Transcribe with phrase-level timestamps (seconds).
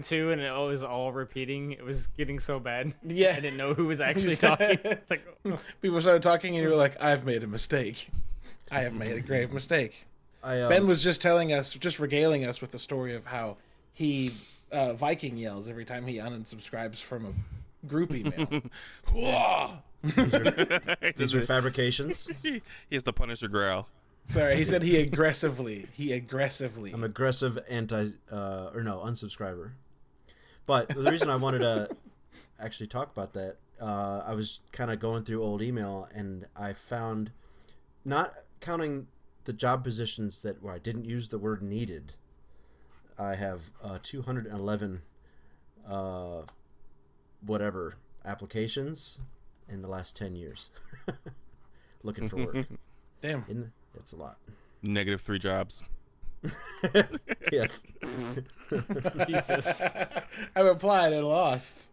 [0.00, 0.04] why.
[0.04, 1.72] stream too, and it was all repeating.
[1.72, 2.94] It was getting so bad.
[3.06, 3.34] Yeah.
[3.36, 4.78] I didn't know who was actually talking.
[4.84, 8.08] It's like, oh, People started talking, and you were like, "I've made a mistake.
[8.70, 10.06] I have made a grave mistake."
[10.42, 13.56] I, um, Ben was just telling us, just regaling us with the story of how
[13.92, 14.32] he
[14.72, 18.62] uh, Viking yells every time he unsubscribes from a group email.
[21.16, 22.30] these are fabrications.
[22.42, 22.62] he
[22.92, 23.88] has the Punisher growl.
[24.26, 26.92] Sorry, he said he aggressively, he aggressively.
[26.92, 29.70] I'm aggressive anti, uh, or no, unsubscriber.
[30.70, 31.88] But the reason I wanted to
[32.60, 36.74] actually talk about that, uh, I was kind of going through old email and I
[36.74, 37.32] found,
[38.04, 39.08] not counting
[39.46, 42.12] the job positions that where I didn't use the word needed,
[43.18, 45.02] I have uh, 211,
[45.88, 46.42] uh,
[47.44, 49.22] whatever applications
[49.68, 50.70] in the last 10 years.
[52.04, 52.68] Looking for work.
[53.20, 53.44] Damn.
[53.48, 54.36] In, it's a lot.
[54.84, 55.82] Negative three jobs.
[57.52, 57.82] Yes.
[59.26, 59.82] Jesus.
[60.56, 61.90] I've applied and lost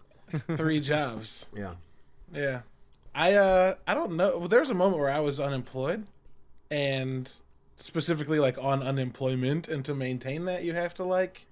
[0.56, 1.50] three jobs.
[1.56, 1.74] Yeah.
[2.34, 2.62] Yeah.
[3.16, 4.38] I uh I don't know.
[4.38, 6.06] Well, there was a moment where I was unemployed
[6.70, 7.32] and
[7.76, 11.48] specifically like on unemployment and to maintain that you have to like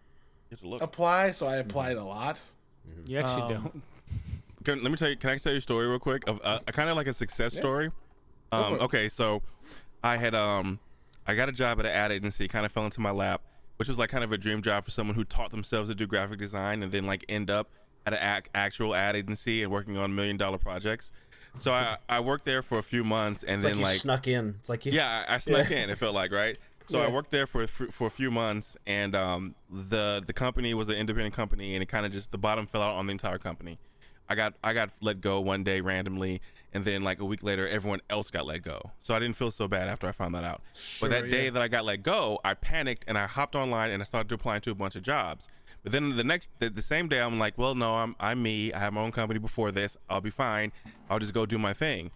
[0.51, 0.81] have to look.
[0.81, 2.39] apply, so I applied a lot.
[3.05, 3.83] You actually Um, don't.
[4.63, 5.15] Can, let me tell you.
[5.17, 7.55] Can I tell you a story real quick of uh, kind of like a success
[7.55, 7.91] story?
[8.51, 9.41] Um, okay, so
[10.03, 10.79] I had um,
[11.27, 12.47] I got a job at an ad agency.
[12.47, 13.41] Kind of fell into my lap,
[13.77, 16.05] which was like kind of a dream job for someone who taught themselves to do
[16.07, 17.69] graphic design and then like end up
[18.05, 21.11] at an ac- actual ad agency and working on million dollar projects.
[21.57, 23.95] So I I worked there for a few months and It's then like you like
[23.97, 24.55] snuck in.
[24.59, 25.89] It's like you, yeah, I, I snuck in.
[25.89, 26.57] It felt like right.
[26.87, 27.07] So Yeah.
[27.07, 30.95] I worked there for for a few months, and um, the the company was an
[30.95, 33.77] independent company, and it kind of just the bottom fell out on the entire company.
[34.29, 36.41] I got I got let go one day randomly,
[36.75, 38.91] and then like a week later, everyone else got let go.
[38.99, 40.61] So I didn't feel so bad after I found that out.
[40.75, 43.89] Sure, but that day that I got let go, I panicked and I hopped online
[43.89, 45.47] and I started applying to a bunch of jobs.
[45.81, 48.71] But then the next the, the same day, I'm like, well, no, I'm I'm me.
[48.73, 49.97] I have my own company before this.
[50.09, 50.71] I'll be fine.
[51.09, 52.11] I'll just go do my thing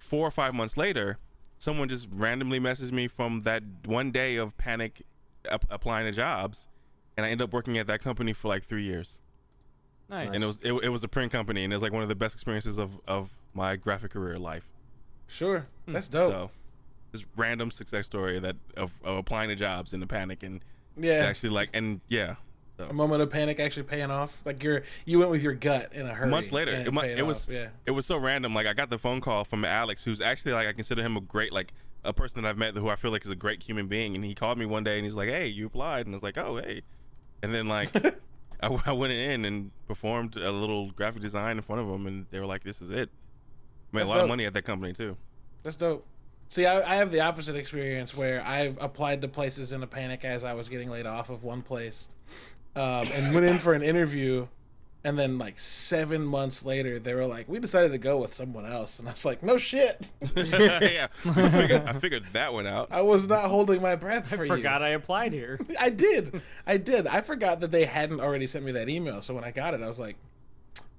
[0.00, 1.18] four or five months later,
[1.58, 5.02] someone just randomly messaged me from that one day of panic
[5.48, 6.66] ap- applying to jobs,
[7.16, 9.20] and I ended up working at that company for like three years.
[10.08, 10.34] Nice.
[10.34, 12.08] And it was it, it was a print company, and it was like one of
[12.08, 14.68] the best experiences of of my graphic career life.
[15.26, 15.66] Sure.
[15.86, 15.92] Hmm.
[15.92, 16.30] That's dope.
[16.30, 16.50] So,
[17.12, 20.60] just random success story that of, of applying to jobs in the panic and
[20.96, 21.24] yeah.
[21.26, 22.36] actually like and yeah.
[22.78, 22.86] So.
[22.88, 24.40] a moment of panic actually paying off.
[24.46, 26.30] Like you're you went with your gut in a hurry.
[26.30, 27.68] months later and it, it was yeah.
[27.84, 30.66] it was so random like i got the phone call from alex who's actually like
[30.66, 31.74] i consider him a great like
[32.04, 34.24] a person that i've met who i feel like is a great human being and
[34.24, 36.38] he called me one day and he's like hey you applied and i was like
[36.38, 36.80] oh hey
[37.42, 37.94] and then like
[38.62, 42.24] I, I went in and performed a little graphic design in front of them and
[42.30, 43.10] they were like this is it
[43.92, 45.16] made That's a lot of money at that company too
[45.62, 46.04] That's dope.
[46.48, 50.24] See, I, I have the opposite experience where I applied to places in a panic
[50.24, 52.08] as I was getting laid off of one place,
[52.74, 54.48] um, and went in for an interview,
[55.04, 58.66] and then like seven months later, they were like, "We decided to go with someone
[58.66, 62.88] else," and I was like, "No shit, yeah I figured, I figured that one out
[62.90, 65.60] I was not holding my breath for I you." forgot I applied here.
[65.80, 67.06] I did, I did.
[67.06, 69.82] I forgot that they hadn't already sent me that email, so when I got it,
[69.82, 70.16] I was like,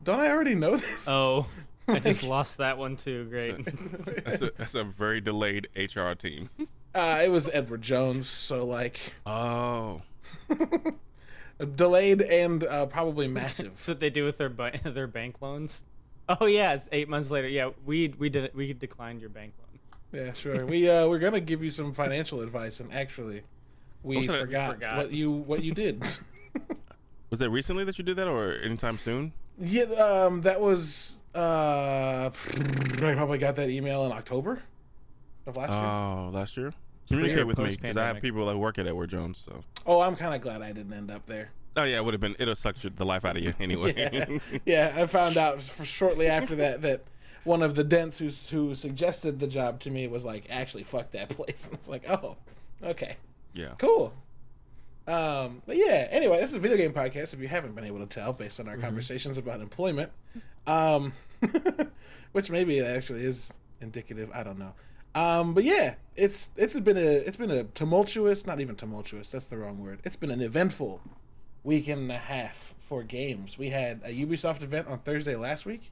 [0.02, 1.46] "Don't I already know this?" Oh,
[1.91, 3.25] I just lost that one too.
[3.25, 3.63] Great.
[4.25, 6.50] that's a, that's a very delayed hr team
[6.96, 10.02] Uh, it was Edward Jones, so like oh
[11.75, 13.75] delayed and uh, probably massive.
[13.75, 15.84] That's what they do with their ba- their bank loans.
[16.29, 17.47] Oh yeah, it's eight months later.
[17.47, 19.79] Yeah, we we did we declined your bank loan.
[20.26, 20.66] Yeah, sure.
[20.66, 23.44] We uh we're gonna give you some financial advice, and actually,
[24.03, 24.40] we What's that?
[24.41, 24.97] forgot, Forgot.
[24.97, 26.03] what you what you did.
[27.29, 32.29] was that recently that you did that or anytime soon yeah, um, that was uh,
[32.29, 34.61] I probably got that email in October
[35.47, 35.79] of last year.
[35.79, 36.73] Oh, last year.
[37.07, 39.37] Communicate with me because I have people that work at Edward Jones.
[39.37, 41.49] So, Oh, I'm kind of glad I didn't end up there.
[41.75, 42.35] oh yeah, it would have been.
[42.39, 43.93] It'll suck the life out of you anyway.
[43.97, 44.93] Yeah, yeah.
[44.95, 47.01] I found out for shortly after that that
[47.43, 51.11] one of the dents who who suggested the job to me was like, actually, fuck
[51.11, 51.66] that place.
[51.67, 52.37] And it's like, oh,
[52.84, 53.17] okay.
[53.53, 53.73] yeah.
[53.77, 54.13] Cool.
[55.07, 57.33] Um, but yeah, anyway, this is a video game podcast.
[57.33, 60.11] If you haven't been able to tell based on our conversations about employment,
[60.67, 61.13] um,
[62.31, 64.29] which maybe it actually is indicative.
[64.33, 64.73] I don't know.
[65.13, 69.31] Um, but yeah, it's it's been a it's been a tumultuous, not even tumultuous.
[69.31, 69.99] That's the wrong word.
[70.03, 71.01] It's been an eventful
[71.63, 73.57] weekend and a half for games.
[73.57, 75.91] We had a Ubisoft event on Thursday last week,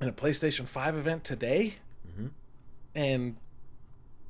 [0.00, 1.74] and a PlayStation Five event today,
[2.94, 3.36] and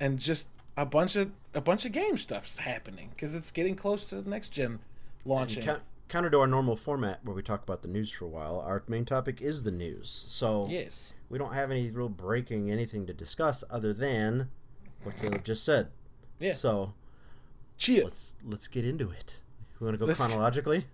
[0.00, 4.06] and just a bunch of a bunch of game stuff's happening because it's getting close
[4.06, 4.80] to the next gen
[5.24, 5.64] launching.
[5.64, 8.60] Coun- counter to our normal format where we talk about the news for a while,
[8.60, 10.08] our main topic is the news.
[10.28, 14.50] So yes, we don't have any real breaking anything to discuss other than
[15.02, 15.88] what Caleb just said.
[16.40, 16.52] Yeah.
[16.52, 16.94] So
[17.78, 18.04] Chia.
[18.04, 19.40] let's let's get into it.
[19.80, 20.86] We want to go Let's- chronologically.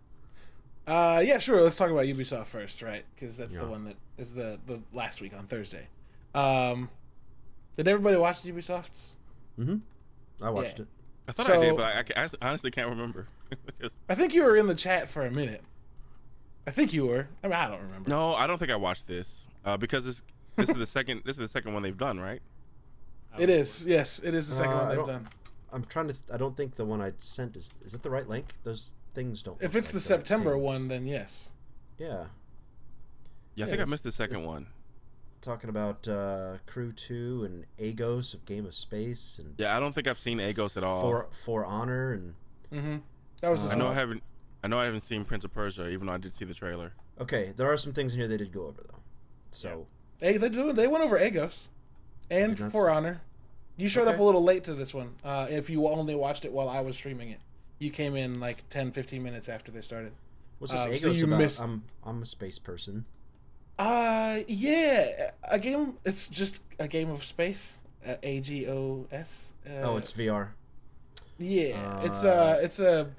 [0.86, 1.62] Uh, yeah, sure.
[1.62, 3.04] Let's talk about Ubisoft first, right?
[3.14, 5.86] Because that's the one that is the the last week on Thursday.
[6.34, 6.88] Um,
[7.76, 9.16] did everybody watch Ubisoft's?
[10.42, 10.82] I watched Yeah.
[10.84, 10.88] it.
[11.28, 11.84] I thought So- I did, but
[12.16, 13.28] I, I I honestly can't remember.
[14.08, 15.62] I think you were in the chat for a minute.
[16.66, 17.28] I think you were.
[17.42, 18.10] I mean, I don't remember.
[18.10, 20.22] no, I don't think I watched this uh, because this
[20.56, 22.42] this is the second this is the second one they've done, right?
[23.38, 23.84] It is.
[23.86, 25.26] Yes, it is the second Uh, one they've done.
[25.72, 26.12] I'm trying to.
[26.12, 27.74] Th- I don't think the one I sent is.
[27.84, 28.46] Is it the right link?
[28.64, 29.56] Those things don't.
[29.62, 30.64] If it's like the September things.
[30.64, 31.50] one, then yes.
[31.98, 32.08] Yeah.
[32.08, 32.26] Yeah, I
[33.54, 34.66] Yeah, think I missed the second one.
[35.42, 39.94] Talking about uh, Crew Two and Agos of Game of Space and Yeah, I don't
[39.94, 41.00] think I've seen Agos at all.
[41.00, 42.34] For For Honor and
[42.72, 42.96] Mm-hmm.
[43.40, 44.22] That was his I know I haven't.
[44.62, 46.92] I know I haven't seen Prince of Persia, even though I did see the trailer.
[47.20, 48.98] okay, there are some things in here they did go over though.
[49.50, 49.86] So
[50.20, 50.72] Hey, they do.
[50.74, 51.68] They went over Agos
[52.30, 53.22] and For see- Honor.
[53.78, 55.14] You showed up a little late to this one.
[55.24, 57.40] Uh, if you only watched it while I was streaming it,
[57.78, 60.12] you came in like 10, 15 minutes after they started.
[60.58, 61.38] what's this Uh, so Agos you about?
[61.38, 63.06] missed- I'm I'm a space person.
[63.80, 65.96] Uh, yeah, a game.
[66.04, 67.78] It's just a game of space.
[68.06, 69.54] Uh, A G O S.
[69.66, 70.48] Uh, oh, it's VR.
[71.38, 72.02] yeah.
[72.02, 73.10] it's uh, uh, it's a.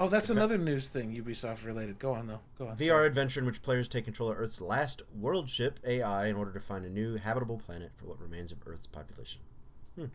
[0.00, 1.98] Oh, that's another news thing Ubisoft related.
[1.98, 2.40] Go on though.
[2.58, 2.76] Go on.
[2.78, 6.52] VR adventure in which players take control of Earth's last world ship AI in order
[6.52, 9.42] to find a new habitable planet for what remains of Earth's population.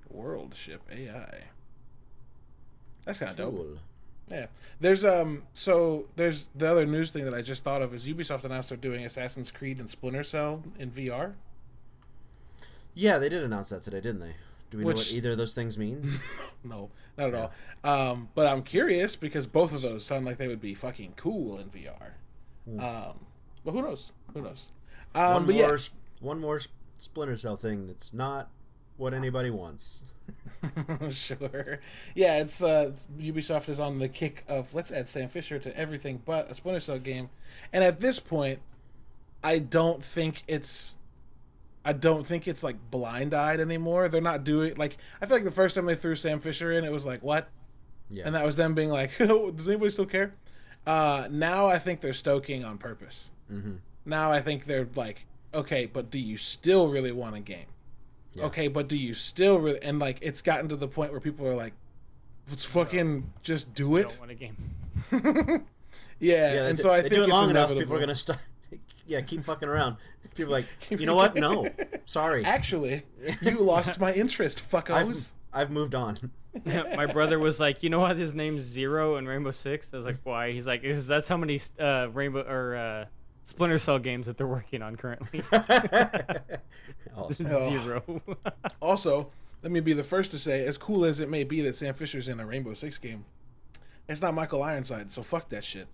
[0.09, 1.43] World ship AI.
[3.05, 3.77] That's kind of dope.
[4.29, 4.47] Yeah.
[4.79, 8.43] There's um so there's the other news thing that I just thought of is Ubisoft
[8.45, 11.33] announced they're doing Assassin's Creed and Splinter Cell in VR.
[12.93, 14.35] Yeah, they did announce that today, didn't they?
[14.69, 16.19] Do we know what either of those things mean?
[16.65, 17.51] No, not at all.
[17.83, 21.59] Um, but I'm curious because both of those sound like they would be fucking cool
[21.59, 22.11] in VR.
[22.79, 23.19] Um,
[23.65, 24.13] but who knows?
[24.33, 24.71] Who knows?
[25.13, 25.77] Um, one more, yeah,
[26.21, 26.61] one more
[26.99, 28.49] Splinter Cell thing that's not
[28.95, 30.12] what anybody wants.
[31.11, 31.79] sure.
[32.15, 35.77] Yeah, it's, uh, it's Ubisoft is on the kick of let's add Sam Fisher to
[35.77, 37.29] everything but a Splinter Cell game,
[37.71, 38.59] and at this point,
[39.43, 40.97] I don't think it's.
[41.85, 44.07] I don't think it's like blind eyed anymore.
[44.07, 46.85] They're not doing like I feel like the first time they threw Sam Fisher in,
[46.85, 47.49] it was like what,
[48.09, 48.23] Yeah.
[48.25, 50.33] and that was them being like, does anybody still care?
[50.87, 53.31] Uh, now I think they're stoking on purpose.
[53.51, 53.79] Mhm.
[54.05, 57.65] Now I think they're like, okay, but do you still really want a game?
[58.33, 58.45] Yeah.
[58.45, 59.81] Okay, but do you still really?
[59.81, 61.73] And like, it's gotten to the point where people are like,
[62.49, 64.07] let's fucking just do it.
[64.09, 64.57] don't want a game.
[66.19, 67.81] Yeah, yeah, and they, so I they think do it it's long enough, inevitable.
[67.81, 68.37] people are gonna stop.
[69.05, 69.97] Yeah, keep fucking around.
[70.33, 71.35] People are like, you know what?
[71.35, 71.67] No,
[72.05, 72.45] sorry.
[72.45, 73.03] Actually,
[73.41, 75.31] you lost my interest, I've.
[75.53, 76.31] I've moved on.
[76.65, 78.15] My brother was like, you know what?
[78.15, 79.93] His name's Zero in Rainbow Six.
[79.93, 80.51] I was like, why?
[80.51, 83.05] He's like, is that's how many uh, Rainbow or uh,
[83.45, 85.43] Splinter Cell games that they're working on currently?
[87.15, 87.47] Awesome.
[87.49, 87.69] Oh.
[87.69, 88.21] Zero.
[88.81, 89.29] Also,
[89.61, 91.93] let me be the first to say, as cool as it may be that Sam
[91.93, 93.23] Fisher's in a Rainbow Six game,
[94.09, 95.87] it's not Michael Ironside, so fuck that shit.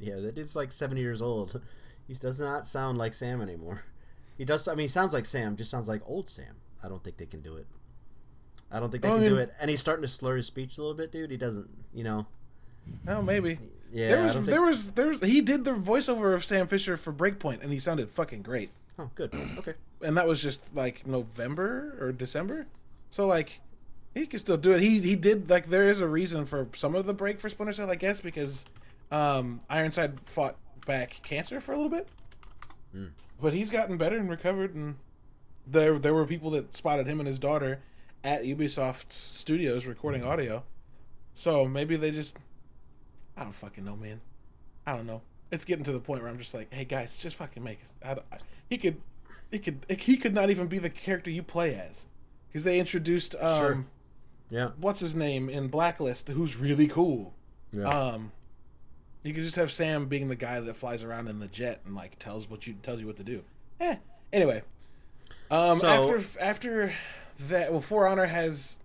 [0.00, 1.60] Yeah, that is like seventy years old.
[2.08, 3.84] He does not sound like Sam anymore.
[4.36, 4.66] He does.
[4.66, 5.56] I mean, he sounds like Sam.
[5.56, 6.56] Just sounds like old Sam.
[6.82, 7.66] I don't think they can do it.
[8.72, 9.52] I don't think they I can do it.
[9.60, 11.30] And he's starting to slur his speech a little bit, dude.
[11.30, 11.68] He doesn't.
[11.94, 12.26] You know.
[13.06, 13.58] Oh, maybe.
[13.92, 14.08] Yeah.
[14.08, 16.96] there I was don't there was there was he did the voiceover of Sam Fisher
[16.96, 18.70] for Breakpoint, and he sounded fucking great.
[18.98, 19.32] Oh, good.
[19.58, 19.74] Okay.
[20.02, 22.66] and that was just like November or December.
[23.10, 23.60] So like
[24.14, 24.80] he can still do it.
[24.80, 27.72] He he did like there is a reason for some of the break for Splinter
[27.72, 28.66] Cell, I guess, because
[29.10, 30.56] um, Ironside fought
[30.86, 32.08] back cancer for a little bit,
[33.40, 34.74] but he's gotten better and recovered.
[34.74, 34.96] And
[35.66, 37.80] there there were people that spotted him and his daughter
[38.22, 40.62] at Ubisoft studios recording audio.
[41.34, 42.36] So maybe they just
[43.40, 44.20] I don't fucking know, man.
[44.86, 45.22] I don't know.
[45.50, 47.90] It's getting to the point where I'm just like, hey guys, just fucking make it.
[48.04, 48.36] I, don't- I,
[48.68, 49.00] he could,
[49.50, 52.06] he could, he could not even be the character you play as,
[52.48, 53.84] because they introduced um, Sure.
[54.50, 54.68] Yeah.
[54.78, 57.32] what's his name in Blacklist, who's really cool.
[57.72, 57.88] Yeah.
[57.88, 58.30] Um,
[59.22, 61.94] you could just have Sam being the guy that flies around in the jet and
[61.94, 63.42] like tells what you tells you what to do.
[63.80, 63.96] Eh.
[64.32, 64.62] Anyway,
[65.50, 66.92] um, So- after after
[67.48, 68.80] that, well, For Honor has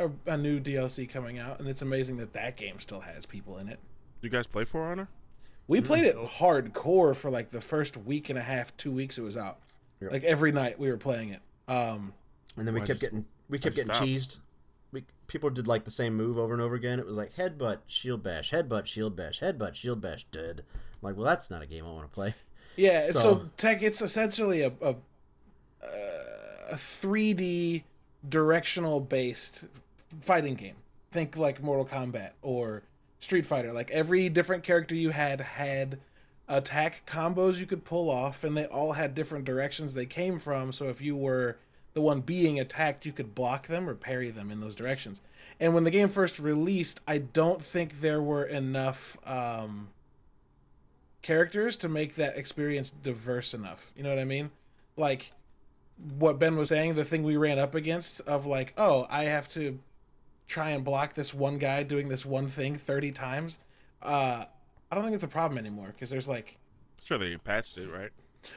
[0.00, 3.58] a, a new DLC coming out, and it's amazing that that game still has people
[3.58, 3.78] in it.
[4.22, 5.08] You guys play For Honor?
[5.68, 9.22] We played it hardcore for like the first week and a half, two weeks it
[9.22, 9.58] was out.
[10.00, 10.12] Yep.
[10.12, 11.40] Like every night we were playing it.
[11.68, 12.12] Um,
[12.56, 14.04] and then we Why kept just- getting we kept getting stop?
[14.06, 14.38] cheesed.
[14.92, 16.98] We people did like the same move over and over again.
[16.98, 20.24] It was like headbutt, shield bash, headbutt, shield bash, headbutt, shield bash.
[20.24, 20.62] Dead.
[20.74, 22.34] I'm like, well, that's not a game I want to play.
[22.76, 24.96] yeah, so, So- tech it's essentially a a,
[25.82, 27.84] a 3D
[28.28, 29.64] directional based
[30.20, 30.76] fighting game.
[31.12, 32.82] Think like Mortal Kombat or
[33.20, 33.72] Street Fighter.
[33.72, 35.98] Like every different character you had had
[36.48, 40.72] attack combos you could pull off, and they all had different directions they came from.
[40.72, 41.58] So if you were
[41.94, 45.20] the one being attacked, you could block them or parry them in those directions.
[45.58, 49.88] And when the game first released, I don't think there were enough um,
[51.22, 53.92] characters to make that experience diverse enough.
[53.96, 54.50] You know what I mean?
[54.96, 55.32] Like
[56.18, 59.48] what Ben was saying, the thing we ran up against of like, oh, I have
[59.50, 59.78] to
[60.50, 63.58] try and block this one guy doing this one thing 30 times.
[64.02, 64.44] Uh,
[64.90, 66.56] I don't think it's a problem anymore because there's like,
[67.02, 68.10] Sure, they patched it, right?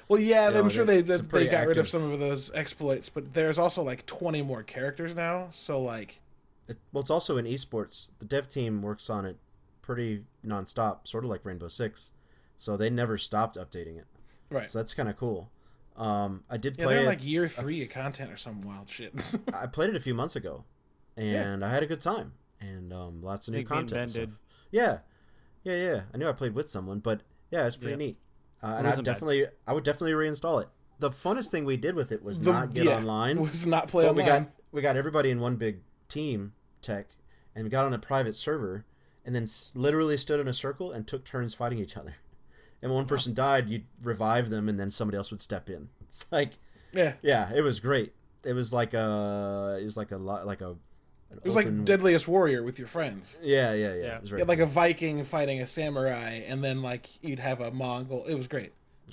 [0.08, 2.52] well, yeah, Yeah, I'm sure they they, they pretty got rid of some of those
[2.56, 5.48] exploits, but there's also like 20 more characters now.
[5.52, 6.20] So like,
[6.68, 8.10] It, well, it's also in esports.
[8.20, 9.38] The dev team works on it
[9.82, 12.12] pretty nonstop, sort of like Rainbow Six.
[12.58, 14.06] So they never stopped updating it.
[14.50, 14.72] right?
[14.72, 15.52] So that's kind of cool.
[15.96, 17.08] Um, I did Yeah, play they're it.
[17.08, 19.14] like year three of content or some wild shit.
[19.54, 20.64] I played it a few months ago,
[21.18, 24.16] and I had a good time, and um, lots of new Big content.
[24.72, 25.00] Yeah,
[25.64, 26.02] yeah, yeah.
[26.14, 27.98] I knew I played with someone, but yeah, it's pretty Yeah.
[28.08, 28.18] neat.
[28.62, 29.12] Uh, and I wasn't bad.
[29.14, 30.70] definitely, I would definitely reinstall it.
[31.00, 33.40] The funnest thing we did with it was The- not get yeah, online.
[33.42, 37.08] was not play but we got we got everybody in one big team tech,
[37.56, 38.86] and we got on a private server,
[39.26, 42.16] and then s- literally stood in a circle and took turns fighting each other.
[42.82, 45.88] And when one person died, you'd revive them, and then somebody else would step in.
[46.02, 46.60] It's like,
[46.92, 48.14] yeah, yeah, it was great.
[48.44, 50.76] It was like a, it was like a lot, like a.
[51.34, 53.40] An it was like Deadliest Warrior with your friends.
[53.44, 54.02] Yeah, yeah, yeah.
[54.04, 54.16] Yeah.
[54.16, 54.68] It was You like cool.
[54.68, 58.24] a Viking fighting a samurai, and then like you'd have a Mongol.
[58.26, 58.72] It was great.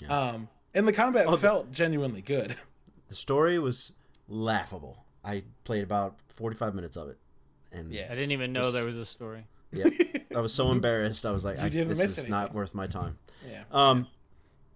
[0.09, 2.57] Um, and the combat Oh, felt genuinely good.
[3.09, 3.93] the story was
[4.29, 5.05] laughable.
[5.25, 7.19] I played about forty-five minutes of it,
[7.73, 8.07] and Yeah.
[8.07, 9.47] I didn't even know there was a story.
[9.73, 9.87] yeah,
[10.35, 11.27] I was so embarrassed.
[11.27, 13.19] I was like, I, this miss is not worth my time.
[13.49, 13.62] Yeah.
[13.73, 14.07] Um,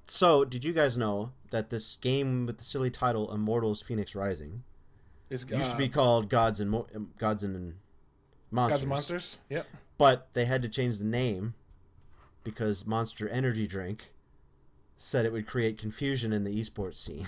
[0.07, 4.63] so did you guys know that this game with the silly title Immortals: Fenyx Rising
[5.31, 7.77] It's used to be called Gods and Mo- um, Gods and
[8.51, 8.73] Monsters?
[8.73, 9.39] Gods and Monsters.
[9.49, 9.67] Yep.
[9.99, 11.55] But they had to change the name
[12.43, 14.13] because Monster Energy Drink
[14.97, 17.27] said it would create confusion in the esports scene.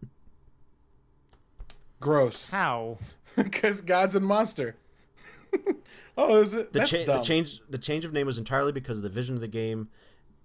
[2.00, 2.50] Gross.
[2.52, 2.98] How?
[3.36, 4.76] Because Gods and Monster.
[6.16, 6.72] oh, is it?
[6.72, 7.22] The, That's cha- the dumb.
[7.22, 9.88] change the change of name was entirely because of the vision of the game.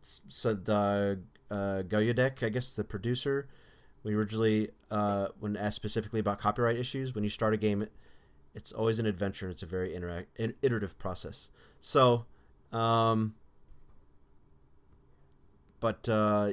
[0.02, 1.16] S- Said uh,
[1.52, 3.48] uh, Gayudek, I guess the producer,
[4.04, 7.88] we originally uh, when asked specifically about copyright issues, when you start a game,
[8.54, 9.46] it's always an adventure.
[9.46, 11.50] and It's a very interact in- iterative process.
[11.80, 12.26] So,
[12.72, 13.36] um,
[15.80, 16.52] but uh,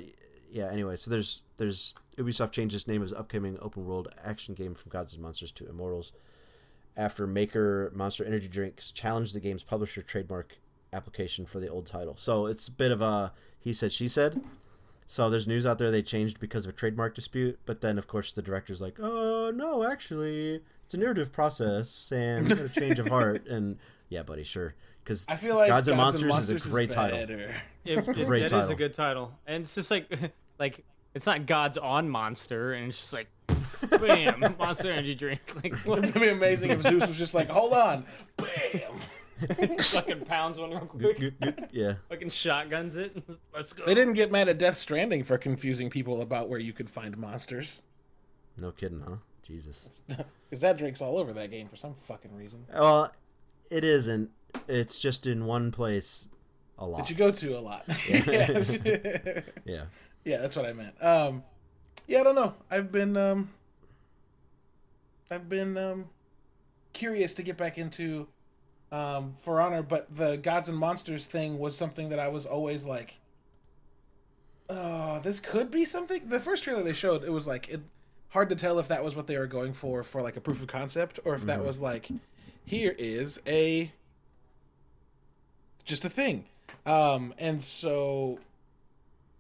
[0.51, 0.69] yeah.
[0.71, 4.91] Anyway, so there's there's Ubisoft changed its name as upcoming open world action game from
[4.91, 6.13] Gods and Monsters to Immortals
[6.97, 10.59] after maker Monster Energy Drinks challenged the game's publisher trademark
[10.93, 12.17] application for the old title.
[12.17, 14.43] So it's a bit of a he said she said.
[15.11, 18.07] So there's news out there they changed because of a trademark dispute, but then of
[18.07, 22.69] course the director's like, "Oh no, actually, it's a narrative process and we got a
[22.69, 26.65] change of heart." And yeah, buddy, sure, because I feel like Gods and Monsters is
[26.65, 27.19] a great title.
[27.19, 27.53] better.
[27.85, 28.71] It, it, Great that is title.
[28.71, 30.07] a good title, and it's just like,
[30.61, 33.27] like it's not God's on Monster, and it's just like,
[34.01, 36.05] bam, Monster Energy drink, like what?
[36.05, 38.05] It'd be amazing if Zeus was just like, "Hold on,
[38.37, 38.93] bam."
[39.83, 41.35] fucking pounds one real quick,
[41.71, 43.23] yeah, fucking shotguns it.
[43.55, 43.85] Let's go.
[43.87, 47.17] They didn't get mad at Death Stranding for confusing people about where you could find
[47.17, 47.83] monsters,
[48.57, 49.17] no kidding, huh?
[49.43, 50.03] Jesus.
[50.07, 52.65] because that drink's all over that game for some fucking reason.
[52.73, 53.13] Well,
[53.71, 54.31] it isn't.
[54.69, 56.29] It's just in one place
[56.79, 56.99] a lot.
[56.99, 57.85] That you go to a lot.
[58.09, 58.79] Yes.
[59.65, 59.85] yeah.
[60.25, 60.95] Yeah, that's what I meant.
[61.03, 61.43] Um,
[62.07, 62.55] yeah, I don't know.
[62.71, 63.51] I've been um,
[65.31, 66.07] I've been um,
[66.93, 68.27] curious to get back into
[68.93, 72.87] um, For Honor, but the Gods and Monsters thing was something that I was always
[72.87, 73.15] like,
[74.69, 76.29] oh, this could be something.
[76.29, 77.81] The first trailer they showed, it was like it
[78.31, 80.61] hard to tell if that was what they were going for for like a proof
[80.63, 82.09] of concept or if that was like,
[82.65, 83.91] here is a
[85.85, 86.45] just a thing.
[86.87, 88.39] Um, and so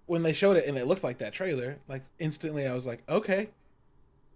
[0.07, 3.03] when they showed it and it looked like that trailer, like instantly I was like,
[3.09, 3.51] okay,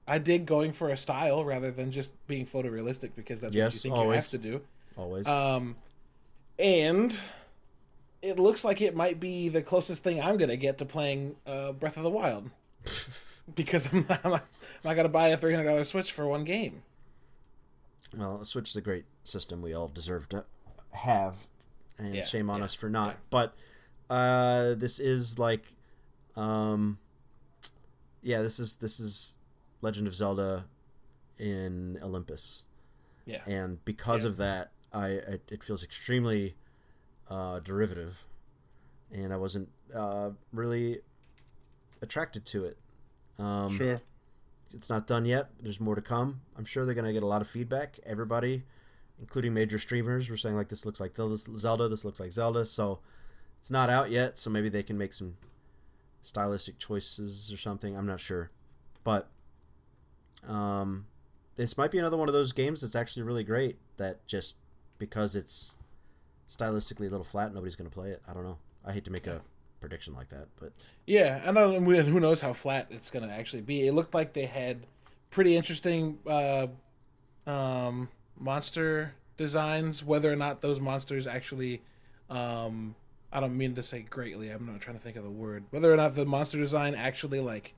[0.06, 3.62] I dig going for a style rather than just being photorealistic because that's what you
[3.64, 4.08] Yes, think always.
[4.32, 4.60] you have to do.
[4.96, 5.26] Always.
[5.26, 5.76] Um,
[6.58, 7.18] and
[8.22, 11.72] it looks like it might be the closest thing I'm gonna get to playing uh,
[11.72, 12.48] Breath of the Wild
[13.54, 14.40] because I'm not, I'm
[14.84, 16.82] not, gonna buy a three hundred dollar Switch for one game.
[18.16, 20.44] Well, Switch is a great system we all deserve to
[20.92, 21.48] have,
[21.98, 23.16] and Yeah, shame on yeah, us for not.
[23.30, 23.54] But
[24.08, 25.74] uh, this is like,
[26.36, 26.98] um,
[28.22, 29.36] yeah, this is this is
[29.82, 30.66] Legend of Zelda
[31.38, 32.66] in Olympus,
[33.26, 34.30] Yeah, and because Yeah.
[34.30, 36.54] of that, I it, it feels extremely
[37.28, 38.24] uh, derivative,
[39.12, 41.00] and I wasn't uh, really
[42.00, 42.78] attracted to it.
[43.38, 44.00] Um, sure.
[44.72, 45.50] it's not done yet.
[45.60, 46.42] There's more to come.
[46.56, 47.98] I'm sure they're gonna get a lot of feedback.
[48.06, 48.62] Everybody,
[49.20, 51.88] including major streamers, were saying like this looks like Zelda.
[51.88, 52.64] This looks like Zelda.
[52.64, 53.00] So
[53.60, 55.36] It's not out yet, so maybe they can make some
[56.22, 57.96] stylistic choices or something.
[57.96, 58.50] I'm not sure,
[59.02, 59.28] but
[60.46, 61.06] um,
[61.56, 63.78] this might be another one of those games that's actually really great.
[63.96, 64.56] That just
[64.98, 65.76] because it's
[66.48, 68.22] stylistically a little flat, nobody's going to play it.
[68.28, 68.58] I don't know.
[68.84, 69.40] I hate to make a
[69.80, 70.72] prediction like that, but
[71.06, 71.74] Yeah, I know.
[71.74, 73.86] and Who knows how flat it's gonna actually be?
[73.86, 74.86] It looked like they had
[75.30, 76.68] pretty interesting uh,
[77.46, 78.08] um,
[78.38, 80.02] monster designs.
[80.02, 81.82] Whether or not those monsters actually,
[82.30, 82.94] um,
[83.30, 84.48] I don't mean to say greatly.
[84.48, 85.64] I'm not trying to think of the word.
[85.70, 87.74] Whether or not the monster design actually like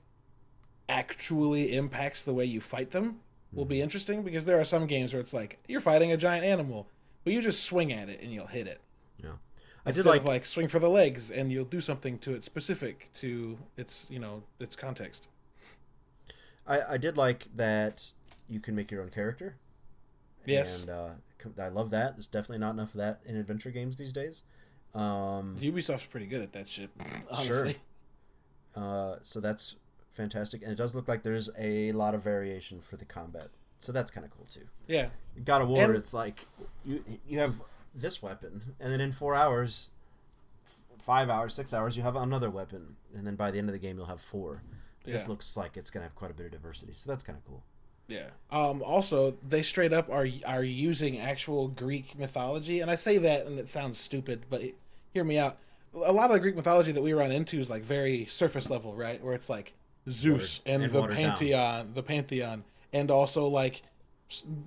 [0.89, 3.19] actually impacts the way you fight them
[3.51, 6.45] will be interesting because there are some games where it's like you're fighting a giant
[6.45, 6.87] animal,
[7.27, 8.79] but you just swing at it and you'll hit it.
[9.21, 9.31] yeah.
[9.85, 12.35] I did Instead like of like swing for the legs and you'll do something to
[12.35, 15.27] it specific to its you know its context.
[16.65, 18.13] I, I did like that
[18.47, 19.57] you can make your own character.
[20.45, 20.87] Yes.
[20.87, 22.15] And uh, I love that.
[22.15, 24.45] There's definitely not enough of that in adventure games these days.
[24.95, 26.89] Um, Ubisoft's pretty good at that shit.
[27.29, 27.75] Honestly.
[28.73, 29.75] uh, so that's
[30.11, 30.61] fantastic.
[30.61, 33.49] And it does look like there's a lot of variation for the combat.
[33.79, 34.67] So that's kind of cool too.
[34.87, 35.09] Yeah.
[35.43, 36.45] God of War, And- it's like
[36.85, 37.61] you you have
[37.93, 39.89] this weapon, and then in four hours,
[40.65, 43.73] f- five hours, six hours, you have another weapon, and then by the end of
[43.73, 44.61] the game, you'll have four.
[45.03, 45.29] This Yeah.
[45.29, 47.63] looks like it's gonna have quite a bit of diversity, so that's kind of cool.
[48.07, 48.29] Yeah.
[48.51, 53.45] Um, also, they straight up are are using actual Greek mythology, and I say that,
[53.45, 54.75] and it sounds stupid, but he-
[55.13, 55.57] hear me out.
[55.93, 58.95] A lot of the Greek mythology that we run into is like very surface level,
[58.95, 59.21] right?
[59.23, 59.73] Where it's like
[60.09, 61.25] Zeus Watered- and, and the watered down.
[61.29, 62.63] pantheon, the pantheon,
[62.93, 63.81] and also like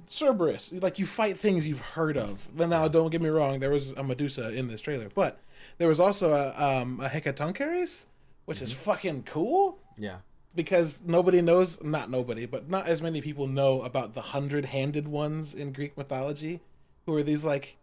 [0.07, 0.73] Cerberus.
[0.73, 2.49] Like you fight things you've heard of.
[2.55, 5.39] Now, don't get me wrong, there was a Medusa in this trailer, but
[5.79, 8.07] there was also a um, a Hecatoncheires,
[8.47, 8.81] which is Mm-hmm.
[8.81, 10.19] fucking cool Yeah,
[10.55, 15.55] because nobody knows not nobody but not as many people know about the hundred-handed ones
[15.55, 16.61] in greek mythology
[17.07, 17.77] who are these like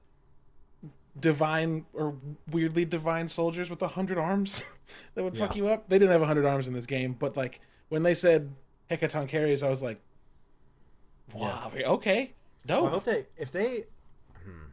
[1.19, 2.15] divine or
[2.51, 4.63] weirdly divine soldiers with a hundred arms
[5.15, 7.35] that would fuck you up they didn't have a hundred arms in this game but
[7.35, 8.53] like when they said
[8.91, 9.99] hecatoncheires i was like
[11.33, 12.33] wow okay
[12.81, 13.83] Well, I hope they if they
[14.43, 14.71] hmm,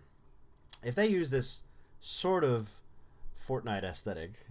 [0.82, 1.64] if they use this
[2.00, 2.80] sort of
[3.38, 4.46] Fortnite aesthetic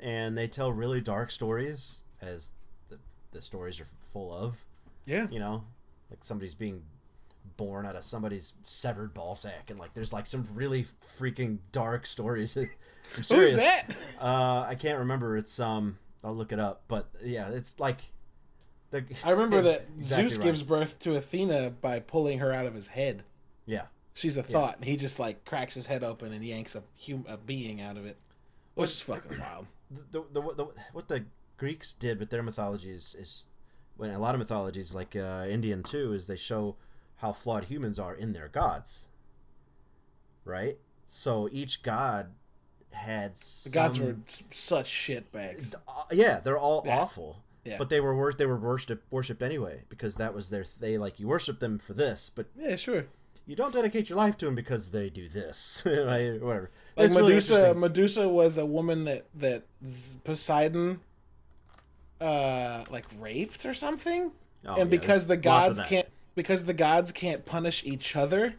[0.00, 2.50] and they tell really dark stories as
[2.88, 2.98] the,
[3.32, 4.64] the stories are full of,
[5.06, 5.64] yeah you know,
[6.10, 6.82] like somebody's being
[7.56, 10.84] born out of somebody's severed ball sack and like there's like some really
[11.18, 12.56] freaking dark stories.
[13.16, 13.52] I'm serious.
[13.52, 15.36] who's that Uh, I can't remember.
[15.36, 16.82] It's um, I'll look it up.
[16.88, 18.00] But yeah, it's like.
[18.90, 20.44] The, i remember that Exactly zeus right.
[20.44, 23.24] gives birth to athena by pulling her out of his head
[23.66, 24.76] Yeah, She's a thought.
[24.76, 27.96] and He just like cracks his head open and yanks a hum- a being out
[27.96, 28.16] of it,
[28.74, 29.66] which is fucking wild.
[30.10, 31.24] the, the, the, what the
[31.56, 33.46] Greeks did with their mythology is, is
[33.96, 36.76] when a lot of mythologies, like uh, Indian too, is they show
[37.16, 39.08] how flawed humans are in their gods.
[40.44, 40.78] Right.
[41.06, 42.32] So each god
[42.92, 44.16] had The gods were
[44.50, 45.74] such shit bags.
[45.86, 46.98] Uh, yeah, they're all Yeah.
[47.00, 47.42] awful.
[47.64, 47.76] Yeah.
[47.78, 51.20] But they were wor- they were worshipped worshipped anyway because that was their they like
[51.20, 53.06] you worship them for this, but Yeah, sure.
[53.46, 55.82] you don't dedicate your life to them because they do this.
[55.84, 56.70] Whatever.
[56.96, 57.80] Like Medusa, interesting.
[57.80, 59.64] Medusa was a woman that that
[60.24, 61.00] Poseidon,
[62.20, 64.32] uh, like raped or something.
[64.64, 67.84] Oh, and yeah, because the there's lots of gods can't because the gods can't punish
[67.84, 68.54] each other,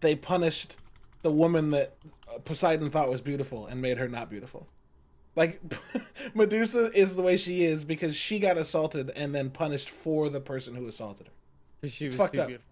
[0.00, 0.76] they punished
[1.22, 1.94] the woman that
[2.28, 4.66] uh, Poseidon thought was beautiful and made her not beautiful.
[5.34, 5.60] Like
[6.34, 10.40] Medusa is the way she is because she got assaulted and then punished for the
[10.40, 11.32] person who assaulted her.
[11.82, 12.48] 'Cause she was fucked too up.
[12.48, 12.68] beautiful.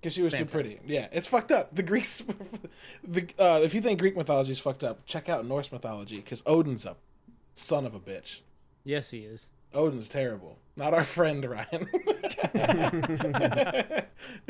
[0.00, 0.48] Because she was Fantastic.
[0.64, 0.92] too pretty.
[0.94, 1.74] Yeah, it's fucked up.
[1.74, 2.22] The Greeks,
[3.04, 6.42] the uh, if you think Greek mythology is fucked up, check out Norse mythology because
[6.46, 6.96] Odin's a
[7.54, 8.40] son of a bitch.
[8.84, 9.50] Yes, he is.
[9.74, 10.56] Odin's terrible.
[10.76, 11.88] Not our friend Ryan.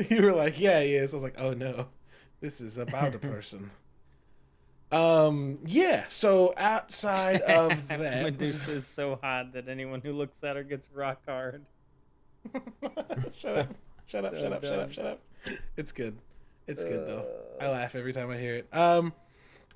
[0.09, 1.13] you were like, yeah, he is.
[1.13, 1.87] I was like, oh no,
[2.41, 3.69] this is about a person.
[4.91, 6.05] Um, yeah.
[6.07, 10.87] So outside of that, Medusa is so hot that anyone who looks at her gets
[10.93, 11.65] rock hard.
[13.37, 13.75] shut up,
[14.07, 15.19] shut up, So shut up, shut up, shut up.
[15.77, 16.17] It's good.
[16.67, 17.25] It's good though.
[17.59, 18.67] I laugh every time I hear it.
[18.71, 19.13] Um,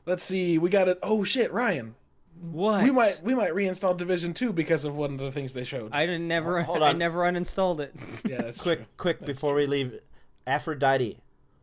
[0.06, 0.58] let's see.
[0.58, 1.00] We got it.
[1.02, 1.96] Oh shit, Ryan.
[2.40, 2.84] What?
[2.84, 5.94] We might we might reinstall Division Two because of one of the things they showed.
[5.94, 6.62] I didn't never.
[6.62, 7.96] Hold I never uninstalled it.
[8.26, 8.88] yeah, that's quick, true.
[8.98, 10.00] quick before we leave,
[10.46, 11.20] Aphrodite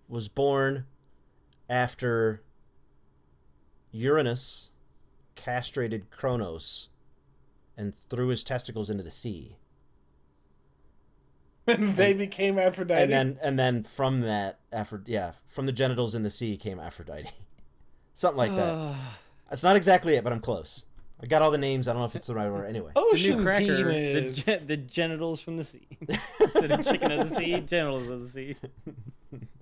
[0.08, 0.86] was born
[1.68, 2.42] after
[3.92, 4.70] Uranus
[5.36, 6.88] castrated Kronos
[7.76, 9.56] and threw his testicles into the sea,
[11.66, 13.02] And they became Aphrodite.
[13.02, 16.78] and then and then from that, Aphro- yeah, from the genitals in the sea came
[16.80, 17.30] Aphrodite,
[18.14, 18.94] something like that.
[19.48, 20.84] That's not exactly it, but I'm close.
[21.22, 21.86] I got all the names.
[21.86, 22.64] I don't know if it's the right order.
[22.64, 24.44] Anyway, oh, The Ocean new cracker, the, penis.
[24.44, 25.86] gen- the genitals from the sea.
[26.40, 28.56] Instead of chicken of the sea, genitals of the sea.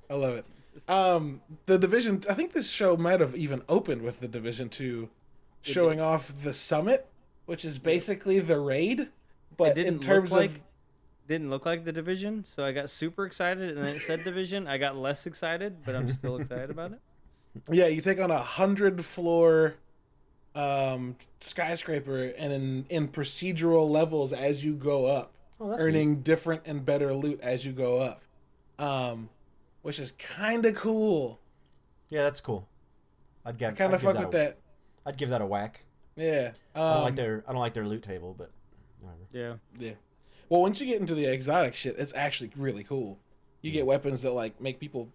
[0.08, 0.44] I love it.
[0.88, 2.22] Um, the division.
[2.28, 5.08] I think this show might have even opened with the division two,
[5.62, 7.06] showing off the summit,
[7.46, 9.08] which is basically the raid,
[9.56, 10.58] but in terms like of
[11.26, 14.66] didn't look like the division, so I got super excited, and then it said division.
[14.66, 17.00] I got less excited, but I'm still excited about it.
[17.70, 19.74] yeah, you take on a hundred floor
[20.54, 26.84] um skyscraper and in in procedural levels as you go up Oh, earning different and
[26.86, 28.22] better loot as you go up
[28.78, 29.28] um
[29.82, 31.40] which is kind of cool
[32.10, 32.68] Yeah, that's cool.
[33.44, 33.70] I'd get.
[33.70, 34.58] i kind of give fuck with a- that
[35.06, 35.84] I'd give that a whack.
[36.16, 37.44] yeah I don't um, like their.
[37.48, 38.50] I don't like their loot table, but
[39.00, 39.22] whatever.
[39.32, 39.54] Yeah.
[39.88, 39.94] yeah
[40.48, 43.18] well once you get into the exotic shit it's actually really cool
[43.62, 43.74] you Mm.
[43.74, 45.08] get weapons that like make people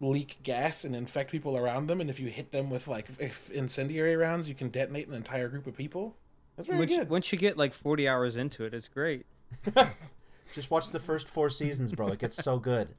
[0.00, 3.50] leak gas and infect people around them and if you hit them with like if
[3.52, 6.16] incendiary rounds you can detonate an entire group of people
[6.56, 9.24] that's very Once, good once you get like 40 hours into it, it's great.
[10.52, 12.08] Just watch the first four seasons, bro.
[12.08, 12.90] It gets so good.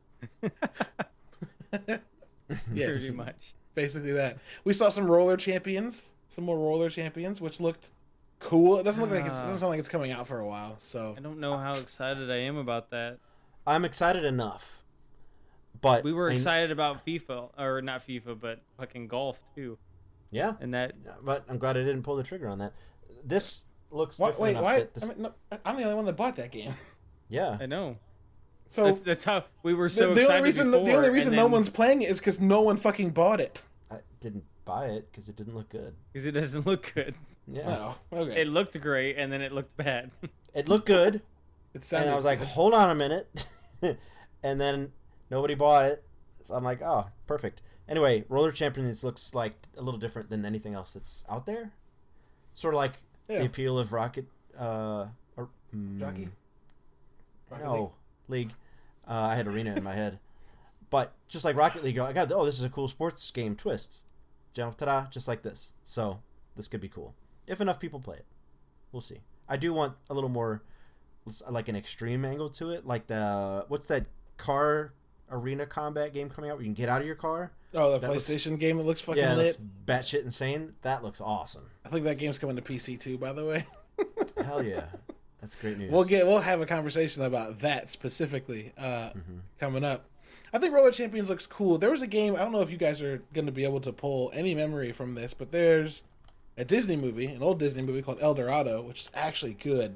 [2.74, 3.54] Yes Pretty much.
[3.76, 4.38] basically that.
[4.64, 7.92] We saw some roller champions, some more roller champions, which looked
[8.40, 8.78] cool.
[8.80, 9.46] It doesn't look like it's, it Ah.
[9.48, 10.78] doesn't sound like it's coming out for a while.
[10.78, 13.18] So I don't know how excited I am about that.
[13.66, 14.84] I'm excited enough,
[15.82, 19.78] but We were I- excited about FIFA, or not FIFA, but fucking golf too.
[20.32, 22.74] Yeah, And that but I'm glad I didn't pull the trigger on that.
[23.24, 24.88] This looks why, different wait, why?
[24.94, 25.34] this, I mean, no,
[25.64, 26.74] I'm the only one that bought that game.
[27.30, 27.98] yeah, I know.
[28.74, 31.06] So That's, that's how we were so the, the excited only reason before, the only
[31.06, 33.62] and reason no one's playing it is because no one fucking bought it.
[33.92, 35.94] I didn't buy it because it didn't look good.
[36.12, 37.14] because it doesn't look good.
[37.48, 38.42] Yeah, Oh, okay.
[38.42, 40.10] It looked great, and then it looked bad.
[40.56, 41.22] it looked good,
[41.76, 42.06] It sounded.
[42.08, 43.46] and I was like, hold on a minute,
[44.42, 44.92] and then
[45.30, 46.04] nobody bought it,
[46.42, 47.62] so I'm like, oh, perfect.
[47.88, 51.74] Anyway, Roller Champions looks like a little different than anything else that's out there.
[52.56, 52.94] Sort of like
[53.30, 53.42] Yeah.
[53.42, 54.26] the appeal of Rocket,
[54.58, 56.30] uh, or, mm, Jockey?
[57.52, 57.74] Rocket no,
[58.30, 58.48] League?
[58.48, 58.54] League.
[59.08, 60.20] Uh, I had Arena in my head,
[60.90, 64.06] but just like Rocket League, I got oh, this is a cool sports game twist.
[64.54, 65.74] Jump, ta-da, just like this.
[65.84, 66.20] So
[66.56, 67.16] this could be cool
[67.48, 68.26] if enough people play it.
[68.92, 69.20] We'll see.
[69.50, 70.62] I do want a little more,
[71.50, 74.06] like an extreme angle to it, like the what's that
[74.38, 74.94] car
[75.32, 77.52] arena combat game coming out where you can get out of your car?
[77.74, 79.58] oh, the that looks- PlayStation game that looks fucking yeah, lit.
[79.58, 80.76] that's batshit insane.
[80.84, 81.66] That looks awesome.
[81.84, 83.18] I think that game's coming to PC too.
[83.18, 83.66] By the way,
[84.46, 84.86] Hell yeah,
[85.44, 85.92] that's great news.
[85.92, 89.38] we'll get we'll have a conversation about that specifically uh, Mm-hmm.
[89.60, 90.06] coming up.
[90.54, 91.78] I think Roller Champions looks cool.
[91.78, 92.36] There was a game.
[92.36, 94.92] I don't know if you guys are going to be able to pull any memory
[94.92, 96.04] from this, but there's
[96.58, 99.96] a Disney movie, an old Disney movie called El Dorado, which is actually good.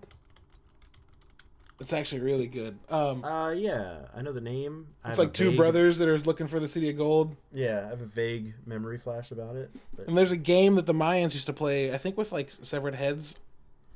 [1.79, 2.79] It's actually really good.
[2.89, 4.87] Um, Uh, yeah, I know the name.
[5.05, 7.35] It's like two vague- brothers that are looking for the city of gold.
[7.53, 9.69] Yeah, I have a vague memory flash about it.
[9.95, 12.51] But And there's a game that the Mayans used to play, I think with like
[12.63, 13.35] severed heads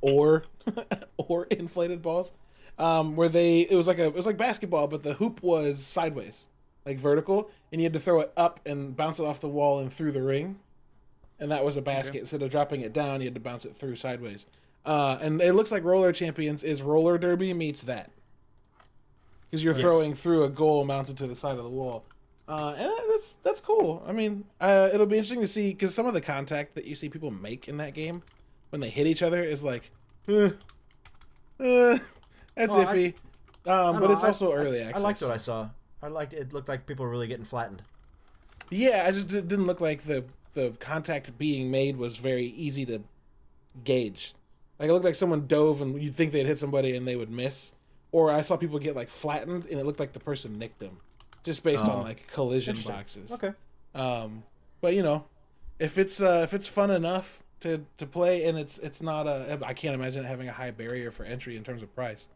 [0.02, 0.44] or
[1.16, 2.32] or inflated balls.
[2.78, 5.84] Um, where they it was like a it was like basketball, but the hoop was
[5.84, 6.48] sideways,
[6.84, 9.78] like vertical, and you had to throw it up and bounce it off the wall
[9.80, 10.58] and through the ring.
[11.38, 12.18] And that was a basket.
[12.20, 14.46] Instead of dropping it down, you had to bounce it through sideways.
[14.86, 18.10] Uh, and it looks like Roller Champions is roller derby meets that.
[19.50, 19.82] Because you're Yes.
[19.82, 22.04] throwing through a goal mounted to the side of the wall.
[22.48, 24.02] Uh, and that's that's cool.
[24.06, 26.94] I mean, uh, it'll be interesting to see because some of the contact that you
[26.94, 28.22] see people make in that game
[28.72, 29.90] when they hit each other is like,
[30.28, 30.48] eh,
[31.60, 31.98] eh,
[32.54, 33.14] that's I- iffy.
[33.66, 35.68] I um, don't but know, it's I- also I- early I, liked what I saw.
[36.02, 36.52] I liked it.
[36.54, 37.82] Looked like people were really getting flattened.
[38.70, 42.86] Yeah, I just it didn't look like the the contact being made was very easy
[42.86, 43.02] to
[43.84, 44.34] gauge.
[44.78, 47.30] Like it looked like someone dove and you'd think they'd hit somebody and they would
[47.30, 47.72] miss.
[48.10, 50.96] Or I saw people get like flattened and it looked like the person nicked them,
[51.44, 51.92] just based Oh.
[51.92, 53.30] on like collision boxes.
[53.32, 53.52] Okay.
[53.94, 54.42] Um,
[54.80, 55.26] but you know,
[55.78, 59.58] if it's uh, if it's fun enough to to play and it's it's not a
[59.64, 62.28] I can't imagine it having a high barrier for entry in terms of price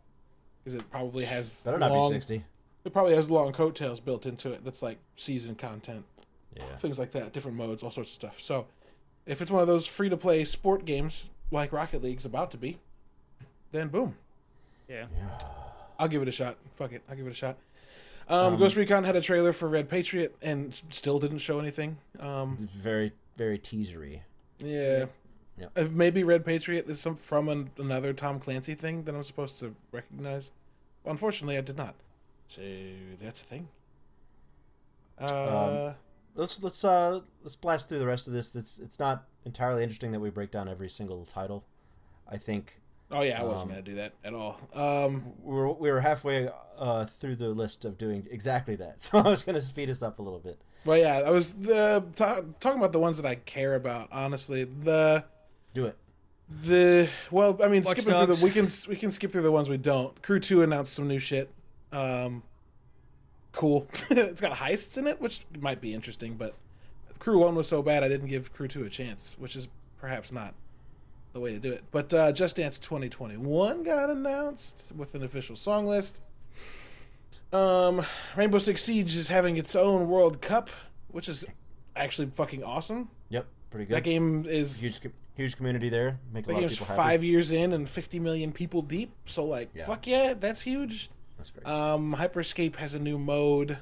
[0.65, 2.45] because it probably has Better not long, be sixty.
[2.85, 4.65] It probably has long coattails built into it.
[4.65, 6.05] That's like season content
[6.57, 6.65] Yeah.
[6.77, 8.41] things like that, different modes, all sorts of stuff.
[8.41, 8.67] So,
[9.27, 12.57] if it's one of those free to play sport games like Rocket League's about to
[12.57, 12.79] be,
[13.73, 14.15] then boom,
[14.89, 15.07] yeah.
[15.99, 16.57] I'll give it a shot.
[16.73, 17.57] Fuck it, I'll give it a shot.
[18.29, 21.97] Um, Ghost Recon had a trailer for Red Patriot and still didn't show anything.
[22.21, 24.21] Um, very very teasery.
[24.59, 25.07] Yeah.
[25.59, 25.69] Yeah.
[25.75, 29.59] If maybe Red Patriot is some from an, another Tom Clancy thing that I'm supposed
[29.61, 30.51] to recognize.
[31.07, 31.95] Unfortunately, I did not.
[32.49, 32.61] So
[33.23, 33.69] that's the thing.
[35.19, 35.95] Uh,
[36.37, 38.55] Let's let's uh let's blast through the rest of this.
[38.55, 41.65] It's it's not entirely interesting that we break down every single title.
[42.31, 44.61] I think oh yeah, I wasn't um, gonna do that at all.
[44.75, 49.19] Um, we were, we were halfway uh, through the list of doing exactly that, so
[49.19, 50.61] I was going to speed us up a little bit.
[50.87, 54.09] Well, yeah, I was the ta talking about the ones that I care about.
[54.13, 55.25] Honestly, the
[55.75, 55.97] Do it.
[56.63, 59.53] the well, I mean, Watch skipping through the we can we can skip through the
[59.53, 60.21] ones we don't.
[60.23, 61.51] Crew Two announced some new shit.
[61.93, 62.43] Um,
[63.53, 63.87] cool.
[64.11, 66.55] it's got heists in it, which might be interesting, but
[67.19, 69.69] Crew 1 was so bad I didn't give Crew 2 a chance, which is
[69.99, 70.55] perhaps not
[71.33, 71.85] the way to do it.
[71.91, 76.23] But uh, Just Dance 2021 got announced with an official song list.
[77.53, 78.05] Um,
[78.37, 80.71] Rainbow Six Siege is having its own World Cup,
[81.09, 81.45] which is
[81.95, 83.09] actually fucking awesome.
[83.29, 83.97] Yep, pretty good.
[83.97, 85.01] That game is huge,
[85.35, 86.19] huge community there.
[86.33, 89.13] Make a lot of people five years in and 50 million people deep.
[89.25, 89.87] So like, Yeah.
[89.87, 91.11] fuck yeah, that's huge.
[91.39, 91.67] That's great.
[91.67, 93.79] Um, Hyperscape has a new mode.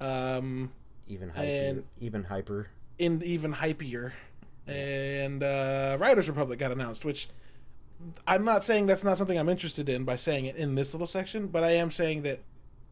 [0.00, 0.72] Um,
[1.08, 1.82] even hyper.
[2.00, 2.68] even hyper.
[2.98, 4.12] in even hypier.
[4.66, 7.28] And uh, Riders Republic got announced, which
[8.26, 11.06] I'm not saying that's not something I'm interested in by saying it in this little
[11.06, 12.40] section, but I am saying that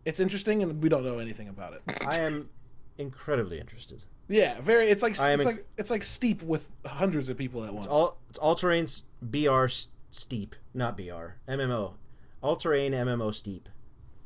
[0.09, 1.83] it's interesting and we don't know anything about it.
[2.07, 2.49] I am
[2.97, 4.05] incredibly interested.
[4.29, 4.87] yeah, very.
[4.87, 7.87] It's like it's inc- like it's like steep with hundreds of people at once.
[7.87, 8.87] All it's all terrain
[9.23, 11.95] BR s- steep, not BR MMO,
[12.43, 13.69] all terrain MMO steep,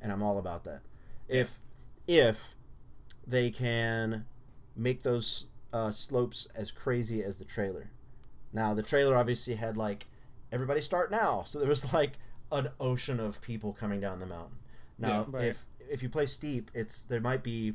[0.01, 0.81] and I'm all about that.
[1.29, 1.61] If
[2.07, 2.55] if
[3.27, 4.27] they can
[4.77, 7.91] make those uh, slopes as crazy as the trailer.
[8.53, 10.07] Now the trailer obviously had like
[10.51, 12.19] everybody start now, so there was like
[12.51, 14.57] an ocean of people coming down the mountain.
[14.99, 15.45] Now Yeah, right.
[15.49, 17.75] if if you play steep, it's there might be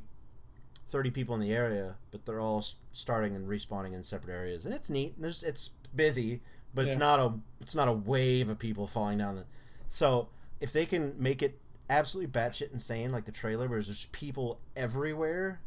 [0.87, 4.73] 30 people in the area, but they're all starting and respawning in separate areas, and
[4.73, 5.13] it's neat.
[5.19, 6.41] There's it's busy,
[6.73, 9.45] but it's not a it's not a wave of people falling down the.
[9.87, 14.59] So if they can make it absolutely batshit insane like the trailer, where there's people
[14.75, 15.61] everywhere,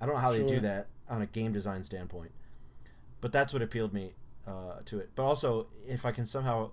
[0.00, 2.32] I don't know how they do that on a game design standpoint,
[3.20, 4.12] but that's what appealed me
[4.46, 5.10] uh, to it.
[5.16, 6.70] But also, if I can somehow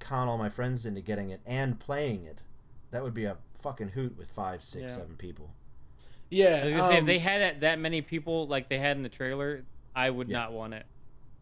[0.00, 2.42] con all my friends into getting it and playing it,
[2.90, 4.98] that would be a fucking hoot with five, six, Yeah.
[4.98, 5.50] seven people.
[6.30, 8.78] yeah, I was gonna say, if um, they had it, that many people like they
[8.78, 9.64] had in the trailer,
[9.96, 10.38] I would Yeah.
[10.40, 10.84] not want it.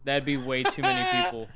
[0.05, 1.47] That'd be way too many people.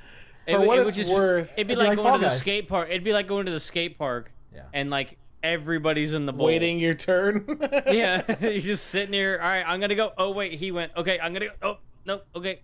[0.46, 2.14] It For would- what it it's just- worth- it'd be It'd be like, like going
[2.14, 2.42] to the Guys.
[2.42, 2.90] skate park.
[2.90, 4.64] It'd be like going to the skate park, Yeah.
[4.74, 6.48] and like everybody's in the bowl.
[6.48, 7.46] waiting your turn.
[7.88, 9.40] yeah, you're just sitting here.
[9.42, 10.12] All right, I'm gonna go.
[10.18, 10.92] Oh wait, he went.
[10.98, 11.54] Okay, I'm gonna go.
[11.62, 12.22] Oh no.
[12.36, 12.62] Okay.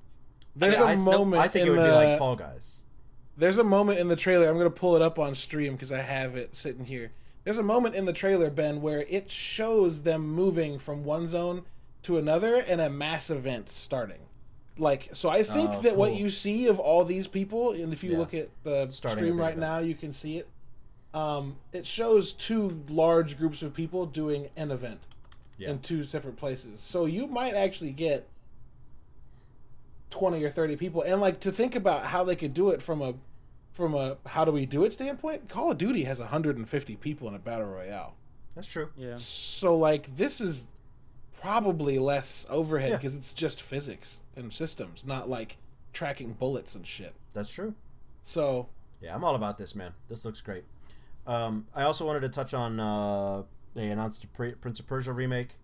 [0.56, 1.42] There's I, a nope, moment.
[1.42, 2.84] I think in it would the, be like Fall Guys.
[3.38, 4.48] There's a moment in the trailer.
[4.50, 7.12] I'm gonna pull it up on stream because I have it sitting here.
[7.44, 11.64] There's a moment in the trailer, Ben, where it shows them moving from one zone
[12.04, 14.20] to another and a mass event starting.
[14.78, 18.04] Like, so I think Oh, that what you see of all these people, and if
[18.04, 18.18] you Yeah.
[18.18, 20.48] look at the Starting stream right now, you can see it.
[21.14, 25.02] Um, it shows two large groups of people doing an event
[25.60, 25.70] Yeah.
[25.72, 26.80] in two separate places.
[26.80, 28.28] So you might actually get
[30.10, 33.02] 20 or 30 people and like to think about how they could do it from
[33.02, 33.14] a
[33.74, 37.34] from a how do we do it standpoint call of duty has 150 people in
[37.36, 38.16] a battle royale
[38.56, 38.90] That's true.
[38.96, 39.16] Yeah.
[39.18, 40.68] so like this is
[41.42, 42.96] probably less overhead Yeah.
[42.98, 45.58] because it's just physics and systems not like
[45.92, 47.74] tracking bullets and shit That's true.
[48.22, 48.70] so
[49.02, 49.92] Yeah, I'm all about this, man.
[50.08, 50.64] This looks great.
[51.28, 55.12] Um, I also wanted to touch on uh, they announced a Pre- Prince of Persia
[55.14, 55.56] remake,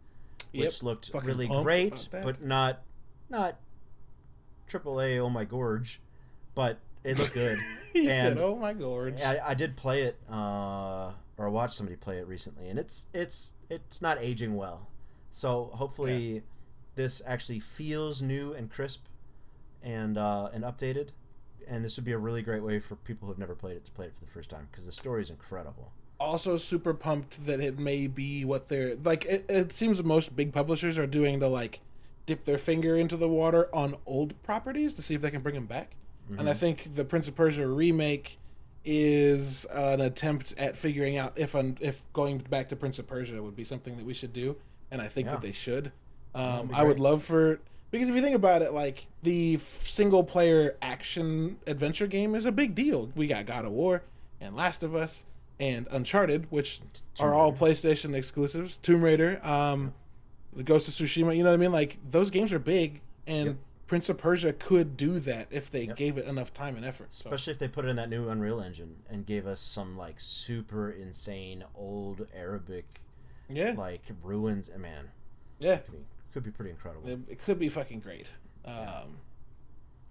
[0.51, 0.83] which Yep.
[0.83, 2.81] looked Fucking really great, but not
[3.29, 3.59] not
[4.67, 5.19] triple A.
[5.19, 6.01] Oh my gorge,
[6.55, 7.57] but it looked good.
[7.93, 12.17] he said oh my gorge I, I did play it, uh, or watched somebody play
[12.17, 14.87] it recently, and it's it's it's not aging well.
[15.31, 16.43] So hopefully,
[16.95, 19.05] this actually feels new and crisp,
[19.83, 21.09] and uh, and updated,
[21.67, 23.85] and this would be a really great way for people who have never played it
[23.85, 25.91] to play it for the first time because the story is incredible.
[26.19, 30.51] also super pumped that it may be what they're like it, it seems most big
[30.51, 31.79] publishers are doing the like
[32.25, 35.55] dip their finger into the water on old properties to see if they can bring
[35.55, 35.91] them back
[36.37, 38.37] and i think the prince of persia remake
[38.85, 43.41] is an attempt at figuring out if un, if going back to prince of persia
[43.41, 44.55] would be something that we should do
[44.91, 45.33] and i think Yeah.
[45.33, 45.91] that they should.
[46.35, 47.59] Um, i would love for
[47.91, 52.51] because if you think about it like the single player action adventure game is a
[52.51, 53.09] big deal.
[53.15, 54.03] We got god of war
[54.39, 55.25] and last of us
[55.59, 56.79] and uncharted which
[57.19, 58.77] are all playstation exclusives.
[58.77, 59.93] Tomb raider um,
[60.55, 61.71] the ghost of tsushima you know what i mean?
[61.71, 63.55] Like those games are big and Yep.
[63.89, 65.97] Prince of persia could do that if they Yep.
[65.97, 68.29] gave it enough time and effort so, Especially if they put it in that new
[68.29, 73.01] Unreal Engine and gave us some like super insane old Arabic
[73.49, 74.69] yeah like ruins.
[74.69, 75.09] and Man,
[75.59, 77.09] yeah could be, could be pretty incredible.
[77.09, 78.31] it, it could be fucking great
[78.63, 79.17] um,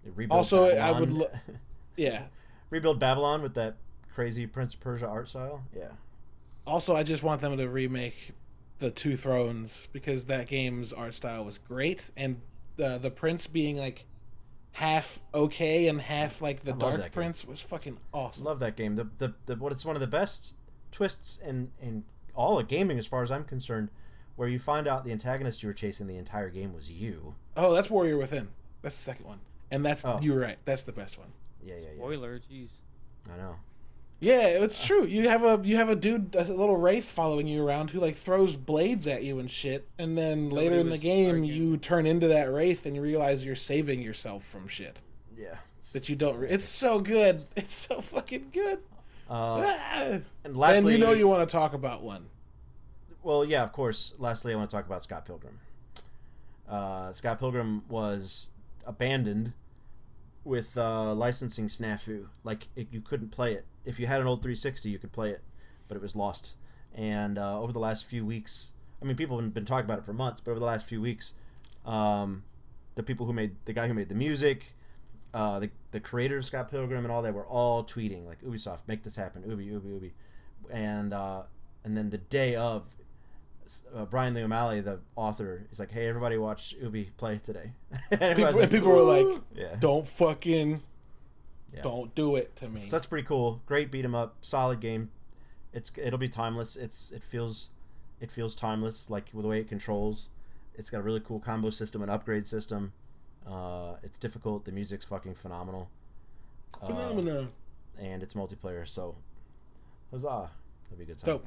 [0.05, 1.55] They rebuilt Also, I would Babylon- lo-
[1.97, 2.23] yeah
[2.71, 3.77] rebuild Babylon with that
[4.15, 5.63] crazy Prince of Persia art style.
[5.75, 5.93] Yeah.
[6.67, 8.33] Also, I just want them to remake
[8.81, 12.41] the Two Thrones because that game's art style was great, and
[12.79, 14.07] the the prince being like
[14.73, 17.11] half okay and half like the I love that dark game.
[17.13, 18.45] prince was fucking awesome.
[18.45, 18.97] Love that game.
[18.97, 20.55] The, the the what it's one of the best
[20.93, 23.91] twists in in all of gaming as far as I'm concerned,
[24.37, 27.35] where you find out the antagonist you were chasing the entire game was you.
[27.57, 28.49] Oh, that's Warrior Within.
[28.81, 30.19] That's the second one, and that's Oh.
[30.23, 30.59] you're right.
[30.65, 31.33] That's the best one.
[31.63, 31.99] Yeah, yeah, yeah.
[31.99, 32.39] Spoiler.
[32.51, 32.71] Jeez.
[33.33, 33.57] I know.
[34.21, 35.05] Yeah, it's true.
[35.05, 38.17] You have a you have a dude, a little wraith following you around who like
[38.17, 41.45] throws blades at you and shit, and then later in the game arguing.
[41.45, 45.03] you turn into that wraith and you realize you're saving yourself from shit
[45.37, 45.55] Yeah.
[45.93, 46.37] that you don't.
[46.37, 47.45] Re- it's so good.
[47.57, 48.81] It's so fucking good.
[49.31, 49.33] Uh,
[49.79, 49.95] Ah.
[49.95, 52.27] and and lastly, you know you want to talk about one.
[53.23, 54.15] Well, yeah, of course.
[54.19, 55.61] Lastly, I want to talk about Scott Pilgrim.
[56.69, 58.51] Uh, Scott Pilgrim was
[58.87, 59.53] abandoned
[60.45, 62.27] with uh, licensing snafu.
[62.43, 63.65] Like it, you couldn't play it.
[63.89, 65.43] If you had an old 360, you could play it,
[65.89, 66.57] but it was lost.
[66.95, 70.05] And uh, over the last few weeks, I mean, people have been talking about it
[70.05, 71.35] for months, but over the last few weeks,
[71.87, 72.45] um,
[72.97, 74.75] the people who made the guy who made the music,
[75.33, 78.81] uh, the the creator of Scott Pilgrim, and all that were all tweeting like Ubisoft,
[78.87, 80.15] make this happen, Ubi, Ubi, Ubi,
[80.71, 81.43] and uh,
[81.85, 82.87] and then the day of,
[83.95, 87.73] uh, Brian Lee O'Malley, the author, is like, "Hey, everybody, watch Ubi play today."
[88.11, 90.81] and People, like, and people were like, "Yeah." "Don't fucking,
[91.75, 91.83] Yeah.
[91.83, 93.63] don't do it to me." So that's pretty cool.
[93.67, 95.11] Great beat 'em up, solid game.
[95.73, 96.77] It's it'll be timeless.
[96.77, 97.71] It's it feels
[98.21, 100.29] it feels timeless like with the way it controls.
[100.75, 102.93] It's got a really cool combo system and upgrade system.
[103.47, 104.65] Uh, it's difficult.
[104.65, 105.91] The music's fucking phenomenal.
[106.81, 107.49] Uh, Phenomena.
[107.99, 108.87] and it's multiplayer.
[108.87, 109.17] So,
[110.11, 110.51] huzzah!
[110.85, 111.41] That'd be a good time.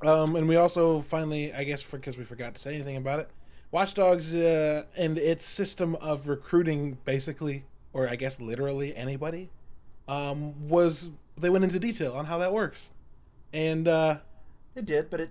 [0.00, 0.06] Dope.
[0.06, 3.30] Um, and we also finally, I guess, because we forgot to say anything about it,
[3.70, 9.50] Watch Dogs uh, and its system of recruiting, basically, or I guess literally anybody,
[10.08, 12.90] um, was they went into detail on how that works,
[13.52, 14.18] and uh,
[14.74, 15.30] It did, but it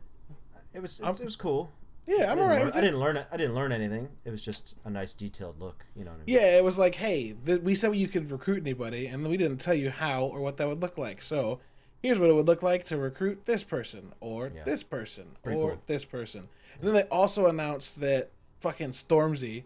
[0.74, 1.72] it was it was, it was cool.
[2.06, 3.24] yeah, I'm alright I didn't learn.
[3.32, 4.10] I didn't learn anything.
[4.26, 5.86] It was just a nice detailed look.
[5.96, 6.36] You know what I mean?
[6.36, 9.60] Yeah, it was like, hey, th- we said you could recruit anybody, and we didn't
[9.60, 11.22] tell you how or what that would look like.
[11.22, 11.60] So
[12.02, 14.64] here's what it would look like to recruit this person, or Yeah.
[14.64, 15.82] this person, Pretty or cool.
[15.88, 16.48] this person.
[16.80, 18.30] And then they also announced that
[18.62, 19.64] fucking Stormzy,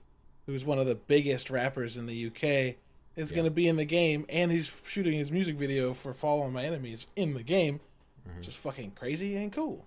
[0.48, 2.76] who's one of the biggest rappers in the UK,
[3.16, 3.36] is Yeah.
[3.36, 6.64] going to be in the game, and he's shooting his music video for "Following My
[6.66, 7.80] Enemies" in the game,
[8.28, 8.38] Mm-hmm.
[8.40, 9.86] which is fucking crazy and cool.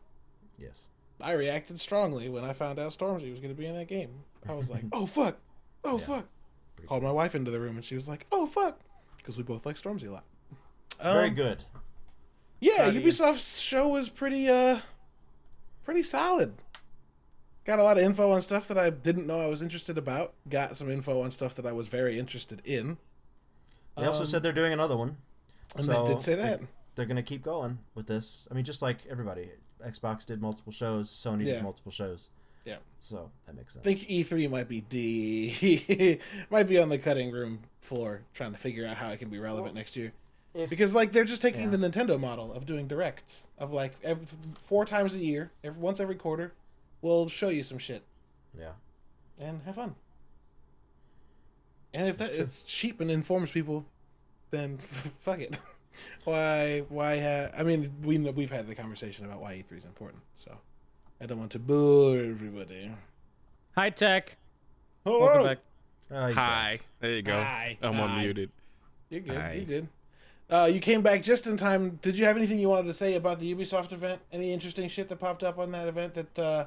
[0.58, 0.88] Yes.
[1.20, 4.10] I reacted strongly when I found out Stormzy was going to be in that game.
[4.48, 5.38] I was like, "Oh fuck,
[5.84, 6.04] oh Yeah.
[6.04, 6.26] fuck!"
[6.86, 8.78] Called my wife into the room, and she was like, "Oh fuck,"
[9.16, 10.24] because we both like Stormzy a lot.
[11.02, 11.62] Very Um, good.
[12.60, 13.00] Yeah, Proud of you.
[13.02, 14.80] Ubisoft's show was pretty, uh,
[15.84, 16.54] pretty solid.
[17.64, 20.34] Got a lot of info on stuff that I didn't know I was interested about.
[20.48, 22.98] Got some info on stuff that I was very interested in.
[23.96, 25.16] They also Um, said they're doing another one.
[25.74, 26.60] and So they did say that.
[26.94, 28.46] They, are gonna keep going with this.
[28.50, 29.50] I mean, just like everybody,
[29.84, 31.54] Xbox did multiple shows, Sony Yeah.
[31.54, 32.30] did multiple shows.
[32.64, 32.76] Yeah.
[32.98, 33.86] So that makes sense.
[33.86, 38.58] I think E3 might be D might be on the cutting room floor trying to
[38.58, 40.12] figure out how it can be relevant next year.
[40.54, 41.76] If- Because like they're just taking Yeah.
[41.76, 44.26] the Nintendo model of doing directs of like every,
[44.64, 46.54] four times a year, every, once every quarter,
[47.02, 48.02] we'll show you some shit
[48.58, 48.72] yeah.
[49.38, 49.94] and have fun.
[51.96, 53.86] And if that That's it's cheap and informs people,
[54.50, 54.76] then
[55.20, 55.58] fuck it.
[56.24, 59.84] why why ha- I mean we know, we've had the conversation about why E3 is
[59.86, 60.54] important, so
[61.22, 62.90] I don't want to bore everybody.
[63.78, 64.36] Hi tech.
[65.04, 65.58] Welcome back.
[66.10, 66.80] Oh, you Hi.
[67.00, 67.42] There you go.
[67.42, 67.78] Hi.
[67.80, 68.24] I'm Hi.
[68.24, 68.50] unmuted.
[69.08, 69.36] You're good.
[69.36, 69.52] Hi.
[69.54, 69.88] You're good.
[70.50, 71.98] Uh, you came back just in time.
[72.02, 74.20] Did you have anything you wanted to say about the Ubisoft event?
[74.32, 76.66] Any interesting shit that popped up on that event that uh,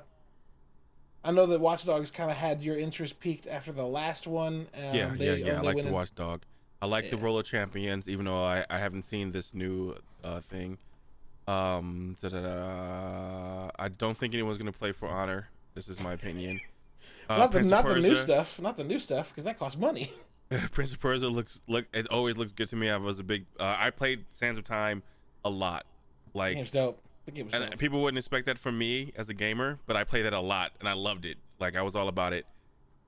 [1.23, 4.67] I know that Watch Dogs kind of had your interest peaked after the last one.
[4.73, 5.57] Um, yeah, they yeah, yeah.
[5.59, 6.43] I like the in- Watchdog.
[6.81, 7.23] I like the Yeah.
[7.25, 10.77] Roller Champions, even though I, I haven't seen this new uh, thing.
[11.47, 12.15] Um.
[12.23, 15.49] I don't think anyone's gonna play for Honor.
[15.73, 16.61] This is my opinion.
[17.29, 18.59] Uh, Not the Prince not the new stuff.
[18.59, 20.11] Not the new stuff because that costs money.
[20.71, 22.89] Prince of Persia looks look it always looks good to me.
[22.89, 25.01] I was a big uh, I played Sands of Time
[25.45, 25.85] a lot.
[26.33, 26.99] Like Game's dope.
[27.29, 27.79] The game was and dope.
[27.79, 30.71] people wouldn't expect that from me as a gamer, but I played that a lot
[30.79, 31.37] and I loved it.
[31.59, 32.45] Like I was all about it.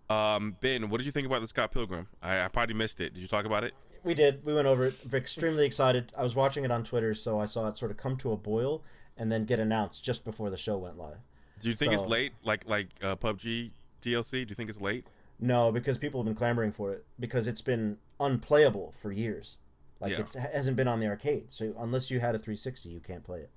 [0.10, 2.07] Um, Ben, what did you think about the Scott Pilgrim?
[2.22, 3.13] I, I probably missed it.
[3.13, 3.74] Did you talk about it?
[4.03, 4.45] We did.
[4.45, 4.95] We went over it.
[5.05, 6.11] I'm extremely excited.
[6.17, 8.38] I was watching it on Twitter, so I saw it sort of come to a
[8.38, 8.84] boil
[9.17, 11.17] and then get announced just before the show went live.
[11.61, 14.32] Do you think it's late, like like uh, PUBG DLC?
[14.32, 15.07] Do you think it's late?
[15.39, 19.57] No, because people have been clamoring for it because it's been unplayable for years.
[19.99, 20.19] Like Yeah.
[20.22, 23.24] it's, it hasn't been on the arcade, so unless you had a 360, you can't
[23.24, 23.49] play it.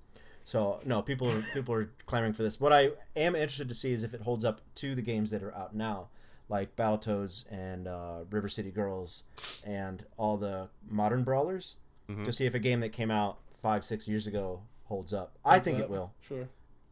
[0.45, 2.61] So no, people are people are clamoring for this.
[2.61, 5.43] What I am interested to see is if it holds up to the games that
[5.43, 6.09] are out now,
[6.49, 9.25] like Battletoads and uh, River City Girls,
[9.65, 11.77] and all the modern brawlers.
[12.11, 12.25] Mm-hmm.
[12.25, 15.39] To see if a game that came out five six years ago holds up.
[15.43, 15.85] I think Up.
[15.85, 16.13] it will.
[16.21, 16.49] Sure.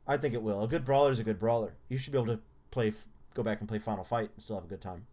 [0.09, 0.63] I think it will.
[0.65, 1.75] A good brawler is a good brawler.
[1.91, 2.41] You should be able to
[2.71, 5.05] play, f- go back and play Final Fight and still have a good time.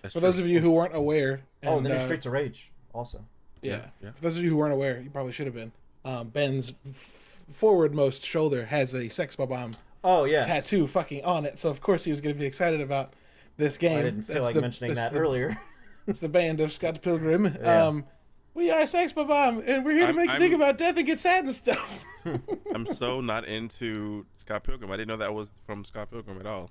[0.00, 0.28] That's For true.
[0.28, 3.24] those of you who weren't aware, oh, and, then there's uh, Streets of Rage also.
[3.60, 3.86] Yeah.
[4.00, 4.12] yeah.
[4.12, 5.72] For those of you who weren't aware, you probably should have been.
[6.04, 9.72] Um, Ben's f- forwardmost shoulder has a sex bomb
[10.04, 10.46] Oh yes.
[10.46, 13.12] tattoo fucking on it, so of course he was going to be excited about
[13.56, 13.98] this game.
[13.98, 15.56] I didn't feel That's like the- mentioning that the- earlier.
[16.06, 17.54] It's the band of Scott Pilgrim.
[17.60, 17.84] Yeah.
[17.86, 18.06] Um,
[18.54, 20.96] We are Sex Bomb, and we're here to I'm- make you I'm- think about death
[20.96, 22.02] and get sad and stuff.
[22.74, 24.90] I'm so not into Scott Pilgrim.
[24.90, 26.70] I didn't know that was from Scott Pilgrim at all.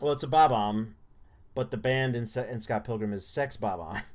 [0.00, 0.92] Well, it's a Bob-omb,
[1.54, 4.02] but the band in, in Scott Pilgrim is Sex Bob-omb.